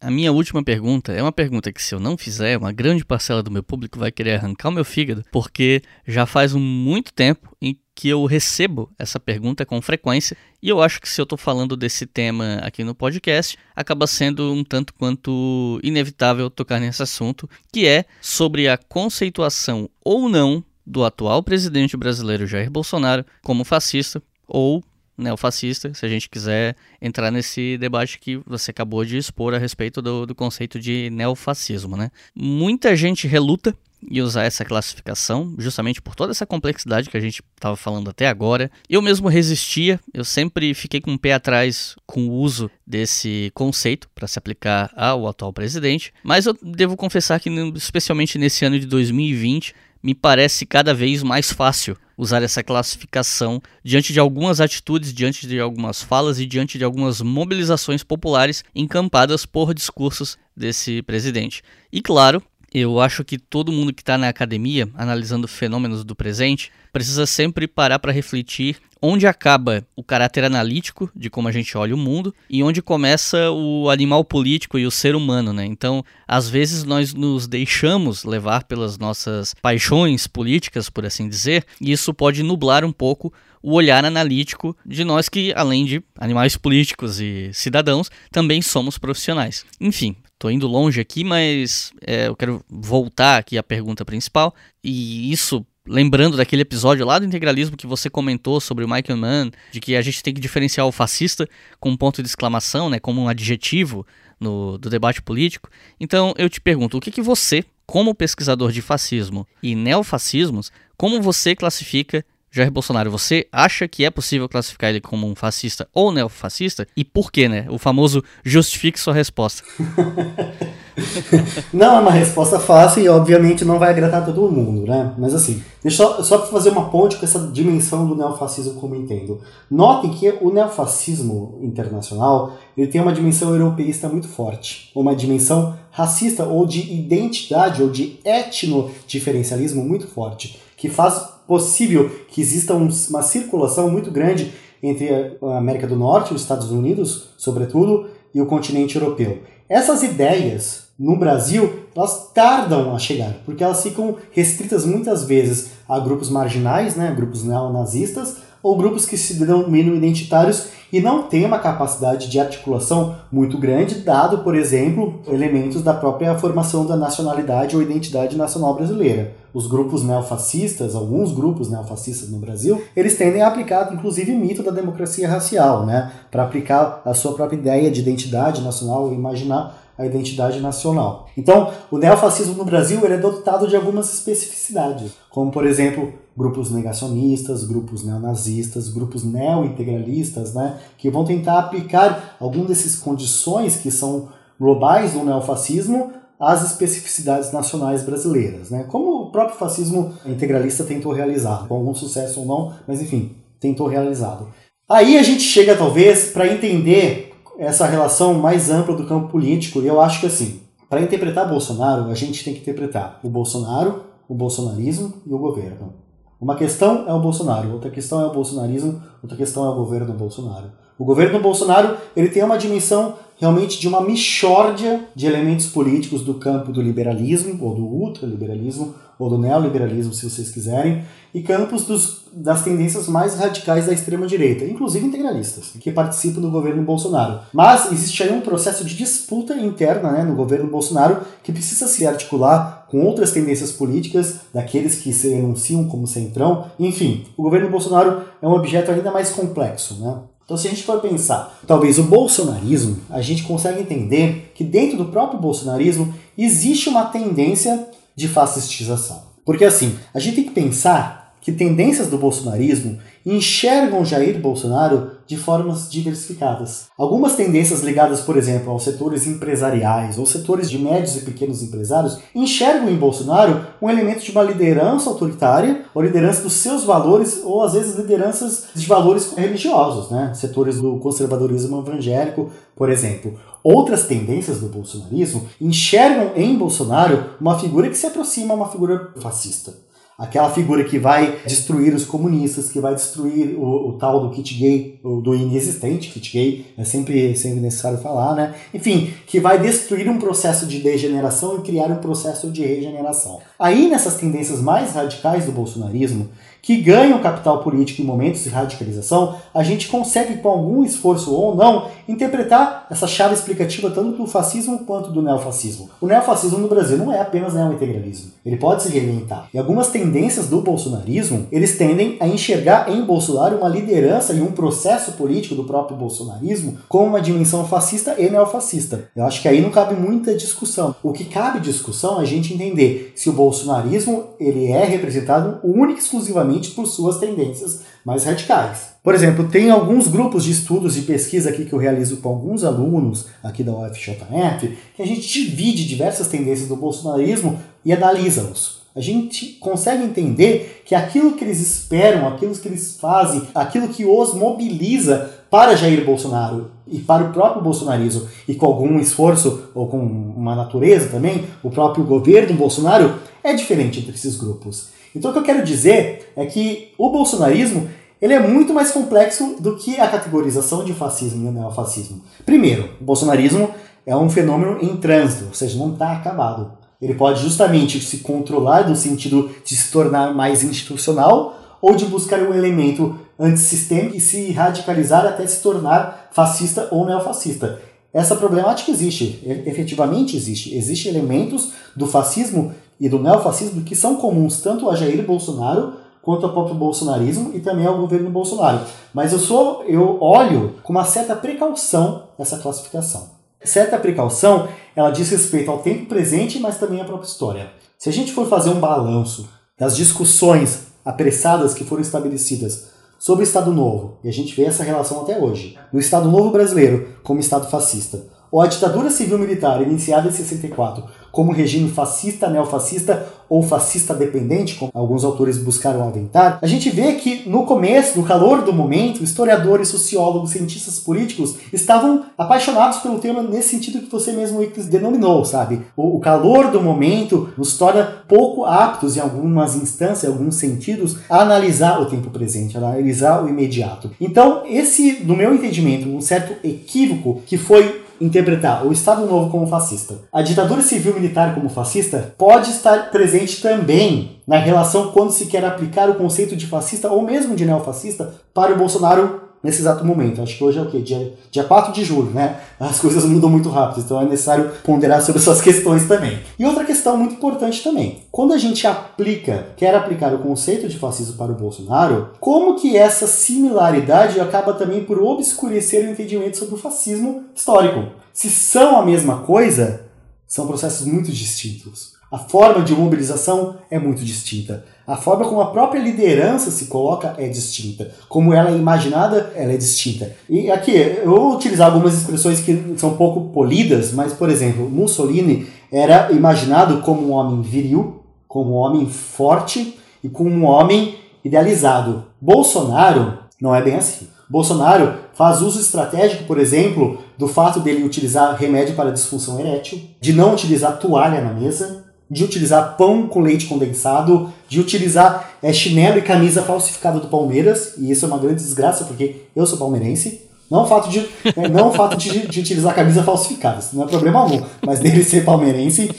[0.00, 3.42] a minha última pergunta é uma pergunta que, se eu não fizer, uma grande parcela
[3.42, 7.78] do meu público vai querer arrancar o meu fígado, porque já faz muito tempo em
[7.94, 11.76] que eu recebo essa pergunta com frequência, e eu acho que se eu estou falando
[11.76, 17.86] desse tema aqui no podcast, acaba sendo um tanto quanto inevitável tocar nesse assunto, que
[17.86, 24.82] é sobre a conceituação ou não do atual presidente brasileiro Jair Bolsonaro como fascista ou
[25.18, 30.00] neofascista, se a gente quiser entrar nesse debate que você acabou de expor a respeito
[30.00, 31.96] do, do conceito de neofascismo.
[31.96, 32.10] Né?
[32.34, 33.74] Muita gente reluta
[34.10, 38.28] em usar essa classificação, justamente por toda essa complexidade que a gente estava falando até
[38.28, 38.70] agora.
[38.88, 44.08] Eu mesmo resistia, eu sempre fiquei com o pé atrás com o uso desse conceito
[44.14, 48.86] para se aplicar ao atual presidente, mas eu devo confessar que, especialmente nesse ano de
[48.86, 55.46] 2020, me parece cada vez mais fácil usar essa classificação diante de algumas atitudes, diante
[55.46, 61.62] de algumas falas e diante de algumas mobilizações populares encampadas por discursos desse presidente.
[61.92, 62.42] E claro,
[62.72, 67.66] eu acho que todo mundo que está na academia, analisando fenômenos do presente, precisa sempre
[67.66, 72.34] parar para refletir onde acaba o caráter analítico de como a gente olha o mundo
[72.50, 75.64] e onde começa o animal político e o ser humano, né?
[75.64, 81.92] Então, às vezes nós nos deixamos levar pelas nossas paixões políticas, por assim dizer, e
[81.92, 83.32] isso pode nublar um pouco
[83.62, 89.64] o olhar analítico de nós que, além de animais políticos e cidadãos, também somos profissionais.
[89.80, 94.54] Enfim, Tô indo longe aqui, mas é, eu quero voltar aqui à pergunta principal.
[94.84, 99.50] E isso, lembrando daquele episódio lá do integralismo que você comentou sobre o Michael Mann,
[99.72, 101.48] de que a gente tem que diferenciar o fascista
[101.80, 104.06] com um ponto de exclamação, né, como um adjetivo
[104.38, 105.68] no, do debate político.
[105.98, 111.20] Então eu te pergunto, o que, que você, como pesquisador de fascismo e neofascismos, como
[111.20, 116.10] você classifica Jair Bolsonaro, você acha que é possível classificar ele como um fascista ou
[116.10, 116.86] neofascista?
[116.96, 117.66] E por quê, né?
[117.68, 119.62] O famoso justifique sua resposta.
[121.72, 125.14] não é uma resposta fácil e obviamente não vai agradar todo mundo, né?
[125.18, 129.40] Mas assim, deixa só, só fazer uma ponte com essa dimensão do neofascismo como entendo.
[129.70, 136.44] Notem que o neofascismo internacional ele tem uma dimensão europeísta muito forte, uma dimensão racista
[136.44, 143.90] ou de identidade ou de etno-diferencialismo muito forte, que faz possível que exista uma circulação
[143.90, 144.52] muito grande
[144.82, 145.08] entre
[145.42, 149.38] a América do Norte, os Estados Unidos, sobretudo, e o continente europeu.
[149.68, 155.98] Essas ideias no Brasil, elas tardam a chegar, porque elas ficam restritas muitas vezes a
[155.98, 158.36] grupos marginais, né, grupos neonazistas,
[158.68, 163.96] ou grupos que se denominam identitários e não têm uma capacidade de articulação muito grande,
[163.96, 169.32] dado, por exemplo, elementos da própria formação da nacionalidade ou identidade nacional brasileira.
[169.54, 174.62] Os grupos neofascistas, alguns grupos neofascistas no Brasil, eles tendem a aplicar, inclusive, o mito
[174.62, 179.87] da democracia racial, né, para aplicar a sua própria ideia de identidade nacional e imaginar
[179.98, 181.26] a identidade nacional.
[181.36, 186.70] Então, o neofascismo no Brasil ele é dotado de algumas especificidades, como, por exemplo, grupos
[186.70, 194.28] negacionistas, grupos neonazistas, grupos neo-integralistas, né, que vão tentar aplicar algum desses condições que são
[194.58, 201.66] globais do neofascismo às especificidades nacionais brasileiras, né, como o próprio fascismo integralista tentou realizar,
[201.66, 204.46] com algum sucesso ou não, mas enfim, tentou realizado.
[204.88, 207.27] Aí a gente chega talvez para entender
[207.58, 209.80] essa relação mais ampla do campo político.
[209.80, 214.04] E eu acho que assim, para interpretar Bolsonaro, a gente tem que interpretar o Bolsonaro,
[214.28, 215.92] o bolsonarismo e o governo.
[216.40, 220.14] Uma questão é o Bolsonaro, outra questão é o bolsonarismo, outra questão é o governo
[220.14, 220.70] Bolsonaro.
[220.96, 226.34] O governo Bolsonaro ele tem uma dimensão realmente de uma mixórdia de elementos políticos do
[226.34, 231.04] campo do liberalismo, ou do ultraliberalismo, ou do neoliberalismo, se vocês quiserem,
[231.34, 236.82] e campos dos, das tendências mais radicais da extrema-direita, inclusive integralistas, que participam do governo
[236.82, 237.40] Bolsonaro.
[237.52, 242.06] Mas existe aí um processo de disputa interna né, no governo Bolsonaro que precisa se
[242.06, 246.66] articular com outras tendências políticas, daqueles que se enunciam como centrão.
[246.78, 250.00] Enfim, o governo Bolsonaro é um objeto ainda mais complexo.
[250.00, 250.16] Né?
[250.48, 254.96] Então, se a gente for pensar, talvez o bolsonarismo, a gente consegue entender que dentro
[254.96, 259.24] do próprio bolsonarismo existe uma tendência de fascistização.
[259.44, 265.36] Porque assim, a gente tem que pensar que tendências do bolsonarismo enxergam Jair Bolsonaro de
[265.36, 266.86] formas diversificadas.
[266.96, 272.18] Algumas tendências ligadas, por exemplo, aos setores empresariais ou setores de médios e pequenos empresários
[272.34, 277.62] enxergam em Bolsonaro um elemento de uma liderança autoritária ou liderança dos seus valores ou
[277.62, 280.32] às vezes lideranças de valores religiosos, né?
[280.34, 283.38] Setores do conservadorismo evangélico, por exemplo.
[283.62, 289.12] Outras tendências do bolsonarismo enxergam em Bolsonaro uma figura que se aproxima a uma figura
[289.20, 289.87] fascista.
[290.18, 294.52] Aquela figura que vai destruir os comunistas, que vai destruir o, o tal do kit
[294.52, 298.52] gay, do inexistente kit gay, é sempre, sempre necessário falar, né?
[298.74, 303.38] Enfim, que vai destruir um processo de degeneração e criar um processo de regeneração.
[303.56, 306.28] Aí, nessas tendências mais radicais do bolsonarismo,
[306.68, 311.54] que ganham capital político em momentos de radicalização, a gente consegue, com algum esforço ou
[311.54, 315.88] não, interpretar essa chave explicativa tanto do fascismo quanto do neofascismo.
[315.98, 319.48] O neofascismo no Brasil não é apenas neointegralismo, ele pode se reinventar.
[319.54, 324.52] E algumas tendências do bolsonarismo, eles tendem a enxergar em Bolsonaro uma liderança e um
[324.52, 329.08] processo político do próprio bolsonarismo como uma dimensão fascista e neofascista.
[329.16, 330.94] Eu acho que aí não cabe muita discussão.
[331.02, 335.98] O que cabe discussão é a gente entender se o bolsonarismo ele é representado única
[335.98, 338.94] e exclusivamente por suas tendências mais radicais.
[339.02, 342.64] Por exemplo, tem alguns grupos de estudos e pesquisa aqui que eu realizo com alguns
[342.64, 348.78] alunos aqui da UFJF, que a gente divide diversas tendências do bolsonarismo e analisa-os.
[348.98, 354.04] A gente consegue entender que aquilo que eles esperam, aquilo que eles fazem, aquilo que
[354.04, 359.86] os mobiliza para Jair Bolsonaro e para o próprio bolsonarismo, e com algum esforço ou
[359.86, 363.14] com uma natureza também, o próprio governo Bolsonaro
[363.44, 364.88] é diferente entre esses grupos.
[365.14, 367.88] Então o que eu quero dizer é que o bolsonarismo
[368.20, 372.22] ele é muito mais complexo do que a categorização de fascismo e neofascismo.
[372.44, 373.70] Primeiro, o bolsonarismo
[374.04, 376.72] é um fenômeno em trânsito, ou seja, não está acabado.
[377.00, 382.40] Ele pode justamente se controlar no sentido de se tornar mais institucional ou de buscar
[382.40, 387.80] um elemento antissistêmico e se radicalizar até se tornar fascista ou neofascista.
[388.12, 390.74] Essa problemática existe, efetivamente existe.
[390.74, 396.44] Existem elementos do fascismo e do neofascismo que são comuns tanto a Jair Bolsonaro quanto
[396.44, 398.80] ao próprio bolsonarismo e também ao governo Bolsonaro.
[399.14, 403.30] Mas eu sou eu olho com uma certa precaução essa classificação.
[403.64, 407.70] Certa precaução, ela diz respeito ao tempo presente, mas também à própria história.
[407.98, 409.48] Se a gente for fazer um balanço
[409.78, 414.84] das discussões apressadas que foram estabelecidas sobre o Estado Novo, e a gente vê essa
[414.84, 420.28] relação até hoje, no Estado Novo brasileiro como Estado fascista, ou a ditadura civil-militar iniciada
[420.28, 426.66] em 64 como regime fascista, neofascista ou fascista dependente, como alguns autores buscaram aventar, a
[426.66, 432.98] gente vê que no começo, no calor do momento, historiadores, sociólogos, cientistas políticos estavam apaixonados
[432.98, 435.80] pelo tema nesse sentido que você mesmo denominou, sabe?
[435.96, 441.40] O, calor do momento nos torna pouco aptos, em algumas instâncias, em alguns sentidos, a
[441.40, 444.10] analisar o tempo presente, a analisar o imediato.
[444.20, 449.66] Então, esse, no meu entendimento, um certo equívoco que foi interpretar o Estado Novo como
[449.66, 455.64] fascista, a ditadura civil-militar como fascista, pode estar presente também na relação quando se quer
[455.64, 460.42] aplicar o conceito de fascista ou mesmo de neofascista para o Bolsonaro nesse exato momento.
[460.42, 461.00] Acho que hoje é o quê?
[461.00, 462.60] Dia, dia 4 de julho, né?
[462.78, 466.38] As coisas mudam muito rápido, então é necessário ponderar sobre essas questões também.
[466.58, 468.22] E outra questão muito importante também.
[468.30, 472.96] Quando a gente aplica, quer aplicar o conceito de fascismo para o Bolsonaro, como que
[472.96, 478.12] essa similaridade acaba também por obscurecer o entendimento sobre o fascismo histórico?
[478.32, 480.02] Se são a mesma coisa,
[480.46, 482.16] são processos muito distintos.
[482.30, 484.84] A forma de mobilização é muito distinta.
[485.08, 488.10] A forma como a própria liderança se coloca é distinta.
[488.28, 490.36] Como ela é imaginada, ela é distinta.
[490.50, 494.86] E aqui, eu vou utilizar algumas expressões que são um pouco polidas, mas, por exemplo,
[494.86, 501.14] Mussolini era imaginado como um homem viril, como um homem forte e como um homem
[501.42, 502.24] idealizado.
[502.38, 504.28] Bolsonaro não é bem assim.
[504.46, 510.34] Bolsonaro faz uso estratégico, por exemplo, do fato dele utilizar remédio para disfunção erétil, de
[510.34, 516.18] não utilizar toalha na mesa, de utilizar pão com leite condensado, de utilizar é, chinelo
[516.18, 520.46] e camisa falsificada do Palmeiras, e isso é uma grande desgraça porque eu sou palmeirense.
[520.70, 521.26] Não o fato de,
[521.56, 525.00] é, não o fato de, de utilizar camisa falsificada, isso não é problema algum, mas
[525.00, 526.10] dele ser palmeirense.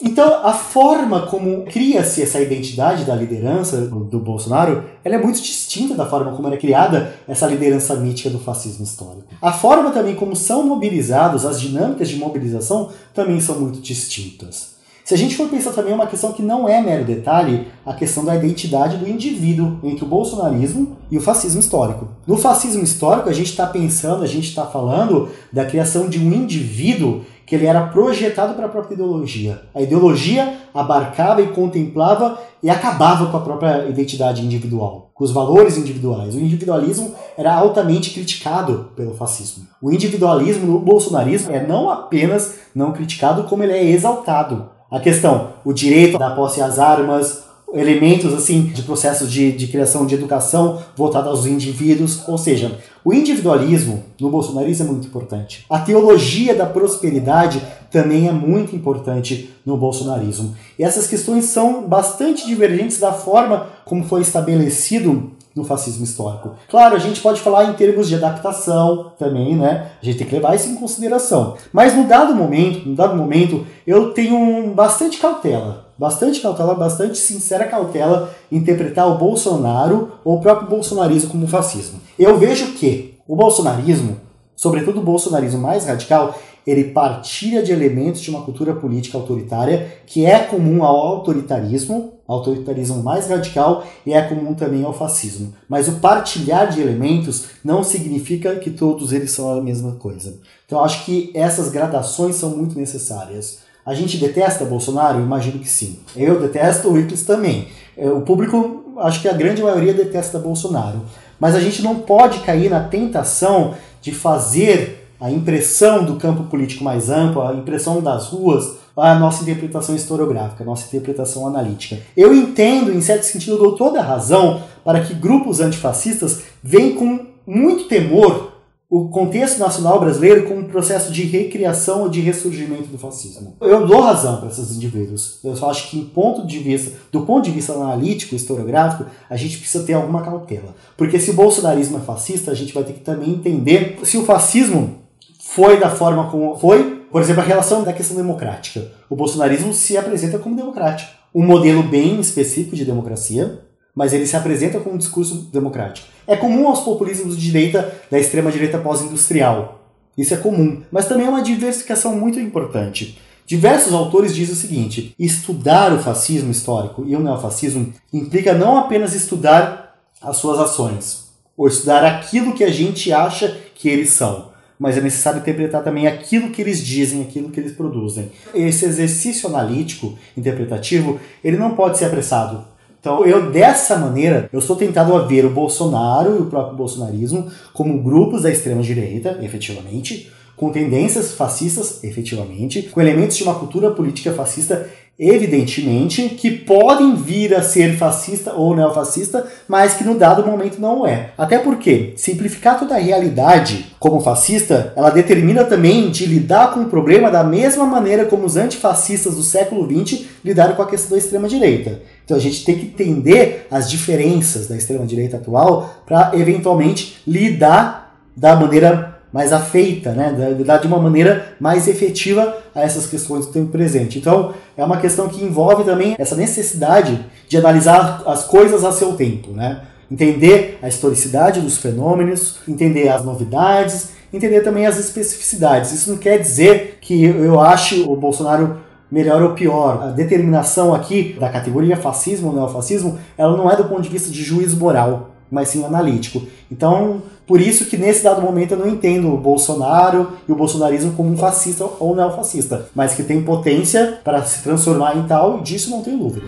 [0.00, 5.94] Então, a forma como cria-se essa identidade da liderança do Bolsonaro, ela é muito distinta
[5.94, 9.24] da forma como era criada essa liderança mítica do fascismo histórico.
[9.42, 14.75] A forma também como são mobilizados, as dinâmicas de mobilização também são muito distintas.
[15.06, 18.24] Se a gente for pensar também uma questão que não é mero detalhe, a questão
[18.24, 22.08] da identidade do indivíduo entre o bolsonarismo e o fascismo histórico.
[22.26, 26.32] No fascismo histórico, a gente está pensando, a gente está falando da criação de um
[26.32, 29.62] indivíduo que ele era projetado para a própria ideologia.
[29.72, 35.78] A ideologia abarcava e contemplava e acabava com a própria identidade individual, com os valores
[35.78, 36.34] individuais.
[36.34, 39.68] O individualismo era altamente criticado pelo fascismo.
[39.80, 44.74] O individualismo no bolsonarismo é não apenas não criticado, como ele é exaltado.
[44.90, 50.06] A questão, o direito da posse às armas, elementos assim de processos de, de criação
[50.06, 55.64] de educação voltado aos indivíduos, ou seja, o individualismo no bolsonarismo é muito importante.
[55.68, 57.60] A teologia da prosperidade
[57.90, 60.54] também é muito importante no bolsonarismo.
[60.78, 66.50] E essas questões são bastante divergentes da forma como foi estabelecido no fascismo histórico.
[66.68, 69.92] Claro, a gente pode falar em termos de adaptação também, né?
[70.00, 71.56] A gente tem que levar isso em consideração.
[71.72, 77.64] Mas no dado momento, no dado momento, eu tenho bastante cautela, bastante cautela, bastante sincera
[77.64, 82.00] cautela em interpretar o Bolsonaro ou o próprio bolsonarismo como fascismo.
[82.18, 84.18] Eu vejo que o bolsonarismo,
[84.56, 90.26] sobretudo o bolsonarismo mais radical, ele partilha de elementos de uma cultura política autoritária que
[90.26, 95.54] é comum ao autoritarismo, autoritarismo mais radical, e é comum também ao fascismo.
[95.68, 100.34] Mas o partilhar de elementos não significa que todos eles são a mesma coisa.
[100.66, 103.58] Então acho que essas gradações são muito necessárias.
[103.84, 105.20] A gente detesta Bolsonaro?
[105.20, 106.00] Imagino que sim.
[106.16, 107.68] Eu detesto o Wickles também.
[107.96, 111.02] É, o público, acho que a grande maioria detesta Bolsonaro.
[111.38, 113.74] Mas a gente não pode cair na tentação
[114.06, 119.42] de fazer a impressão do campo político mais amplo, a impressão das ruas, a nossa
[119.42, 122.00] interpretação historiográfica, a nossa interpretação analítica.
[122.16, 127.26] Eu entendo, em certo sentido, dou toda a razão para que grupos antifascistas venham com
[127.44, 128.52] muito temor
[128.88, 133.56] o contexto nacional brasileiro como um processo de recriação ou de ressurgimento do fascismo.
[133.60, 135.40] Eu dou razão para esses indivíduos.
[135.42, 139.58] Eu só acho que, ponto de vista, do ponto de vista analítico, historiográfico, a gente
[139.58, 140.74] precisa ter alguma cautela.
[140.96, 144.24] Porque se o bolsonarismo é fascista, a gente vai ter que também entender se o
[144.24, 144.98] fascismo
[145.40, 148.86] foi da forma como foi, por exemplo, a relação da questão democrática.
[149.10, 151.10] O bolsonarismo se apresenta como democrático.
[151.34, 153.65] Um modelo bem específico de democracia,
[153.96, 156.06] mas ele se apresenta como um discurso democrático.
[156.26, 159.90] É comum aos populismos de direita, da extrema-direita pós-industrial.
[160.18, 163.18] Isso é comum, mas também é uma diversificação muito importante.
[163.46, 169.14] Diversos autores dizem o seguinte: estudar o fascismo histórico e o neofascismo implica não apenas
[169.14, 174.98] estudar as suas ações, ou estudar aquilo que a gente acha que eles são, mas
[174.98, 178.30] é necessário interpretar também aquilo que eles dizem, aquilo que eles produzem.
[178.54, 182.75] Esse exercício analítico, interpretativo, ele não pode ser apressado.
[183.00, 187.50] Então, eu dessa maneira, eu sou tentado a ver o Bolsonaro e o próprio bolsonarismo
[187.72, 193.90] como grupos da extrema direita, efetivamente, com tendências fascistas, efetivamente, com elementos de uma cultura
[193.90, 200.46] política fascista evidentemente, que podem vir a ser fascista ou neofascista, mas que no dado
[200.46, 201.30] momento não é.
[201.38, 206.90] Até porque simplificar toda a realidade como fascista, ela determina também de lidar com o
[206.90, 211.18] problema da mesma maneira como os antifascistas do século XX lidaram com a questão da
[211.18, 212.02] extrema direita.
[212.26, 218.20] Então a gente tem que entender as diferenças da extrema direita atual para eventualmente lidar
[218.36, 220.34] da maneira mais afeita, né?
[220.64, 224.18] Dar de uma maneira mais efetiva a essas questões do tempo presente.
[224.18, 229.12] Então, é uma questão que envolve também essa necessidade de analisar as coisas a seu
[229.12, 229.82] tempo, né?
[230.10, 235.92] Entender a historicidade dos fenômenos, entender as novidades, entender também as especificidades.
[235.92, 238.78] Isso não quer dizer que eu ache o Bolsonaro
[239.10, 240.02] melhor ou pior.
[240.02, 244.30] A determinação aqui da categoria fascismo ou neofascismo, ela não é do ponto de vista
[244.30, 246.42] de juízo moral, mas sim analítico.
[246.70, 251.12] Então, por isso que nesse dado momento eu não entendo o Bolsonaro e o bolsonarismo
[251.12, 255.62] como um fascista ou neofascista, mas que tem potência para se transformar em tal, e
[255.62, 256.46] disso não tenho dúvida.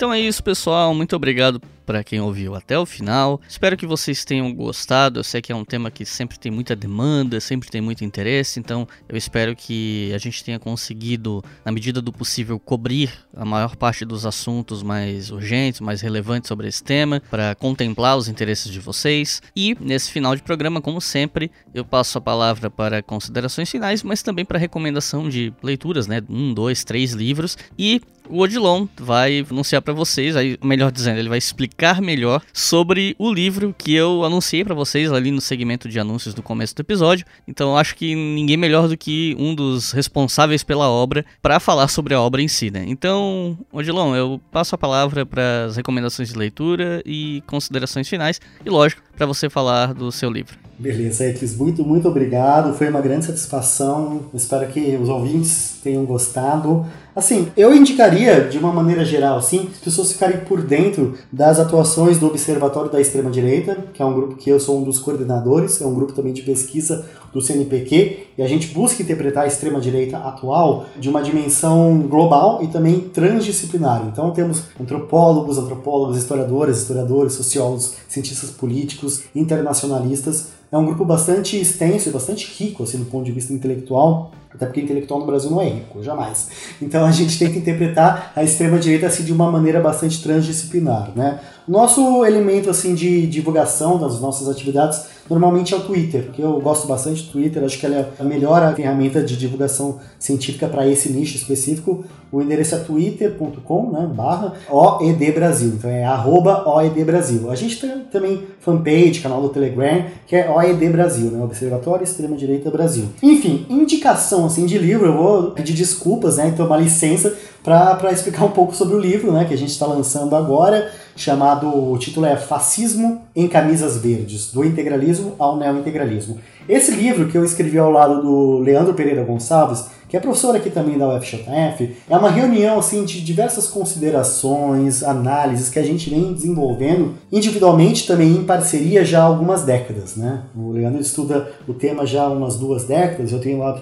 [0.00, 0.94] Então é isso, pessoal.
[0.94, 3.38] Muito obrigado para quem ouviu até o final.
[3.46, 5.20] Espero que vocês tenham gostado.
[5.20, 8.58] Eu sei que é um tema que sempre tem muita demanda, sempre tem muito interesse,
[8.58, 13.76] então eu espero que a gente tenha conseguido, na medida do possível, cobrir a maior
[13.76, 18.80] parte dos assuntos mais urgentes, mais relevantes sobre esse tema, para contemplar os interesses de
[18.80, 19.42] vocês.
[19.54, 24.22] E nesse final de programa, como sempre, eu passo a palavra para considerações finais, mas
[24.22, 26.22] também para recomendação de leituras, né?
[26.26, 27.58] Um, dois, três livros.
[27.78, 28.00] E
[28.30, 33.32] o Odilon vai anunciar para vocês, aí, melhor dizendo, ele vai explicar melhor sobre o
[33.32, 37.26] livro que eu anunciei para vocês ali no segmento de anúncios do começo do episódio.
[37.46, 42.14] Então acho que ninguém melhor do que um dos responsáveis pela obra para falar sobre
[42.14, 42.84] a obra em si, né?
[42.86, 48.70] Então, Odilon, eu passo a palavra para as recomendações de leitura e considerações finais e,
[48.70, 50.56] lógico, para você falar do seu livro.
[50.80, 52.72] Beleza, Eclis, muito, muito obrigado.
[52.72, 54.30] Foi uma grande satisfação.
[54.32, 56.86] Espero que os ouvintes tenham gostado.
[57.14, 62.18] Assim, eu indicaria, de uma maneira geral, assim, as pessoas ficarem por dentro das atuações
[62.18, 65.86] do Observatório da Extrema-Direita, que é um grupo que eu sou um dos coordenadores, é
[65.86, 70.86] um grupo também de pesquisa do CNPq, e a gente busca interpretar a extrema-direita atual
[70.98, 74.06] de uma dimensão global e também transdisciplinar.
[74.06, 80.48] Então temos antropólogos, antropólogos, historiadores, historiadores, sociólogos, cientistas políticos, internacionalistas.
[80.72, 84.66] É um grupo bastante extenso e bastante rico, assim, do ponto de vista intelectual, até
[84.66, 86.48] porque intelectual no Brasil não é rico, jamais.
[86.82, 91.12] Então a gente tenta interpretar a extrema-direita assim, de uma maneira bastante transdisciplinar.
[91.14, 91.38] Né?
[91.70, 96.88] Nosso elemento assim de divulgação das nossas atividades normalmente é o Twitter, porque eu gosto
[96.88, 101.12] bastante do Twitter, acho que ela é a melhor ferramenta de divulgação científica para esse
[101.12, 102.04] nicho específico.
[102.32, 107.48] O endereço é twitter.com, né, barra OED Brasil, então é arroba OED Brasil.
[107.48, 112.36] A gente tem também fanpage, canal do Telegram, que é OED Brasil, né, Observatório Extrema
[112.36, 113.04] Direita Brasil.
[113.22, 118.44] Enfim, indicação assim de livro, eu vvou pedir desculpas, né, então uma licença para explicar
[118.44, 122.24] um pouco sobre o livro, né, que a gente está lançando agora chamado, o título
[122.24, 126.38] é Fascismo em Camisas Verdes, do integralismo ao neointegralismo.
[126.68, 130.70] Esse livro que eu escrevi ao lado do Leandro Pereira Gonçalves, que é professor aqui
[130.70, 136.32] também da UFJF, é uma reunião assim de diversas considerações, análises que a gente vem
[136.32, 140.42] desenvolvendo individualmente também em parceria já há algumas décadas, né?
[140.56, 143.80] O Leandro estuda o tema já há umas duas décadas, eu tenho lá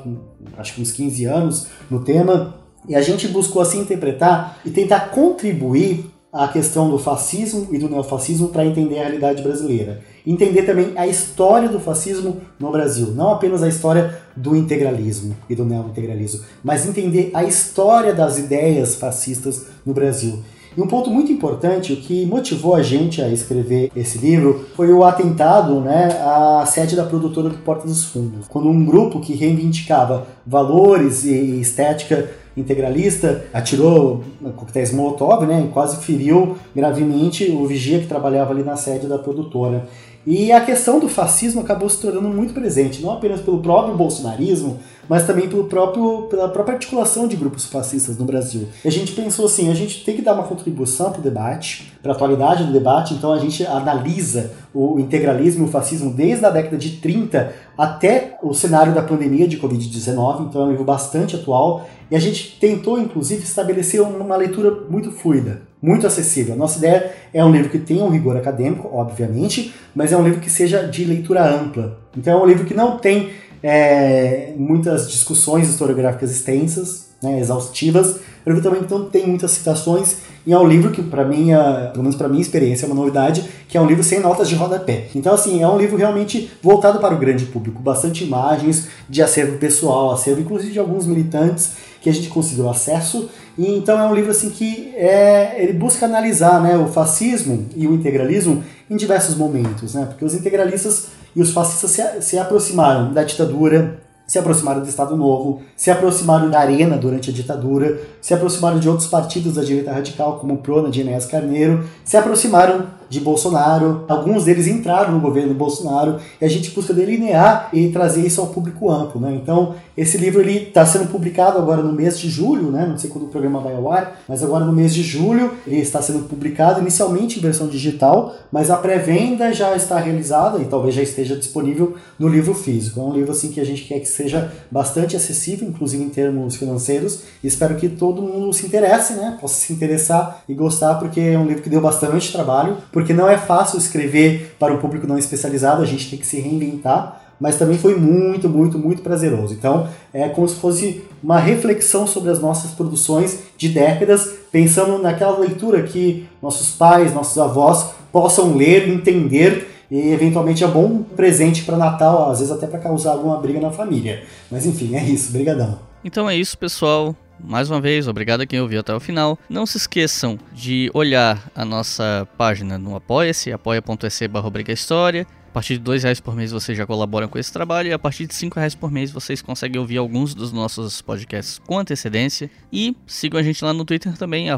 [0.57, 2.55] acho que uns 15 anos no tema,
[2.87, 7.89] e a gente buscou assim interpretar e tentar contribuir a questão do fascismo e do
[7.89, 10.01] neofascismo para entender a realidade brasileira.
[10.27, 15.55] Entender também a história do fascismo no Brasil, não apenas a história do integralismo e
[15.55, 20.43] do neointegralismo, mas entender a história das ideias fascistas no Brasil.
[20.77, 24.93] E um ponto muito importante, o que motivou a gente a escrever esse livro, foi
[24.93, 28.47] o atentado né, à sede da produtora do Porta dos Fundos.
[28.47, 34.23] Quando um grupo que reivindicava valores e estética integralista atirou
[34.57, 39.19] coquetéis Molotov, né, e quase feriu gravemente o vigia que trabalhava ali na sede da
[39.19, 39.87] produtora.
[40.31, 44.79] E a questão do fascismo acabou se tornando muito presente, não apenas pelo próprio bolsonarismo,
[45.09, 48.69] mas também pelo próprio, pela própria articulação de grupos fascistas no Brasil.
[48.85, 51.95] E a gente pensou assim, a gente tem que dar uma contribuição para o debate,
[52.03, 56.45] para a atualidade do debate, então a gente analisa o integralismo e o fascismo desde
[56.45, 60.85] a década de 30 até o cenário da pandemia de Covid-19, então é um livro
[60.85, 66.55] bastante atual, e a gente tentou, inclusive, estabelecer uma leitura muito fluida muito acessível.
[66.55, 70.25] A nossa ideia é um livro que tenha um rigor acadêmico, obviamente, mas é um
[70.25, 71.99] livro que seja de leitura ampla.
[72.17, 73.31] Então é um livro que não tem
[73.63, 78.17] é, muitas discussões historiográficas extensas, né, exaustivas.
[78.45, 81.49] O livro também não tem muitas citações e é um livro que, para mim,
[81.93, 84.55] pelo menos para minha experiência, é uma novidade, que é um livro sem notas de
[84.55, 85.09] rodapé.
[85.15, 89.59] Então, assim, é um livro realmente voltado para o grande público, bastante imagens de acervo
[89.59, 93.29] pessoal, acervo inclusive de alguns militantes que a gente conseguiu acesso.
[93.59, 97.89] E então é um livro assim que é, ele busca analisar né, o fascismo e
[97.89, 100.07] o integralismo em diversos momentos, né?
[100.07, 103.99] Porque os integralistas e os fascistas se, se aproximaram da ditadura,
[104.29, 108.89] se aproximaram do Estado Novo, se aproximaram da Arena durante a ditadura, se aproximaram de
[108.89, 114.05] outros partidos da direita radical, como o Prona de Enéas Carneiro, se aproximaram de Bolsonaro,
[114.09, 118.49] alguns deles entraram no governo Bolsonaro, e a gente busca delinear e trazer isso ao
[118.49, 119.21] público amplo.
[119.21, 119.39] Né?
[119.43, 122.87] Então, esse livro está sendo publicado agora no mês de julho, né?
[122.87, 125.81] não sei quando o programa vai ao ar, mas agora no mês de julho ele
[125.81, 130.95] está sendo publicado inicialmente em versão digital, mas a pré-venda já está realizada e talvez
[130.95, 133.01] já esteja disponível no livro físico.
[133.01, 136.57] É um livro assim que a gente quer que seja bastante acessível, inclusive em termos
[136.57, 139.37] financeiros, e espero que todo mundo se interesse, né?
[139.41, 143.31] possa se interessar e gostar, porque é um livro que deu bastante trabalho, porque não
[143.31, 147.55] é fácil escrever para um público não especializado, a gente tem que se reinventar, mas
[147.55, 149.55] também foi muito, muito, muito prazeroso.
[149.55, 155.39] Então, é como se fosse uma reflexão sobre as nossas produções de décadas, pensando naquela
[155.39, 161.77] leitura que nossos pais, nossos avós possam ler, entender e eventualmente é bom presente para
[161.77, 164.25] Natal, às vezes até para causar alguma briga na família.
[164.51, 165.29] Mas enfim, é isso.
[165.29, 165.79] Obrigadão.
[166.05, 167.15] Então é isso, pessoal.
[167.43, 169.39] Mais uma vez, obrigado a quem ouviu até o final.
[169.49, 175.27] Não se esqueçam de olhar a nossa página no Apoia-se, apoia.se barra História.
[175.49, 177.99] A partir de dois reais por mês vocês já colaboram com esse trabalho e a
[177.99, 182.51] partir de cinco reais por mês vocês conseguem ouvir alguns dos nossos podcasts com antecedência.
[182.73, 184.49] E sigam a gente lá no Twitter também,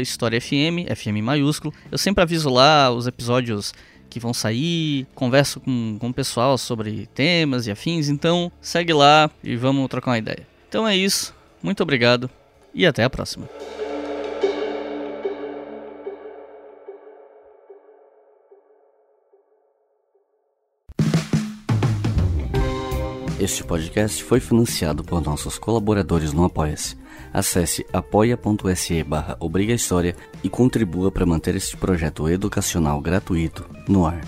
[0.00, 1.72] HistóriaFM, FM maiúsculo.
[1.92, 3.74] Eu sempre aviso lá os episódios
[4.08, 9.30] que vão sair, converso com, com o pessoal sobre temas e afins, então segue lá
[9.44, 10.46] e vamos trocar uma ideia.
[10.68, 12.30] Então é isso, muito obrigado
[12.74, 13.48] e até a próxima.
[23.40, 26.98] Este podcast foi financiado por nossos colaboradores no Apoia-se.
[27.32, 29.38] Acesse apoia.se barra
[30.42, 34.20] e contribua para manter este projeto educacional gratuito no ar.